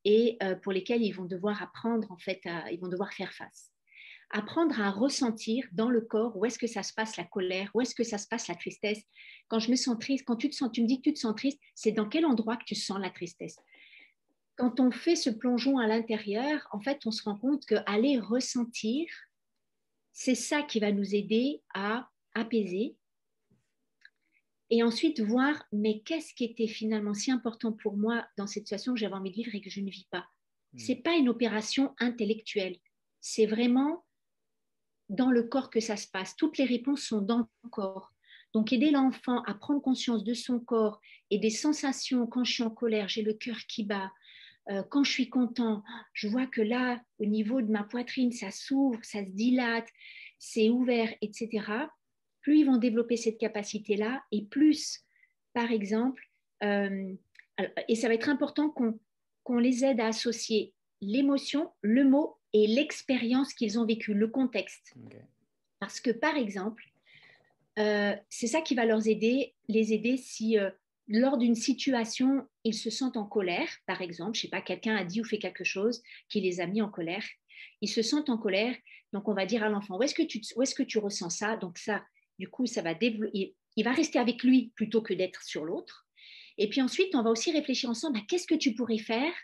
et 0.04 0.36
euh, 0.42 0.54
pour 0.56 0.72
lesquelles 0.72 1.02
ils 1.02 1.12
vont 1.12 1.24
devoir 1.24 1.62
apprendre, 1.62 2.10
en 2.10 2.18
fait, 2.18 2.40
ils 2.70 2.78
vont 2.78 2.88
devoir 2.88 3.12
faire 3.12 3.32
face. 3.32 3.70
Apprendre 4.30 4.80
à 4.80 4.90
ressentir 4.90 5.66
dans 5.72 5.90
le 5.90 6.00
corps 6.00 6.36
où 6.36 6.44
est-ce 6.46 6.58
que 6.58 6.66
ça 6.66 6.82
se 6.82 6.92
passe 6.94 7.16
la 7.16 7.24
colère, 7.24 7.70
où 7.74 7.80
est-ce 7.80 7.94
que 7.94 8.04
ça 8.04 8.18
se 8.18 8.26
passe 8.26 8.48
la 8.48 8.54
tristesse. 8.54 9.02
Quand 9.48 9.58
je 9.58 9.70
me 9.70 9.76
sens 9.76 9.98
triste, 9.98 10.24
quand 10.26 10.36
tu 10.36 10.48
te 10.48 10.54
sens, 10.54 10.70
tu 10.72 10.82
me 10.82 10.86
dis 10.86 10.98
que 10.98 11.10
tu 11.10 11.14
te 11.14 11.18
sens 11.18 11.34
triste, 11.36 11.60
c'est 11.74 11.92
dans 11.92 12.08
quel 12.08 12.24
endroit 12.24 12.56
que 12.56 12.64
tu 12.64 12.74
sens 12.74 12.98
la 12.98 13.10
tristesse? 13.10 13.56
Quand 14.56 14.80
on 14.80 14.90
fait 14.90 15.16
ce 15.16 15.30
plongeon 15.30 15.78
à 15.78 15.86
l'intérieur, 15.86 16.68
en 16.72 16.80
fait, 16.80 17.00
on 17.06 17.10
se 17.10 17.22
rend 17.22 17.36
compte 17.36 17.64
qu'aller 17.66 18.18
ressentir, 18.18 19.06
c'est 20.12 20.34
ça 20.34 20.62
qui 20.62 20.78
va 20.78 20.92
nous 20.92 21.14
aider 21.14 21.62
à 21.74 22.10
apaiser 22.34 22.96
et 24.72 24.82
ensuite 24.82 25.20
voir, 25.20 25.62
mais 25.70 26.00
qu'est-ce 26.00 26.32
qui 26.32 26.44
était 26.44 26.66
finalement 26.66 27.12
si 27.12 27.30
important 27.30 27.72
pour 27.72 27.98
moi 27.98 28.26
dans 28.38 28.46
cette 28.46 28.62
situation 28.66 28.94
que 28.94 28.98
j'avais 28.98 29.14
envie 29.14 29.28
de 29.28 29.34
vivre 29.34 29.54
et 29.54 29.60
que 29.60 29.68
je 29.68 29.82
ne 29.82 29.90
vis 29.90 30.06
pas? 30.10 30.26
Hmm. 30.72 30.78
C'est 30.78 30.96
pas 30.96 31.14
une 31.14 31.28
opération 31.28 31.94
intellectuelle, 31.98 32.78
c'est 33.20 33.44
vraiment 33.44 34.06
dans 35.10 35.30
le 35.30 35.42
corps 35.42 35.68
que 35.68 35.80
ça 35.80 35.98
se 35.98 36.08
passe. 36.08 36.36
Toutes 36.36 36.56
les 36.56 36.64
réponses 36.64 37.02
sont 37.02 37.20
dans 37.20 37.46
le 37.64 37.68
corps. 37.68 38.14
Donc 38.54 38.72
aider 38.72 38.90
l'enfant 38.90 39.42
à 39.42 39.52
prendre 39.52 39.82
conscience 39.82 40.24
de 40.24 40.32
son 40.32 40.58
corps 40.58 41.02
et 41.30 41.38
des 41.38 41.50
sensations 41.50 42.26
quand 42.26 42.44
je 42.44 42.52
suis 42.52 42.62
en 42.62 42.70
colère, 42.70 43.08
j'ai 43.08 43.22
le 43.22 43.34
cœur 43.34 43.58
qui 43.68 43.84
bat. 43.84 44.10
Euh, 44.70 44.82
quand 44.84 45.04
je 45.04 45.10
suis 45.10 45.28
content, 45.28 45.82
je 46.12 46.28
vois 46.28 46.46
que 46.46 46.60
là, 46.60 47.00
au 47.18 47.24
niveau 47.24 47.60
de 47.60 47.70
ma 47.70 47.82
poitrine, 47.82 48.32
ça 48.32 48.50
s'ouvre, 48.50 48.98
ça 49.02 49.24
se 49.24 49.30
dilate, 49.30 49.88
c'est 50.38 50.70
ouvert, 50.70 51.12
etc 51.20 51.86
plus 52.42 52.58
ils 52.58 52.66
vont 52.66 52.76
développer 52.76 53.16
cette 53.16 53.38
capacité-là 53.38 54.22
et 54.30 54.44
plus, 54.44 55.00
par 55.54 55.70
exemple, 55.70 56.22
euh, 56.62 57.14
et 57.88 57.94
ça 57.94 58.08
va 58.08 58.14
être 58.14 58.28
important 58.28 58.70
qu'on 58.70 59.58
les 59.58 59.84
aide 59.84 60.00
à 60.00 60.08
associer 60.08 60.74
l'émotion, 61.00 61.70
le 61.80 62.04
mot 62.04 62.36
et 62.52 62.66
l'expérience 62.66 63.54
qu'ils 63.54 63.78
ont 63.78 63.86
vécue, 63.86 64.14
le 64.14 64.28
contexte. 64.28 64.94
Parce 65.78 66.00
que, 66.00 66.10
par 66.10 66.36
exemple, 66.36 66.84
euh, 67.78 68.14
c'est 68.28 68.46
ça 68.46 68.60
qui 68.60 68.74
va 68.74 68.84
leur 68.84 69.06
aider, 69.06 69.54
les 69.68 69.92
aider 69.92 70.16
si 70.16 70.58
euh, 70.58 70.70
lors 71.12 71.36
d'une 71.36 71.54
situation, 71.54 72.48
ils 72.64 72.74
se 72.74 72.88
sentent 72.88 73.18
en 73.18 73.26
colère, 73.26 73.68
par 73.86 74.00
exemple, 74.00 74.34
je 74.34 74.42
sais 74.42 74.48
pas, 74.48 74.62
quelqu'un 74.62 74.96
a 74.96 75.04
dit 75.04 75.20
ou 75.20 75.24
fait 75.24 75.38
quelque 75.38 75.62
chose 75.62 76.02
qui 76.30 76.40
les 76.40 76.60
a 76.60 76.66
mis 76.66 76.80
en 76.80 76.88
colère, 76.88 77.24
ils 77.82 77.88
se 77.88 78.00
sentent 78.00 78.30
en 78.30 78.38
colère, 78.38 78.74
donc 79.12 79.28
on 79.28 79.34
va 79.34 79.44
dire 79.44 79.62
à 79.62 79.68
l'enfant, 79.68 79.98
où 79.98 80.02
est-ce 80.02 80.14
que, 80.14 80.82
tu, 80.82 80.98
ressens 80.98 81.30
ça? 81.30 81.56
Donc 81.58 81.76
ça, 81.76 82.02
du 82.38 82.48
coup, 82.48 82.66
ça 82.66 82.80
va 82.80 82.94
développer, 82.94 83.54
il 83.76 83.84
va 83.84 83.92
rester 83.92 84.18
avec 84.18 84.42
lui 84.42 84.72
plutôt 84.74 85.02
que 85.02 85.12
d'être 85.12 85.42
sur 85.42 85.66
l'autre. 85.66 86.06
Et 86.56 86.70
puis 86.70 86.80
ensuite, 86.80 87.14
on 87.14 87.22
va 87.22 87.30
aussi 87.30 87.52
réfléchir 87.52 87.90
ensemble 87.90 88.18
à 88.18 88.22
qu'est-ce 88.22 88.46
que 88.46 88.54
tu 88.54 88.74
pourrais 88.74 88.98
faire 88.98 89.34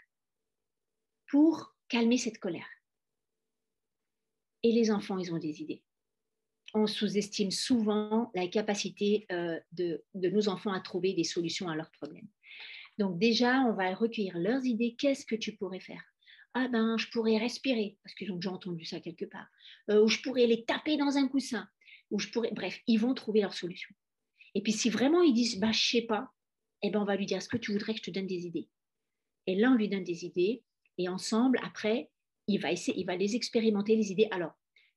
pour 1.30 1.74
calmer 1.88 2.16
cette 2.16 2.38
colère. 2.38 2.68
Et 4.62 4.72
les 4.72 4.90
enfants, 4.90 5.18
ils 5.18 5.32
ont 5.34 5.38
des 5.38 5.60
idées. 5.60 5.82
On 6.74 6.86
sous-estime 6.86 7.50
souvent 7.50 8.30
la 8.34 8.46
capacité 8.48 9.26
euh, 9.32 9.58
de, 9.72 10.04
de 10.14 10.28
nos 10.28 10.48
enfants 10.48 10.72
à 10.72 10.80
trouver 10.80 11.14
des 11.14 11.24
solutions 11.24 11.68
à 11.68 11.76
leurs 11.76 11.90
problèmes. 11.92 12.28
Donc 12.98 13.18
déjà, 13.18 13.60
on 13.60 13.74
va 13.74 13.94
recueillir 13.94 14.36
leurs 14.38 14.64
idées. 14.64 14.96
Qu'est-ce 14.98 15.24
que 15.24 15.36
tu 15.36 15.56
pourrais 15.56 15.80
faire? 15.80 16.02
Ah 16.54 16.68
ben, 16.68 16.96
je 16.98 17.08
pourrais 17.10 17.38
respirer, 17.38 17.96
parce 18.02 18.14
qu'ils 18.14 18.32
ont 18.32 18.36
déjà 18.36 18.50
entendu 18.50 18.84
ça 18.84 19.00
quelque 19.00 19.26
part. 19.26 19.46
Euh, 19.90 20.02
ou 20.02 20.08
je 20.08 20.20
pourrais 20.20 20.46
les 20.46 20.64
taper 20.64 20.96
dans 20.96 21.16
un 21.16 21.28
coussin. 21.28 21.68
Ou 22.10 22.18
je 22.18 22.28
pourrais... 22.28 22.50
Bref, 22.52 22.80
ils 22.86 22.98
vont 22.98 23.14
trouver 23.14 23.42
leur 23.42 23.54
solution. 23.54 23.94
Et 24.54 24.62
puis 24.62 24.72
si 24.72 24.90
vraiment 24.90 25.22
ils 25.22 25.34
disent, 25.34 25.60
bah, 25.60 25.72
je 25.72 25.88
sais 25.88 26.02
pas, 26.02 26.32
eh 26.82 26.90
ben, 26.90 27.00
on 27.00 27.04
va 27.04 27.16
lui 27.16 27.26
dire, 27.26 27.38
est-ce 27.38 27.48
que 27.48 27.56
tu 27.56 27.72
voudrais 27.72 27.92
que 27.92 27.98
je 27.98 28.04
te 28.04 28.10
donne 28.10 28.26
des 28.26 28.46
idées? 28.46 28.68
Et 29.46 29.56
là, 29.56 29.70
on 29.70 29.74
lui 29.74 29.88
donne 29.88 30.04
des 30.04 30.24
idées. 30.24 30.64
Et 30.96 31.08
ensemble, 31.08 31.60
après, 31.62 32.10
il 32.48 32.58
va, 32.58 32.72
essayer, 32.72 32.98
il 32.98 33.04
va 33.04 33.14
les 33.14 33.36
expérimenter, 33.36 33.94
les 33.94 34.10
idées. 34.10 34.28
Alors, 34.30 34.52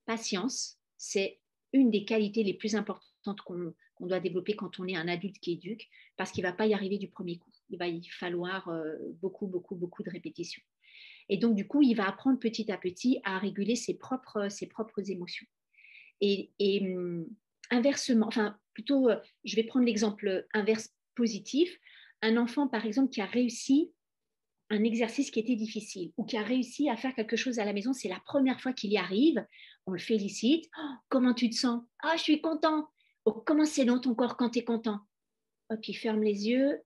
patience, 0.05 0.80
c'est 0.97 1.40
une 1.74 1.91
des 1.91 2.05
qualités 2.05 2.43
les 2.43 2.53
plus 2.53 2.76
importantes 2.76 3.41
qu'on 3.41 3.74
doit 4.07 4.19
développer 4.19 4.55
quand 4.55 4.80
on 4.80 4.88
est 4.88 4.95
un 4.95 5.07
adulte 5.07 5.39
qui 5.39 5.53
éduque, 5.53 5.89
parce 6.17 6.32
qu'il 6.32 6.43
ne 6.43 6.49
va 6.49 6.53
pas 6.53 6.67
y 6.67 6.74
arriver 6.74 6.97
du 6.97 7.07
premier 7.07 7.38
coup. 7.38 7.51
Il 7.69 7.78
va 7.78 7.88
y 7.88 8.05
falloir 8.07 8.67
euh, 8.69 8.95
beaucoup, 9.22 9.47
beaucoup, 9.47 9.76
beaucoup 9.76 10.03
de 10.03 10.09
répétitions. 10.09 10.61
Et 11.30 11.38
donc, 11.38 11.55
du 11.55 11.67
coup, 11.67 11.82
il 11.82 11.93
va 11.93 12.07
apprendre 12.07 12.39
petit 12.39 12.72
à 12.72 12.78
petit 12.78 13.19
à 13.24 13.38
réguler 13.38 13.76
ses 13.76 13.97
propres, 13.97 14.49
ses 14.49 14.67
propres 14.67 15.09
émotions. 15.09 15.47
Et, 16.19 16.51
hum, 16.82 17.26
inversement, 17.69 18.28
enfin, 18.28 18.57
plutôt, 18.74 19.09
euh, 19.09 19.17
je 19.45 19.55
vais 19.55 19.63
prendre 19.63 19.86
l'exemple 19.86 20.45
inverse 20.53 20.89
positif. 21.15 21.80
Un 22.22 22.38
enfant, 22.38 22.67
par 22.67 22.86
exemple, 22.86 23.09
qui 23.09 23.22
a 23.22 23.26
réussi 23.26 23.91
un 24.72 24.84
exercice 24.84 25.32
qui 25.32 25.39
était 25.39 25.55
difficile 25.55 26.13
ou 26.17 26.24
qui 26.24 26.38
a 26.38 26.43
réussi 26.43 26.89
à 26.89 26.95
faire 26.95 27.13
quelque 27.13 27.36
chose 27.36 27.59
à 27.59 27.65
la 27.65 27.74
maison, 27.74 27.91
c'est 27.93 28.07
la 28.07 28.22
première 28.22 28.61
fois 28.61 28.72
qu'il 28.72 28.91
y 28.91 28.97
arrive, 28.97 29.45
on 29.86 29.91
le 29.91 29.99
félicite. 29.99 30.69
Oh, 30.77 30.93
comment 31.09 31.34
tu 31.34 31.49
te 31.49 31.55
sens? 31.55 31.84
Ah, 32.03 32.15
je 32.17 32.23
suis 32.23 32.41
content. 32.41 32.89
Oh, 33.25 33.34
comment 33.45 33.65
c'est 33.65 33.86
dans 33.86 33.99
ton 33.99 34.15
corps 34.15 34.38
quand 34.38 34.51
tu 34.51 34.59
es 34.59 34.63
content? 34.63 34.99
Hop, 35.69 35.88
il 35.88 35.93
ferme 35.93 36.23
les 36.23 36.47
yeux. 36.47 36.82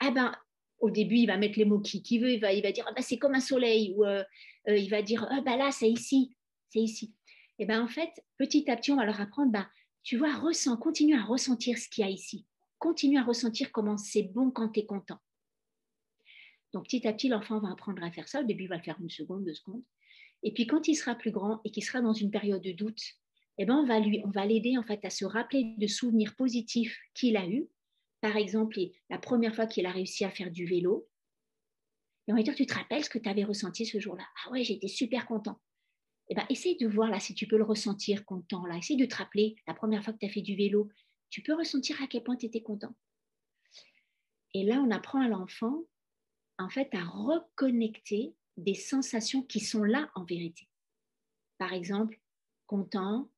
Ah 0.00 0.10
ben, 0.10 0.34
au 0.78 0.90
début, 0.90 1.16
il 1.16 1.26
va 1.26 1.36
mettre 1.36 1.58
les 1.58 1.64
mots 1.64 1.80
qui, 1.80 2.18
veut. 2.18 2.32
Il 2.32 2.40
va, 2.40 2.72
dire, 2.72 2.84
ah 2.88 2.92
ben, 2.94 3.02
c'est 3.02 3.18
comme 3.18 3.34
un 3.34 3.40
soleil. 3.40 3.94
Ou 3.96 4.04
euh, 4.04 4.22
euh, 4.68 4.76
il 4.76 4.90
va 4.90 5.02
dire, 5.02 5.26
ah 5.30 5.40
ben 5.40 5.56
là, 5.56 5.70
c'est 5.70 5.90
ici. 5.90 6.36
C'est 6.68 6.80
ici. 6.80 7.14
Et 7.58 7.66
ben 7.66 7.82
en 7.82 7.88
fait, 7.88 8.10
petit 8.36 8.68
à 8.70 8.76
petit, 8.76 8.90
on 8.92 8.96
va 8.96 9.04
leur 9.04 9.20
apprendre, 9.20 9.52
ben, 9.52 9.66
tu 10.02 10.16
vois, 10.16 10.34
ressens, 10.34 10.76
continue 10.76 11.16
à 11.16 11.22
ressentir 11.22 11.78
ce 11.78 11.88
qu'il 11.88 12.04
y 12.04 12.06
a 12.06 12.10
ici. 12.10 12.46
Continue 12.78 13.18
à 13.18 13.22
ressentir 13.22 13.72
comment 13.72 13.96
c'est 13.96 14.24
bon 14.24 14.50
quand 14.50 14.68
tu 14.70 14.80
es 14.80 14.86
content. 14.86 15.18
Donc 16.72 16.84
petit 16.84 17.06
à 17.06 17.12
petit, 17.12 17.28
l'enfant 17.28 17.60
va 17.60 17.70
apprendre 17.70 18.02
à 18.02 18.10
faire 18.10 18.28
ça. 18.28 18.40
Au 18.40 18.44
début, 18.44 18.64
il 18.64 18.68
va 18.68 18.76
le 18.76 18.82
faire 18.82 18.98
une 19.00 19.08
seconde, 19.08 19.44
deux 19.44 19.54
secondes. 19.54 19.82
Et 20.44 20.52
puis 20.52 20.66
quand 20.66 20.86
il 20.86 20.94
sera 20.94 21.14
plus 21.14 21.30
grand 21.30 21.60
et 21.64 21.70
qu'il 21.70 21.82
sera 21.82 22.00
dans 22.00 22.12
une 22.12 22.30
période 22.30 22.62
de 22.62 22.72
doute, 22.72 23.02
eh 23.58 23.64
ben, 23.64 23.76
on 23.76 23.86
va 23.86 23.98
lui, 23.98 24.20
on 24.24 24.30
va 24.30 24.46
l'aider 24.46 24.76
en 24.76 24.82
fait 24.82 25.04
à 25.04 25.10
se 25.10 25.24
rappeler 25.24 25.74
de 25.78 25.86
souvenirs 25.86 26.36
positifs 26.36 26.98
qu'il 27.14 27.36
a 27.36 27.46
eus. 27.48 27.66
Par 28.20 28.36
exemple, 28.36 28.78
la 29.10 29.18
première 29.18 29.54
fois 29.54 29.66
qu'il 29.66 29.86
a 29.86 29.90
réussi 29.90 30.24
à 30.24 30.30
faire 30.30 30.50
du 30.50 30.66
vélo. 30.66 31.08
Et 32.26 32.32
on 32.32 32.36
va 32.36 32.42
dire, 32.42 32.54
tu 32.54 32.66
te 32.66 32.74
rappelles 32.74 33.04
ce 33.04 33.10
que 33.10 33.18
tu 33.18 33.28
avais 33.28 33.44
ressenti 33.44 33.86
ce 33.86 33.98
jour-là? 33.98 34.24
Ah 34.44 34.50
ouais, 34.50 34.64
j'étais 34.64 34.88
super 34.88 35.26
content. 35.26 35.60
Eh 36.28 36.34
ben, 36.34 36.44
essaye 36.48 36.76
de 36.78 36.88
voir 36.88 37.10
là 37.10 37.20
si 37.20 37.34
tu 37.34 37.46
peux 37.46 37.58
le 37.58 37.64
ressentir 37.64 38.24
content. 38.24 38.64
Là. 38.66 38.76
Essaye 38.76 38.96
de 38.96 39.04
te 39.06 39.16
rappeler 39.16 39.56
la 39.66 39.74
première 39.74 40.02
fois 40.02 40.12
que 40.12 40.18
tu 40.18 40.26
as 40.26 40.30
fait 40.30 40.42
du 40.42 40.56
vélo. 40.56 40.88
Tu 41.30 41.42
peux 41.42 41.54
ressentir 41.54 42.02
à 42.02 42.06
quel 42.06 42.22
point 42.22 42.36
tu 42.36 42.46
étais 42.46 42.62
content. 42.62 42.94
Et 44.54 44.64
là, 44.64 44.76
on 44.76 44.90
apprend 44.90 45.20
à 45.20 45.28
l'enfant 45.28 45.84
en 46.58 46.68
fait 46.68 46.88
à 46.94 47.04
reconnecter 47.04 48.34
des 48.56 48.74
sensations 48.74 49.42
qui 49.42 49.60
sont 49.60 49.84
là 49.84 50.10
en 50.14 50.24
vérité. 50.24 50.68
Par 51.58 51.72
exemple, 51.72 52.18
content, 52.66 53.30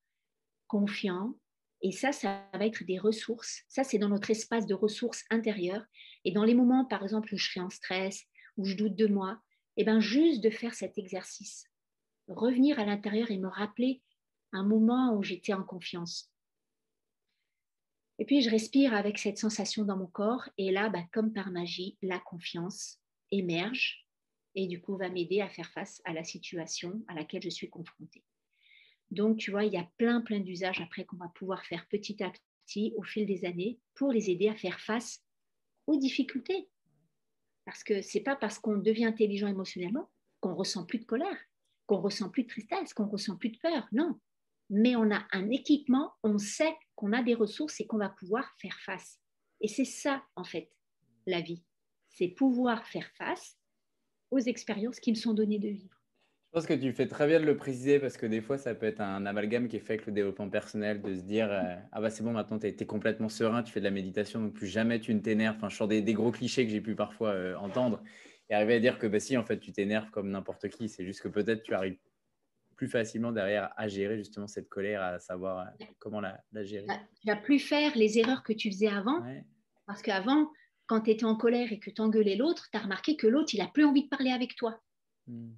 confiant. 0.66 1.34
Et 1.82 1.92
ça, 1.92 2.12
ça 2.12 2.48
va 2.54 2.66
être 2.66 2.84
des 2.84 2.98
ressources. 2.98 3.62
Ça, 3.68 3.84
c'est 3.84 3.98
dans 3.98 4.08
notre 4.08 4.30
espace 4.30 4.66
de 4.66 4.74
ressources 4.74 5.24
intérieures. 5.30 5.84
Et 6.24 6.32
dans 6.32 6.44
les 6.44 6.54
moments, 6.54 6.84
par 6.84 7.02
exemple, 7.02 7.34
où 7.34 7.36
je 7.36 7.48
suis 7.50 7.60
en 7.60 7.70
stress, 7.70 8.24
où 8.56 8.64
je 8.64 8.74
doute 8.74 8.96
de 8.96 9.06
moi, 9.06 9.40
eh 9.76 9.84
ben 9.84 10.00
juste 10.00 10.42
de 10.42 10.50
faire 10.50 10.74
cet 10.74 10.96
exercice. 10.96 11.66
Revenir 12.28 12.80
à 12.80 12.84
l'intérieur 12.84 13.30
et 13.30 13.38
me 13.38 13.48
rappeler 13.48 14.02
un 14.52 14.64
moment 14.64 15.14
où 15.14 15.22
j'étais 15.22 15.52
en 15.52 15.62
confiance. 15.62 16.32
Et 18.18 18.24
puis, 18.24 18.40
je 18.40 18.50
respire 18.50 18.94
avec 18.94 19.18
cette 19.18 19.38
sensation 19.38 19.84
dans 19.84 19.98
mon 19.98 20.06
corps. 20.06 20.48
Et 20.56 20.72
là, 20.72 20.88
bah, 20.88 21.04
comme 21.12 21.34
par 21.34 21.50
magie, 21.50 21.98
la 22.00 22.18
confiance 22.18 22.98
émerge 23.30 24.05
et 24.56 24.66
du 24.66 24.80
coup 24.80 24.96
va 24.96 25.10
m'aider 25.10 25.40
à 25.40 25.48
faire 25.48 25.70
face 25.70 26.02
à 26.04 26.12
la 26.12 26.24
situation 26.24 27.04
à 27.06 27.14
laquelle 27.14 27.42
je 27.42 27.50
suis 27.50 27.70
confrontée. 27.70 28.24
Donc, 29.10 29.36
tu 29.36 29.52
vois, 29.52 29.64
il 29.64 29.72
y 29.72 29.76
a 29.76 29.88
plein, 29.98 30.20
plein 30.20 30.40
d'usages 30.40 30.80
après 30.80 31.04
qu'on 31.04 31.16
va 31.16 31.28
pouvoir 31.28 31.64
faire 31.64 31.86
petit 31.88 32.20
à 32.24 32.32
petit 32.64 32.92
au 32.96 33.02
fil 33.04 33.26
des 33.26 33.44
années 33.44 33.78
pour 33.94 34.10
les 34.10 34.30
aider 34.30 34.48
à 34.48 34.56
faire 34.56 34.80
face 34.80 35.22
aux 35.86 35.96
difficultés. 35.96 36.68
Parce 37.64 37.84
que 37.84 38.02
c'est 38.02 38.20
pas 38.20 38.34
parce 38.34 38.58
qu'on 38.58 38.78
devient 38.78 39.04
intelligent 39.04 39.46
émotionnellement 39.46 40.10
qu'on 40.40 40.54
ressent 40.54 40.84
plus 40.84 40.98
de 40.98 41.04
colère, 41.04 41.38
qu'on 41.86 42.00
ressent 42.00 42.30
plus 42.30 42.42
de 42.44 42.48
tristesse, 42.48 42.94
qu'on 42.94 43.06
ressent 43.06 43.36
plus 43.36 43.50
de 43.50 43.58
peur. 43.58 43.86
Non. 43.92 44.18
Mais 44.70 44.96
on 44.96 45.10
a 45.12 45.24
un 45.32 45.50
équipement, 45.50 46.12
on 46.24 46.38
sait 46.38 46.74
qu'on 46.96 47.12
a 47.12 47.22
des 47.22 47.34
ressources 47.34 47.80
et 47.80 47.86
qu'on 47.86 47.98
va 47.98 48.08
pouvoir 48.08 48.52
faire 48.58 48.78
face. 48.80 49.20
Et 49.60 49.68
c'est 49.68 49.84
ça, 49.84 50.24
en 50.34 50.44
fait, 50.44 50.72
la 51.26 51.40
vie. 51.40 51.62
C'est 52.08 52.28
pouvoir 52.28 52.86
faire 52.86 53.08
face 53.16 53.56
aux 54.30 54.38
expériences 54.38 55.00
qui 55.00 55.10
me 55.10 55.16
sont 55.16 55.34
données 55.34 55.58
de 55.58 55.68
vivre. 55.68 56.02
Je 56.56 56.60
pense 56.60 56.66
que 56.66 56.74
tu 56.74 56.92
fais 56.92 57.06
très 57.06 57.26
bien 57.26 57.38
de 57.38 57.44
le 57.44 57.56
préciser 57.56 57.98
parce 57.98 58.16
que 58.16 58.24
des 58.24 58.40
fois, 58.40 58.56
ça 58.56 58.74
peut 58.74 58.86
être 58.86 59.00
un 59.00 59.26
amalgame 59.26 59.68
qui 59.68 59.76
est 59.76 59.80
fait 59.80 59.94
avec 59.94 60.06
le 60.06 60.12
développement 60.12 60.48
personnel, 60.48 61.02
de 61.02 61.14
se 61.14 61.20
dire 61.20 61.52
euh, 61.52 61.74
Ah 61.92 62.00
bah 62.00 62.08
c'est 62.08 62.22
bon, 62.22 62.32
maintenant 62.32 62.58
tu 62.58 62.66
es, 62.66 62.86
complètement 62.86 63.28
serein, 63.28 63.62
tu 63.62 63.72
fais 63.72 63.80
de 63.80 63.84
la 63.84 63.90
méditation, 63.90 64.40
donc 64.40 64.54
plus 64.54 64.66
jamais 64.66 64.98
tu 64.98 65.12
ne 65.12 65.20
t'énerves. 65.20 65.56
Enfin, 65.56 65.68
je 65.68 65.76
sors 65.76 65.88
des, 65.88 66.02
gros 66.14 66.30
clichés 66.30 66.64
que 66.64 66.72
j'ai 66.72 66.80
pu 66.80 66.94
parfois 66.94 67.30
euh, 67.30 67.56
entendre 67.56 68.02
et 68.48 68.54
arriver 68.54 68.74
à 68.74 68.80
dire 68.80 68.98
que 68.98 69.06
bah, 69.06 69.20
si, 69.20 69.36
en 69.36 69.44
fait, 69.44 69.58
tu 69.58 69.72
t'énerves 69.72 70.10
comme 70.10 70.30
n'importe 70.30 70.68
qui. 70.68 70.88
C'est 70.88 71.04
juste 71.04 71.20
que 71.20 71.28
peut-être 71.28 71.62
tu 71.62 71.74
arrives 71.74 71.98
plus 72.76 72.88
facilement 72.88 73.32
derrière 73.32 73.72
à 73.76 73.88
gérer 73.88 74.16
justement 74.16 74.46
cette 74.46 74.68
colère, 74.68 75.02
à 75.02 75.18
savoir 75.18 75.66
euh, 75.66 75.84
comment 75.98 76.20
la, 76.20 76.40
gérer. 76.62 76.86
Bah, 76.86 77.00
tu 77.20 77.26
vas 77.26 77.36
plus 77.36 77.58
faire 77.58 77.92
les 77.96 78.18
erreurs 78.18 78.42
que 78.42 78.52
tu 78.52 78.70
faisais 78.70 78.88
avant. 78.88 79.22
Parce 79.86 80.02
qu'avant, 80.02 80.50
quand 80.86 81.02
tu 81.02 81.10
étais 81.10 81.24
en 81.24 81.36
colère 81.36 81.72
et 81.72 81.78
que 81.78 81.90
tu 81.90 82.00
engueulais 82.00 82.36
l'autre, 82.36 82.68
tu 82.70 82.78
as 82.78 82.82
remarqué 82.82 83.16
que 83.16 83.26
l'autre, 83.26 83.54
il 83.54 83.58
n'a 83.58 83.66
plus 83.66 83.84
envie 83.84 84.04
de 84.04 84.08
parler 84.08 84.30
avec 84.30 84.56
toi. 84.56 84.80
Hmm. 85.26 85.52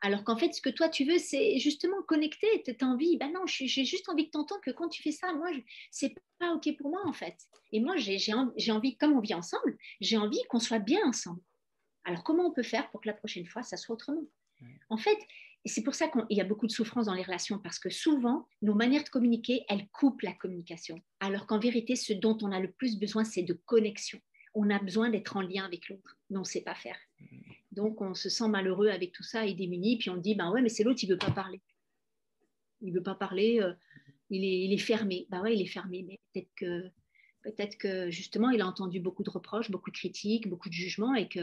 Alors 0.00 0.22
qu'en 0.22 0.36
fait, 0.36 0.52
ce 0.52 0.60
que 0.60 0.70
toi, 0.70 0.88
tu 0.88 1.04
veux, 1.04 1.18
c'est 1.18 1.58
justement 1.58 2.02
connecter. 2.02 2.46
Tu 2.64 2.72
as 2.80 2.86
envie, 2.86 3.16
ben 3.16 3.32
non, 3.32 3.46
j'ai 3.46 3.84
juste 3.84 4.08
envie 4.08 4.26
de 4.26 4.30
t'entendre 4.30 4.60
que 4.60 4.70
quand 4.70 4.88
tu 4.88 5.02
fais 5.02 5.10
ça, 5.10 5.32
moi, 5.32 5.48
c'est 5.90 6.14
pas 6.38 6.52
OK 6.52 6.68
pour 6.76 6.90
moi, 6.90 7.00
en 7.04 7.12
fait. 7.12 7.36
Et 7.72 7.80
moi, 7.80 7.96
j'ai 7.96 8.32
envie, 8.32 8.96
comme 8.96 9.16
on 9.16 9.20
vit 9.20 9.34
ensemble, 9.34 9.76
j'ai 10.00 10.16
envie 10.16 10.40
qu'on 10.48 10.60
soit 10.60 10.78
bien 10.78 11.00
ensemble. 11.04 11.40
Alors, 12.04 12.22
comment 12.22 12.46
on 12.46 12.52
peut 12.52 12.62
faire 12.62 12.88
pour 12.90 13.00
que 13.00 13.08
la 13.08 13.14
prochaine 13.14 13.46
fois, 13.46 13.62
ça 13.62 13.76
soit 13.76 13.94
autrement? 13.94 14.24
En 14.88 14.96
fait, 14.96 15.18
c'est 15.64 15.82
pour 15.82 15.94
ça 15.94 16.08
qu'il 16.08 16.36
y 16.36 16.40
a 16.40 16.44
beaucoup 16.44 16.66
de 16.66 16.72
souffrance 16.72 17.06
dans 17.06 17.14
les 17.14 17.22
relations, 17.22 17.58
parce 17.58 17.80
que 17.80 17.90
souvent, 17.90 18.46
nos 18.62 18.74
manières 18.74 19.04
de 19.04 19.08
communiquer, 19.08 19.64
elles 19.68 19.88
coupent 19.88 20.22
la 20.22 20.32
communication. 20.32 21.00
Alors 21.18 21.46
qu'en 21.46 21.58
vérité, 21.58 21.96
ce 21.96 22.12
dont 22.12 22.38
on 22.42 22.52
a 22.52 22.60
le 22.60 22.70
plus 22.70 22.98
besoin, 22.98 23.24
c'est 23.24 23.42
de 23.42 23.52
connexion 23.66 24.20
on 24.58 24.70
a 24.70 24.78
besoin 24.78 25.10
d'être 25.10 25.36
en 25.36 25.40
lien 25.40 25.64
avec 25.64 25.88
l'autre, 25.88 26.18
mais 26.30 26.36
on 26.36 26.40
ne 26.40 26.46
sait 26.46 26.62
pas 26.62 26.74
faire. 26.74 26.98
Donc 27.72 28.00
on 28.00 28.14
se 28.14 28.28
sent 28.28 28.48
malheureux 28.48 28.88
avec 28.88 29.12
tout 29.12 29.22
ça 29.22 29.46
et 29.46 29.54
démuni, 29.54 29.98
puis 29.98 30.10
on 30.10 30.16
dit, 30.16 30.34
ben 30.34 30.50
ouais, 30.50 30.62
mais 30.62 30.68
c'est 30.68 30.82
l'autre, 30.82 31.00
il 31.02 31.08
ne 31.08 31.14
veut 31.14 31.18
pas 31.18 31.30
parler. 31.30 31.60
Il 32.80 32.92
ne 32.92 32.94
veut 32.94 33.02
pas 33.02 33.14
parler, 33.14 33.60
euh, 33.60 33.72
il, 34.30 34.72
est, 34.72 34.78
fermé. 34.78 35.26
Ben 35.30 35.40
ouais, 35.42 35.54
il 35.54 35.62
est 35.62 35.66
fermé, 35.66 36.04
mais 36.06 36.18
peut-être 36.32 36.50
que, 36.56 36.88
peut-être 37.42 37.78
que 37.78 38.10
justement, 38.10 38.50
il 38.50 38.60
a 38.60 38.66
entendu 38.66 39.00
beaucoup 39.00 39.22
de 39.22 39.30
reproches, 39.30 39.70
beaucoup 39.70 39.90
de 39.90 39.96
critiques, 39.96 40.48
beaucoup 40.48 40.68
de 40.68 40.74
jugements, 40.74 41.14
et 41.14 41.28
que, 41.28 41.40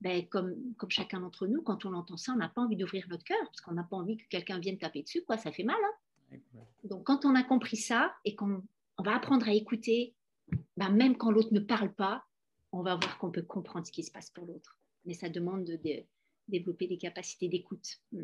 ben, 0.00 0.26
comme, 0.28 0.54
chacun 0.88 1.20
d'entre 1.20 1.46
nous, 1.46 1.62
quand 1.62 1.84
on 1.86 1.94
entend 1.94 2.16
ça, 2.16 2.32
on 2.32 2.36
n'a 2.36 2.48
pas 2.48 2.62
envie 2.62 2.76
d'ouvrir 2.76 3.06
notre 3.08 3.24
cœur, 3.24 3.42
parce 3.44 3.60
qu'on 3.60 3.72
n'a 3.72 3.84
pas 3.84 3.96
envie 3.96 4.16
que 4.16 4.28
quelqu'un 4.28 4.58
vienne 4.58 4.78
taper 4.78 5.02
dessus, 5.02 5.22
quoi, 5.22 5.38
ça 5.38 5.50
fait 5.50 5.64
mal. 5.64 5.76
Hein. 6.32 6.38
Donc 6.84 7.04
quand 7.04 7.24
on 7.24 7.34
a 7.34 7.42
compris 7.42 7.76
ça 7.76 8.14
et 8.24 8.34
qu'on 8.34 8.62
on 8.98 9.02
va 9.02 9.16
apprendre 9.16 9.48
à 9.48 9.52
écouter, 9.52 10.14
ben, 10.76 10.90
même 10.90 11.16
quand 11.16 11.30
l'autre 11.30 11.52
ne 11.52 11.60
parle 11.60 11.92
pas, 11.92 12.24
on 12.72 12.82
va 12.82 12.96
voir 12.96 13.18
qu'on 13.18 13.30
peut 13.30 13.42
comprendre 13.42 13.86
ce 13.86 13.92
qui 13.92 14.02
se 14.02 14.10
passe 14.10 14.30
pour 14.30 14.46
l'autre. 14.46 14.78
Mais 15.04 15.14
ça 15.14 15.28
demande 15.28 15.64
de, 15.64 15.78
développer 16.48 16.86
des 16.86 16.98
capacités 16.98 17.48
d'écoute. 17.48 18.00
Mm. 18.12 18.22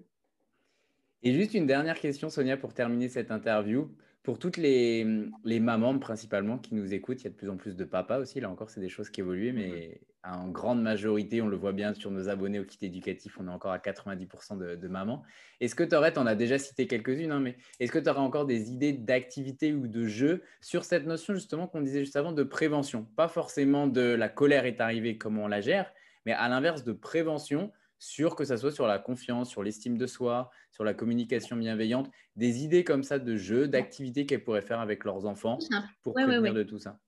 Et 1.23 1.35
juste 1.35 1.55
une 1.55 1.67
dernière 1.67 1.99
question, 1.99 2.29
Sonia, 2.29 2.57
pour 2.57 2.75
terminer 2.75 3.09
cette 3.09 3.31
interview. 3.31 3.91
Pour 4.27 4.41
toutes 4.41 4.57
les, 4.57 5.05
mamans 5.45 6.01
principalement 6.01 6.59
qui 6.59 6.75
nous 6.75 6.93
écoutent, 6.93 7.21
il 7.21 7.25
y 7.25 7.27
a 7.29 7.31
de 7.31 7.37
plus 7.37 7.49
en 7.49 7.57
plus 7.57 7.77
de 7.77 7.85
papas 7.85 8.19
aussi. 8.19 8.41
Là 8.41 8.51
encore, 8.51 8.71
c'est 8.71 8.81
des 8.81 8.89
choses 8.89 9.09
qui 9.09 9.21
évoluent, 9.21 9.53
mais 9.53 10.01
en 10.25 10.49
grande 10.49 10.83
majorité, 10.83 11.41
on 11.43 11.47
le 11.47 11.57
voit 11.57 11.71
bien 11.71 11.95
sur 11.95 12.11
nos 12.11 12.29
abonnés 12.29 12.59
au 12.59 12.65
kit 12.65 12.85
éducatif, 12.85 13.39
on 13.39 13.47
est 13.47 13.53
encore 13.53 13.71
à 13.71 13.79
90% 13.79 14.59
de, 14.59 14.89
mamans. 14.89 15.23
Est-ce 15.61 15.77
que 15.77 15.85
tu 15.85 15.95
aurais, 15.95 16.13
tu 16.13 16.19
en 16.19 16.27
as 16.27 16.35
déjà 16.35 16.59
cité 16.59 16.89
quelques-unes, 16.89 17.31
hein, 17.31 17.39
mais 17.39 17.57
est-ce 17.79 17.93
que 17.93 18.01
tu 18.01 18.11
aurais 18.11 18.19
encore 18.19 18.47
des 18.47 18.73
idées 18.73 18.95
d'activités 18.95 19.73
ou 19.73 19.87
de 19.87 20.09
jeux 20.09 20.43
sur 20.61 20.83
cette 20.83 21.07
notion 21.07 21.33
justement 21.35 21.69
qu'on 21.69 21.81
disait 21.81 22.01
juste 22.01 22.17
avant 22.17 22.33
de 22.33 22.43
prévention? 22.43 23.07
Pas 23.15 23.29
forcément 23.29 23.87
de 23.87 24.01
la 24.01 24.29
colère 24.29 24.67
est 24.67 24.81
arrivée, 24.81 25.19
comment 25.19 25.45
on 25.45 25.49
la 25.49 25.61
gère, 25.61 25.93
mais 26.25 26.33
à 26.33 26.49
l'inverse 26.49 26.83
de 26.83 26.93
prévention 26.93 27.71
sur 27.99 28.37
que 28.37 28.45
ça 28.45 28.57
soit 28.57 28.73
sur 28.73 28.87
la 28.87 28.99
confiance, 28.99 29.51
sur 29.51 29.63
l'estime 29.63 29.97
de 29.97 30.07
soi, 30.07 30.51
sur 30.71 30.85
la 30.85 30.95
communication 30.95 31.57
bienveillante, 31.57 32.11
des 32.37 32.63
idées 32.63 32.85
comme 32.85 33.03
ça 33.03 33.19
de 33.19 33.37
jeux, 33.37 33.69
d'activités 33.69 34.27
qu'elles 34.27 34.45
pourraient 34.45 34.63
faire 34.63 34.81
avec 34.81 35.05
leurs 35.05 35.27
enfants 35.27 35.59
pour 36.03 36.15
prévenir 36.15 36.55
de 36.55 36.63
tout 36.63 36.79
ça 36.79 36.99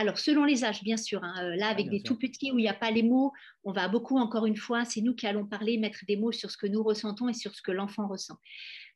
alors, 0.00 0.16
selon 0.16 0.46
les 0.46 0.64
âges, 0.64 0.82
bien 0.82 0.96
sûr. 0.96 1.22
Hein, 1.22 1.34
euh, 1.44 1.56
là, 1.56 1.66
ah, 1.66 1.72
avec 1.72 1.90
des 1.90 2.02
tout 2.02 2.16
petits 2.16 2.50
où 2.52 2.58
il 2.58 2.62
n'y 2.62 2.70
a 2.70 2.74
pas 2.74 2.90
les 2.90 3.02
mots, 3.02 3.32
on 3.64 3.72
va 3.72 3.86
beaucoup, 3.86 4.16
encore 4.16 4.46
une 4.46 4.56
fois, 4.56 4.86
c'est 4.86 5.02
nous 5.02 5.14
qui 5.14 5.26
allons 5.26 5.44
parler, 5.44 5.76
mettre 5.76 6.06
des 6.08 6.16
mots 6.16 6.32
sur 6.32 6.50
ce 6.50 6.56
que 6.56 6.66
nous 6.66 6.82
ressentons 6.82 7.28
et 7.28 7.34
sur 7.34 7.54
ce 7.54 7.60
que 7.60 7.70
l'enfant 7.70 8.08
ressent. 8.08 8.38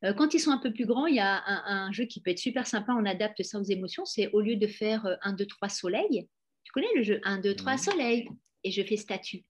Euh, 0.07 0.14
quand 0.14 0.32
ils 0.32 0.41
sont 0.41 0.51
un 0.51 0.57
peu 0.57 0.72
plus 0.72 0.87
grands, 0.87 1.05
il 1.05 1.16
y 1.16 1.20
a 1.20 1.43
un, 1.47 1.93
jeu 1.93 2.07
qui 2.07 2.22
peut 2.22 2.30
être 2.30 2.39
super 2.39 2.66
sympa. 2.66 2.95
On 2.99 3.05
adapte 3.05 3.43
ça 3.43 3.61
aux 3.61 3.64
émotions. 3.64 4.07
C'est 4.07 4.30
au 4.32 4.41
lieu 4.41 4.57
de 4.57 4.66
faire 4.66 5.18
1, 5.20 5.35
2, 5.35 5.45
3 5.45 5.68
soleil, 5.68 6.26
tu 6.62 6.72
connais 6.72 6.95
le 6.97 7.03
jeu? 7.03 7.20
1, 7.24 7.41
2, 7.41 7.55
3 7.55 7.76
soleil, 7.76 8.26
et 8.62 8.70
je 8.70 8.82
fais 8.82 8.97
statut. 8.97 9.45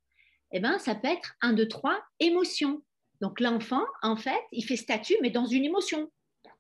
Eh 0.55 0.61
bien, 0.61 0.79
ça 0.79 0.95
peut 0.95 1.09
être 1.09 1.35
1, 1.41 1.53
2, 1.53 1.67
3 1.67 2.01
émotion. 2.21 2.81
Donc, 3.21 3.41
l'enfant, 3.41 3.83
en 4.03 4.17
fait, 4.17 4.41
il 4.53 4.65
fait 4.65 4.77
statut, 4.77 5.17
mais 5.21 5.31
dans 5.31 5.47
une 5.47 5.65
émotion. 5.65 6.11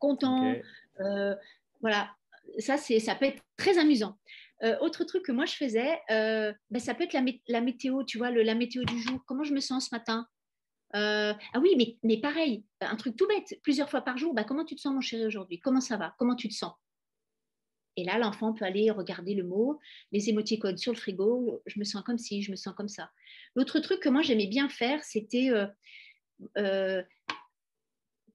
Content. 0.01 0.53
Euh, 1.01 1.35
voilà. 1.81 2.11
Ça, 2.59 2.77
ça 2.77 3.15
peut 3.15 3.27
être 3.27 3.43
très 3.57 3.79
amusant. 3.79 4.19
Euh, 4.65 4.77
autre 4.81 5.05
truc 5.05 5.25
que 5.25 5.33
moi 5.33 5.47
je 5.47 5.55
faisais, 5.55 6.01
euh, 6.11 6.53
ben, 6.71 6.79
ça 6.79 6.95
peut 6.95 7.05
être 7.05 7.13
la, 7.49 7.61
météo, 7.61 8.03
tu 8.05 8.19
vois, 8.19 8.31
le, 8.31 8.43
la 8.43 8.55
météo 8.55 8.83
du 8.85 9.01
jour. 9.01 9.21
Comment 9.27 9.45
je 9.45 9.55
me 9.55 9.61
sens 9.61 9.89
ce 9.89 9.95
matin? 9.95 10.27
Ah 10.93 11.37
oui, 11.61 11.75
mais, 11.77 11.97
mais, 12.03 12.21
pareil, 12.21 12.65
un 12.81 12.97
truc 12.97 13.17
tout 13.17 13.27
bête, 13.27 13.59
plusieurs 13.63 13.91
fois 13.91 14.03
par 14.03 14.17
jour, 14.17 14.35
ben, 14.35 14.45
comment 14.45 14.65
tu 14.65 14.77
te 14.77 14.81
sens 14.81 14.95
mon 14.95 15.01
chéri 15.01 15.27
aujourd'hui? 15.27 15.59
Comment 15.61 15.81
ça 15.81 15.97
va? 15.97 16.15
Comment 16.19 16.37
tu 16.37 16.49
te 16.49 16.55
sens? 16.55 16.73
Et 17.97 18.05
là, 18.05 18.19
l'enfant 18.19 18.53
peut 18.53 18.65
aller 18.65 18.91
regarder 18.91 19.35
le 19.35 19.45
mot, 19.45 19.79
les 20.13 20.29
émoticônes 20.29 20.77
sur 20.77 20.93
le 20.93 20.99
frigo, 20.99 21.63
je 21.67 21.79
me 21.79 21.85
sens 21.85 22.03
comme 22.03 22.19
ci, 22.19 22.43
je 22.43 22.51
me 22.51 22.57
sens 22.57 22.75
comme 22.75 22.89
ça. 22.89 23.11
L'autre 23.55 23.79
truc 23.81 24.01
que 24.01 24.09
moi 24.09 24.23
j'aimais 24.23 24.49
bien 24.49 24.69
faire, 24.69 25.03
c'était 25.05 25.51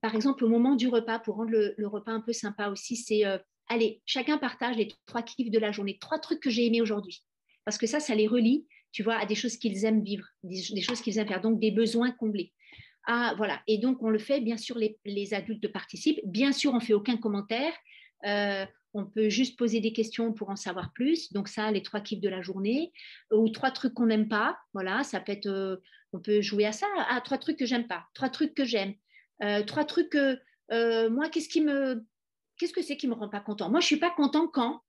par 0.00 0.14
exemple, 0.14 0.44
au 0.44 0.48
moment 0.48 0.76
du 0.76 0.88
repas, 0.88 1.18
pour 1.18 1.36
rendre 1.36 1.50
le, 1.50 1.86
repas 1.86 2.12
un 2.12 2.20
peu 2.20 2.32
sympa 2.32 2.68
aussi, 2.68 2.96
c'est 2.96 3.22
allez, 3.68 4.02
chacun 4.04 4.38
partage 4.38 4.76
les 4.76 4.88
trois 5.06 5.22
kiffs 5.22 5.50
de 5.50 5.58
la 5.58 5.72
journée, 5.72 5.98
trois 5.98 6.18
trucs 6.18 6.40
que 6.40 6.50
j'ai 6.50 6.66
aimés 6.66 6.80
aujourd'hui. 6.80 7.22
Parce 7.64 7.78
que 7.78 7.86
ça, 7.86 8.00
ça 8.00 8.14
les 8.14 8.26
relie, 8.26 8.66
tu 8.92 9.02
vois, 9.02 9.16
à 9.16 9.26
des 9.26 9.34
choses 9.34 9.56
qu'ils 9.56 9.84
aiment 9.84 10.02
vivre, 10.02 10.26
des, 10.42 10.82
choses 10.82 11.00
qu'ils 11.00 11.18
aiment 11.18 11.28
faire, 11.28 11.40
donc 11.40 11.60
des 11.60 11.70
besoins 11.70 12.10
comblés. 12.10 12.52
Ah, 13.06 13.34
voilà. 13.36 13.62
Et 13.66 13.78
donc, 13.78 14.02
on 14.02 14.10
le 14.10 14.18
fait, 14.18 14.40
bien 14.40 14.56
sûr, 14.56 14.78
les, 14.78 15.34
adultes 15.34 15.72
participent. 15.72 16.20
Bien 16.24 16.52
sûr, 16.52 16.74
on 16.74 16.80
fait 16.80 16.94
aucun 16.94 17.16
commentaire. 17.16 17.72
Euh, 18.26 18.66
on 18.94 19.06
peut 19.06 19.28
juste 19.28 19.58
poser 19.58 19.80
des 19.80 19.92
questions 19.92 20.32
pour 20.32 20.50
en 20.50 20.56
savoir 20.56 20.92
plus. 20.92 21.32
Donc, 21.32 21.48
ça, 21.48 21.70
les 21.70 21.82
trois 21.82 22.00
kiffs 22.00 22.20
de 22.20 22.28
la 22.28 22.42
journée. 22.42 22.92
Ou 23.32 23.48
trois 23.48 23.70
trucs 23.70 23.94
qu'on 23.94 24.06
n'aime 24.06 24.28
pas. 24.28 24.58
Voilà, 24.74 25.04
ça 25.04 25.20
peut 25.20 25.32
être, 25.32 25.46
euh, 25.46 25.76
on 26.12 26.20
peut 26.20 26.40
jouer 26.40 26.66
à 26.66 26.72
ça. 26.72 26.86
Ah, 27.08 27.20
trois 27.20 27.38
trucs 27.38 27.58
que 27.58 27.66
j'aime 27.66 27.86
pas. 27.86 28.06
Trois 28.14 28.28
trucs 28.28 28.54
que 28.54 28.64
j'aime. 28.64 28.94
Euh, 29.42 29.62
trois 29.62 29.84
trucs 29.84 30.10
que, 30.10 30.38
moi, 31.08 31.28
qu'est-ce 31.28 31.48
qui 31.48 31.60
me, 31.60 32.04
Qu'est-ce 32.60 32.74
que 32.74 32.82
c'est 32.82 32.98
qui 32.98 33.08
me 33.08 33.14
rend 33.14 33.30
pas 33.30 33.40
content? 33.40 33.70
Moi, 33.70 33.80
je 33.80 33.86
suis 33.86 33.96
pas 33.96 34.10
content 34.10 34.46
quand. 34.46 34.82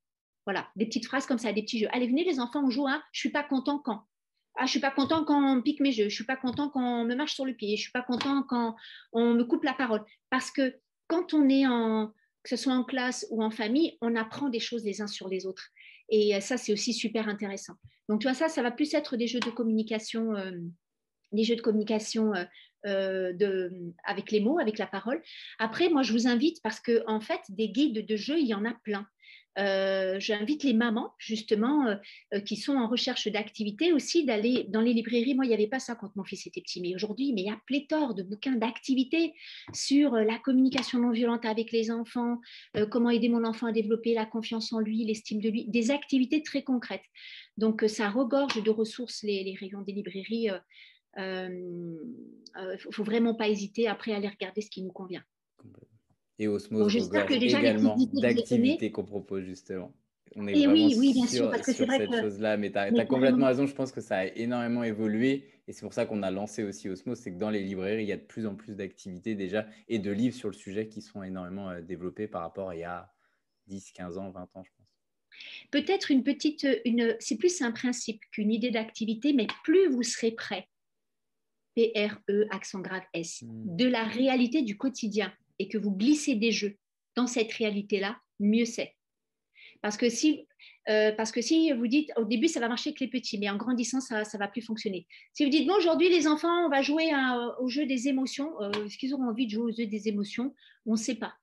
Voilà, 0.45 0.67
des 0.75 0.85
petites 0.85 1.05
phrases 1.05 1.25
comme 1.25 1.37
ça, 1.37 1.53
des 1.53 1.61
petits 1.61 1.79
jeux. 1.79 1.87
Allez, 1.93 2.07
venez 2.07 2.25
les 2.25 2.41
enfants, 2.41 2.65
on 2.65 2.69
joue 2.69 2.85
à 2.85 3.01
je 3.13 3.21
suis 3.21 3.29
pas 3.29 3.43
content 3.43 3.79
quand. 3.79 4.03
Ah, 4.57 4.65
je 4.65 4.71
suis 4.71 4.81
pas 4.81 4.91
content 4.91 5.23
quand 5.23 5.41
on 5.41 5.61
pique 5.61 5.79
mes 5.79 5.93
jeux. 5.93 6.09
Je 6.09 6.13
suis 6.13 6.25
pas 6.25 6.35
content 6.35 6.67
quand 6.67 6.83
on 6.83 7.05
me 7.05 7.15
marche 7.15 7.33
sur 7.35 7.45
le 7.45 7.53
pied. 7.53 7.77
Je 7.77 7.83
suis 7.83 7.91
pas 7.93 8.01
content 8.01 8.43
quand 8.43 8.75
on 9.13 9.35
me 9.35 9.45
coupe 9.45 9.63
la 9.63 9.73
parole. 9.73 10.03
Parce 10.29 10.51
que 10.51 10.75
quand 11.07 11.33
on 11.33 11.47
est 11.47 11.65
en, 11.65 12.11
que 12.43 12.49
ce 12.49 12.55
soit 12.55 12.73
en 12.73 12.83
classe 12.83 13.25
ou 13.29 13.43
en 13.43 13.51
famille, 13.51 13.97
on 14.01 14.15
apprend 14.15 14.49
des 14.49 14.59
choses 14.59 14.83
les 14.83 15.01
uns 15.01 15.07
sur 15.07 15.29
les 15.29 15.45
autres. 15.45 15.69
Et 16.09 16.39
ça, 16.41 16.57
c'est 16.57 16.73
aussi 16.73 16.93
super 16.93 17.29
intéressant. 17.29 17.75
Donc, 18.09 18.19
tu 18.19 18.27
vois, 18.27 18.33
ça, 18.33 18.49
ça 18.49 18.61
va 18.61 18.71
plus 18.71 18.93
être 18.93 19.15
des 19.15 19.27
jeux 19.27 19.39
de 19.39 19.49
communication, 19.49 20.35
euh, 20.35 20.51
des 21.31 21.45
jeux 21.45 21.55
de 21.55 21.61
communication 21.61 22.33
euh, 22.33 23.31
euh, 23.39 23.69
avec 24.03 24.31
les 24.31 24.41
mots, 24.41 24.59
avec 24.59 24.77
la 24.77 24.87
parole. 24.87 25.21
Après, 25.59 25.87
moi, 25.87 26.03
je 26.03 26.11
vous 26.11 26.27
invite 26.27 26.61
parce 26.61 26.81
que 26.81 27.03
en 27.07 27.21
fait, 27.21 27.39
des 27.47 27.69
guides 27.69 28.05
de 28.05 28.15
jeu, 28.17 28.37
il 28.37 28.47
y 28.47 28.53
en 28.53 28.65
a 28.65 28.73
plein. 28.83 29.07
Euh, 29.57 30.19
j'invite 30.19 30.63
les 30.63 30.73
mamans, 30.73 31.13
justement, 31.17 31.87
euh, 32.33 32.39
qui 32.39 32.55
sont 32.55 32.75
en 32.75 32.87
recherche 32.87 33.27
d'activités 33.27 33.91
aussi, 33.91 34.25
d'aller 34.25 34.65
dans 34.69 34.81
les 34.81 34.93
librairies. 34.93 35.35
Moi, 35.35 35.45
il 35.45 35.49
n'y 35.49 35.53
avait 35.53 35.67
pas 35.67 35.79
ça 35.79 35.95
quand 35.95 36.15
mon 36.15 36.23
fils 36.23 36.47
était 36.47 36.61
petit, 36.61 36.81
mais 36.81 36.95
aujourd'hui, 36.95 37.33
mais 37.33 37.41
il 37.41 37.47
y 37.47 37.51
a 37.51 37.59
pléthore 37.65 38.13
de 38.13 38.23
bouquins 38.23 38.55
d'activités 38.55 39.33
sur 39.73 40.11
la 40.11 40.37
communication 40.39 40.99
non 40.99 41.11
violente 41.11 41.45
avec 41.45 41.71
les 41.71 41.91
enfants, 41.91 42.39
comment 42.89 43.09
aider 43.09 43.29
mon 43.29 43.43
enfant 43.43 43.67
à 43.67 43.71
développer 43.71 44.13
la 44.13 44.25
confiance 44.25 44.71
en 44.71 44.79
lui, 44.79 45.03
l'estime 45.05 45.41
de 45.41 45.49
lui, 45.49 45.65
des 45.67 45.91
activités 45.91 46.43
très 46.43 46.63
concrètes. 46.63 47.03
Donc, 47.57 47.83
ça 47.87 48.09
regorge 48.09 48.63
de 48.63 48.69
ressources, 48.69 49.23
les, 49.23 49.55
rayons 49.59 49.81
des 49.81 49.91
librairies 49.91 50.49
il 51.17 51.21
ne 51.23 52.61
euh, 52.61 52.77
faut 52.91 53.03
vraiment 53.03 53.35
pas 53.35 53.49
hésiter 53.49 53.87
après 53.87 54.13
à 54.13 54.17
aller 54.17 54.29
regarder 54.29 54.61
ce 54.61 54.69
qui 54.69 54.81
nous 54.81 54.91
convient. 54.91 55.23
Et 56.41 56.47
Osmose 56.47 57.09
bon, 57.09 57.25
que 57.27 57.33
également 57.33 57.95
d'activités 58.13 58.91
qu'on 58.91 59.03
propose 59.03 59.43
justement. 59.43 59.93
On 60.35 60.47
est 60.47 60.53
vraiment 60.53 60.73
oui, 60.73 60.95
oui, 60.97 61.13
bien 61.13 61.27
sûr, 61.27 61.51
parce 61.51 61.67
que 61.67 61.71
c'est 61.71 61.85
vrai 61.85 61.99
cette 61.99 62.19
chose-là, 62.19 62.57
mais 62.57 62.71
tu 62.71 62.77
as, 62.79 63.05
complètement 63.05 63.45
raison, 63.45 63.67
je 63.67 63.75
pense 63.75 63.91
que 63.91 64.01
ça 64.01 64.19
a 64.19 64.25
énormément 64.25 64.83
évolué 64.83 65.51
et 65.67 65.71
c'est 65.71 65.81
pour 65.81 65.93
ça 65.93 66.07
qu'on 66.07 66.23
a 66.23 66.31
lancé 66.31 66.63
aussi 66.63 66.89
Osmose, 66.89 67.19
c'est 67.19 67.31
que 67.31 67.37
dans 67.37 67.51
les 67.51 67.61
librairies, 67.61 68.03
il 68.05 68.07
y 68.07 68.11
a 68.11 68.17
de 68.17 68.23
plus 68.23 68.47
en 68.47 68.55
plus 68.55 68.75
d'activités 68.75 69.35
déjà 69.35 69.67
et 69.87 69.99
de 69.99 70.09
livres 70.09 70.35
sur 70.35 70.47
le 70.47 70.55
sujet 70.55 70.87
qui 70.87 71.03
sont 71.03 71.21
énormément 71.21 71.69
euh, 71.69 71.81
développés 71.81 72.27
par 72.27 72.41
rapport 72.41 72.69
à 72.69 72.75
il 72.75 72.79
y 72.79 72.85
a 72.85 73.13
10, 73.67 73.91
15 73.91 74.17
ans, 74.17 74.31
20 74.31 74.41
ans, 74.55 74.63
je 74.63 74.71
pense. 74.75 74.87
Peut-être 75.69 76.09
une 76.09 76.23
petite, 76.23 76.65
une, 76.85 77.15
c'est 77.19 77.37
plus 77.37 77.61
un 77.61 77.71
principe 77.71 78.21
qu'une 78.31 78.51
idée 78.51 78.71
d'activité, 78.71 79.33
mais 79.33 79.45
plus 79.63 79.89
vous 79.89 80.01
serez 80.01 80.31
prêt 80.31 80.67
P-R-E, 81.75 82.47
accent 82.49 82.79
grave 82.79 83.03
S, 83.13 83.43
hmm. 83.43 83.75
de 83.75 83.85
la 83.85 84.05
réalité 84.05 84.63
du 84.63 84.75
quotidien 84.75 85.31
et 85.59 85.67
que 85.67 85.77
vous 85.77 85.91
glissez 85.91 86.35
des 86.35 86.51
jeux 86.51 86.77
dans 87.15 87.27
cette 87.27 87.51
réalité-là, 87.51 88.17
mieux 88.39 88.65
c'est. 88.65 88.95
Parce 89.81 89.97
que 89.97 90.09
si 90.09 90.47
euh, 90.89 91.11
parce 91.11 91.31
que 91.31 91.41
si 91.41 91.71
vous 91.71 91.87
dites 91.87 92.11
au 92.17 92.25
début 92.25 92.47
ça 92.47 92.59
va 92.59 92.67
marcher 92.67 92.89
avec 92.89 92.99
les 92.99 93.07
petits, 93.07 93.37
mais 93.37 93.49
en 93.49 93.57
grandissant 93.57 93.99
ça 93.99 94.21
ne 94.21 94.37
va 94.37 94.47
plus 94.47 94.61
fonctionner. 94.61 95.07
Si 95.33 95.43
vous 95.43 95.51
dites 95.51 95.67
bon 95.67 95.75
aujourd'hui 95.75 96.09
les 96.09 96.27
enfants 96.27 96.65
on 96.65 96.69
va 96.69 96.81
jouer 96.81 97.11
au 97.59 97.67
jeu 97.67 97.85
des 97.85 98.07
émotions, 98.07 98.51
euh, 98.61 98.71
est-ce 98.85 98.97
qu'ils 98.97 99.13
auront 99.13 99.29
envie 99.29 99.45
de 99.45 99.51
jouer 99.51 99.71
au 99.71 99.75
jeu 99.75 99.85
des 99.85 100.07
émotions? 100.07 100.53
On 100.85 100.93
ne 100.93 100.97
sait 100.97 101.15
pas. 101.15 101.33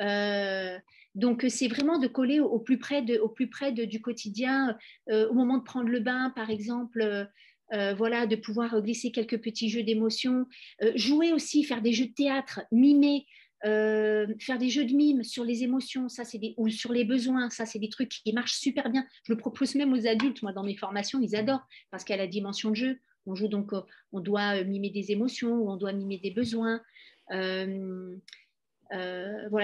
Euh, 0.00 0.78
donc 1.14 1.44
c'est 1.48 1.68
vraiment 1.68 1.98
de 1.98 2.06
coller 2.06 2.40
au, 2.40 2.58
plus 2.58 2.78
près, 2.78 3.00
de, 3.00 3.18
au 3.18 3.28
plus 3.28 3.48
près 3.48 3.72
de, 3.72 3.84
du 3.84 4.02
quotidien, 4.02 4.76
au 5.10 5.32
moment 5.32 5.56
de 5.56 5.62
prendre 5.62 5.88
le 5.88 6.00
bain 6.00 6.30
par 6.36 6.50
exemple. 6.50 7.28
Voilà, 7.70 8.26
de 8.26 8.36
pouvoir 8.36 8.80
glisser 8.80 9.10
quelques 9.10 9.40
petits 9.42 9.68
jeux 9.68 9.82
d'émotion, 9.82 10.46
euh, 10.82 10.92
jouer 10.94 11.32
aussi, 11.32 11.64
faire 11.64 11.82
des 11.82 11.92
jeux 11.92 12.06
de 12.06 12.14
théâtre, 12.14 12.60
mimer, 12.70 13.26
euh, 13.64 14.26
faire 14.38 14.58
des 14.58 14.68
jeux 14.68 14.84
de 14.84 14.94
mime 14.94 15.24
sur 15.24 15.44
les 15.44 15.62
émotions, 15.62 16.08
ça 16.08 16.24
c'est 16.24 16.40
ou 16.56 16.68
sur 16.68 16.92
les 16.92 17.04
besoins, 17.04 17.48
ça 17.50 17.66
c'est 17.66 17.78
des 17.78 17.88
trucs 17.88 18.10
qui 18.10 18.32
marchent 18.32 18.58
super 18.58 18.90
bien. 18.90 19.04
Je 19.24 19.32
le 19.32 19.38
propose 19.38 19.74
même 19.74 19.92
aux 19.92 20.06
adultes, 20.06 20.42
moi 20.42 20.52
dans 20.52 20.64
mes 20.64 20.76
formations, 20.76 21.20
ils 21.20 21.36
adorent 21.36 21.66
parce 21.90 22.04
qu'il 22.04 22.14
y 22.14 22.18
a 22.18 22.22
la 22.22 22.28
dimension 22.28 22.70
de 22.70 22.76
jeu. 22.76 22.98
On 23.26 23.34
joue 23.34 23.48
donc, 23.48 23.72
on 24.12 24.20
doit 24.20 24.62
mimer 24.62 24.90
des 24.90 25.10
émotions 25.10 25.56
ou 25.56 25.68
on 25.68 25.76
doit 25.76 25.92
mimer 25.92 26.18
des 26.18 26.30
besoins. 26.30 26.80
voilà. 27.28 28.18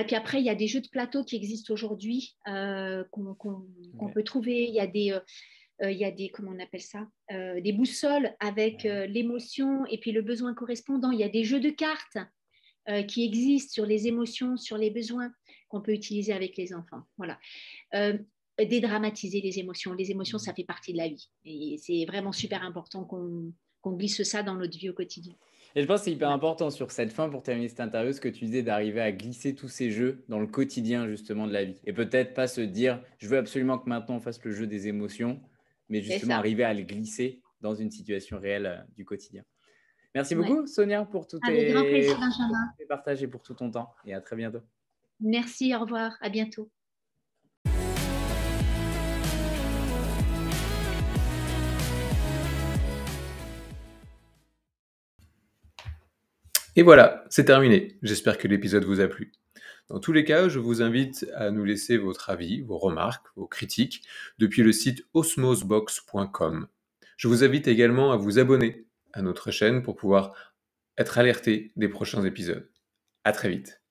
Puis 0.05 0.17
après, 0.17 0.41
il 0.41 0.45
y 0.45 0.51
a 0.51 0.57
des 0.57 0.67
jeux 0.67 0.81
de 0.81 0.89
plateau 0.89 1.23
qui 1.23 1.37
existent 1.37 1.73
aujourd'hui 1.73 2.35
qu'on 2.45 4.11
peut 4.13 4.25
trouver. 4.25 4.65
Il 4.67 4.75
y 4.75 4.81
a 4.81 4.89
des 4.89 5.17
euh, 5.83 5.91
il 5.91 5.99
y 5.99 6.05
a 6.05 6.11
des, 6.11 6.29
comment 6.29 6.53
on 6.53 6.63
appelle 6.63 6.81
ça, 6.81 7.07
euh, 7.33 7.61
des 7.61 7.73
boussoles 7.73 8.35
avec 8.41 8.85
euh, 8.85 9.07
l'émotion 9.07 9.85
et 9.87 9.99
puis 9.99 10.13
le 10.13 10.23
besoin 10.23 10.55
correspondant. 10.55 11.11
Il 11.11 11.19
y 11.19 11.25
a 11.25 11.29
des 11.29 11.45
jeux 11.45 11.61
de 11.61 11.71
cartes 11.71 12.19
qui 13.09 13.25
existent 13.25 13.73
sur 13.73 13.87
les 13.87 14.09
émotions, 14.09 14.57
sur 14.57 14.77
les 14.77 14.91
besoins 14.91 15.33
qu'on 15.69 15.81
peut 15.81 15.93
utiliser 15.93 16.33
avec 16.33 16.57
les 16.57 16.75
enfants. 16.75 17.03
Voilà. 17.17 17.39
dédramatiser 18.59 19.41
les 19.41 19.59
émotions. 19.59 19.95
Les 19.95 20.11
émotions, 20.11 20.39
ça 20.39 20.53
fait 20.53 20.65
partie 20.65 20.93
de 20.93 20.99
la 20.99 21.09
vie. 21.09 21.31
Et 21.45 21.77
c'est 21.79 22.05
vraiment 22.07 22.33
super 22.33 22.63
important 22.63 23.05
qu'on 23.05 23.93
glisse 23.93 24.23
ça 24.25 24.43
dans 24.43 24.55
notre 24.55 24.79
vie 24.79 24.91
au 24.91 24.95
quotidien. 24.95 25.35
Et 25.75 25.83
je 25.83 25.87
pense 25.87 26.01
que 26.01 26.05
c'est 26.07 26.13
hyper 26.13 26.31
important 26.31 26.71
sur 26.71 26.91
cette 26.91 27.13
fin, 27.13 27.31
pour 27.31 27.43
terminer 27.43 27.69
cette 27.69 27.81
interview, 27.81 28.13
ce 28.13 28.21
que 28.21 28.29
tu 28.29 28.45
disais 28.45 28.63
d'arriver 28.63 29.01
à 29.01 29.11
glisser 29.11 29.55
tous 29.55 29.69
ces 29.69 29.91
jeux 29.91 30.25
dans 30.29 30.39
le 30.39 30.47
quotidien 30.47 31.09
justement 31.09 31.47
de 31.47 31.53
la 31.53 31.65
vie. 31.65 31.81
Et 31.87 31.93
peut-être 31.93 32.35
pas 32.35 32.47
se 32.47 32.61
dire, 32.61 33.03
je 33.19 33.29
veux 33.29 33.39
absolument 33.39 33.79
que 33.79 33.89
maintenant 33.89 34.17
on 34.17 34.21
fasse 34.21 34.43
le 34.45 34.53
jeu 34.53 34.67
des 34.67 34.89
émotions, 34.89 35.41
mais 35.89 36.03
justement 36.03 36.35
arriver 36.35 36.65
à 36.65 36.75
le 36.75 36.83
glisser 36.83 37.41
dans 37.63 37.75
une 37.75 37.91
situation 37.91 38.39
réelle 38.39 38.67
euh, 38.67 38.93
du 38.97 39.05
quotidien. 39.05 39.45
Merci 40.15 40.35
beaucoup, 40.35 40.67
Sonia, 40.67 41.07
pour 41.07 41.27
tes, 41.27 41.39
partages 42.87 43.23
et 43.23 43.27
pour 43.27 43.43
tout 43.43 43.55
ton 43.55 43.71
temps. 43.71 43.95
Et 44.05 44.13
à 44.13 44.21
très 44.21 44.37
bientôt. 44.37 44.61
Merci, 45.21 45.75
au 45.75 45.81
revoir, 45.81 46.19
à 46.21 46.29
bientôt. 46.29 46.71
Et 56.77 56.83
voilà, 56.83 57.25
c'est 57.31 57.47
terminé. 57.47 57.99
J'espère 58.03 58.37
que 58.37 58.49
l'épisode 58.49 58.85
vous 58.85 59.01
a 59.01 59.09
plu. 59.09 59.33
Dans 59.89 59.99
tous 59.99 60.13
les 60.13 60.25
cas, 60.25 60.49
je 60.49 60.59
vous 60.59 60.83
invite 60.83 61.27
à 61.35 61.51
nous 61.51 61.65
laisser 61.65 61.97
votre 61.97 62.29
avis, 62.29 62.61
vos 62.61 62.79
remarques, 62.79 63.27
vos 63.37 63.47
critiques 63.47 64.03
depuis 64.39 64.63
le 64.63 64.73
site 64.73 65.07
osmosbox.com. 65.15 66.67
Je 67.17 67.29
vous 67.29 67.45
invite 67.45 67.69
également 67.69 68.13
à 68.13 68.17
vous 68.17 68.39
abonner 68.39 68.87
à 69.13 69.23
notre 69.23 69.51
chaîne 69.51 69.83
pour 69.83 69.97
pouvoir 69.97 70.55
être 70.99 71.19
alerté 71.19 71.73
des 71.77 71.89
prochains 71.89 72.25
épisodes. 72.25 72.71
À 73.25 73.33
très 73.33 73.49
vite. 73.51 73.82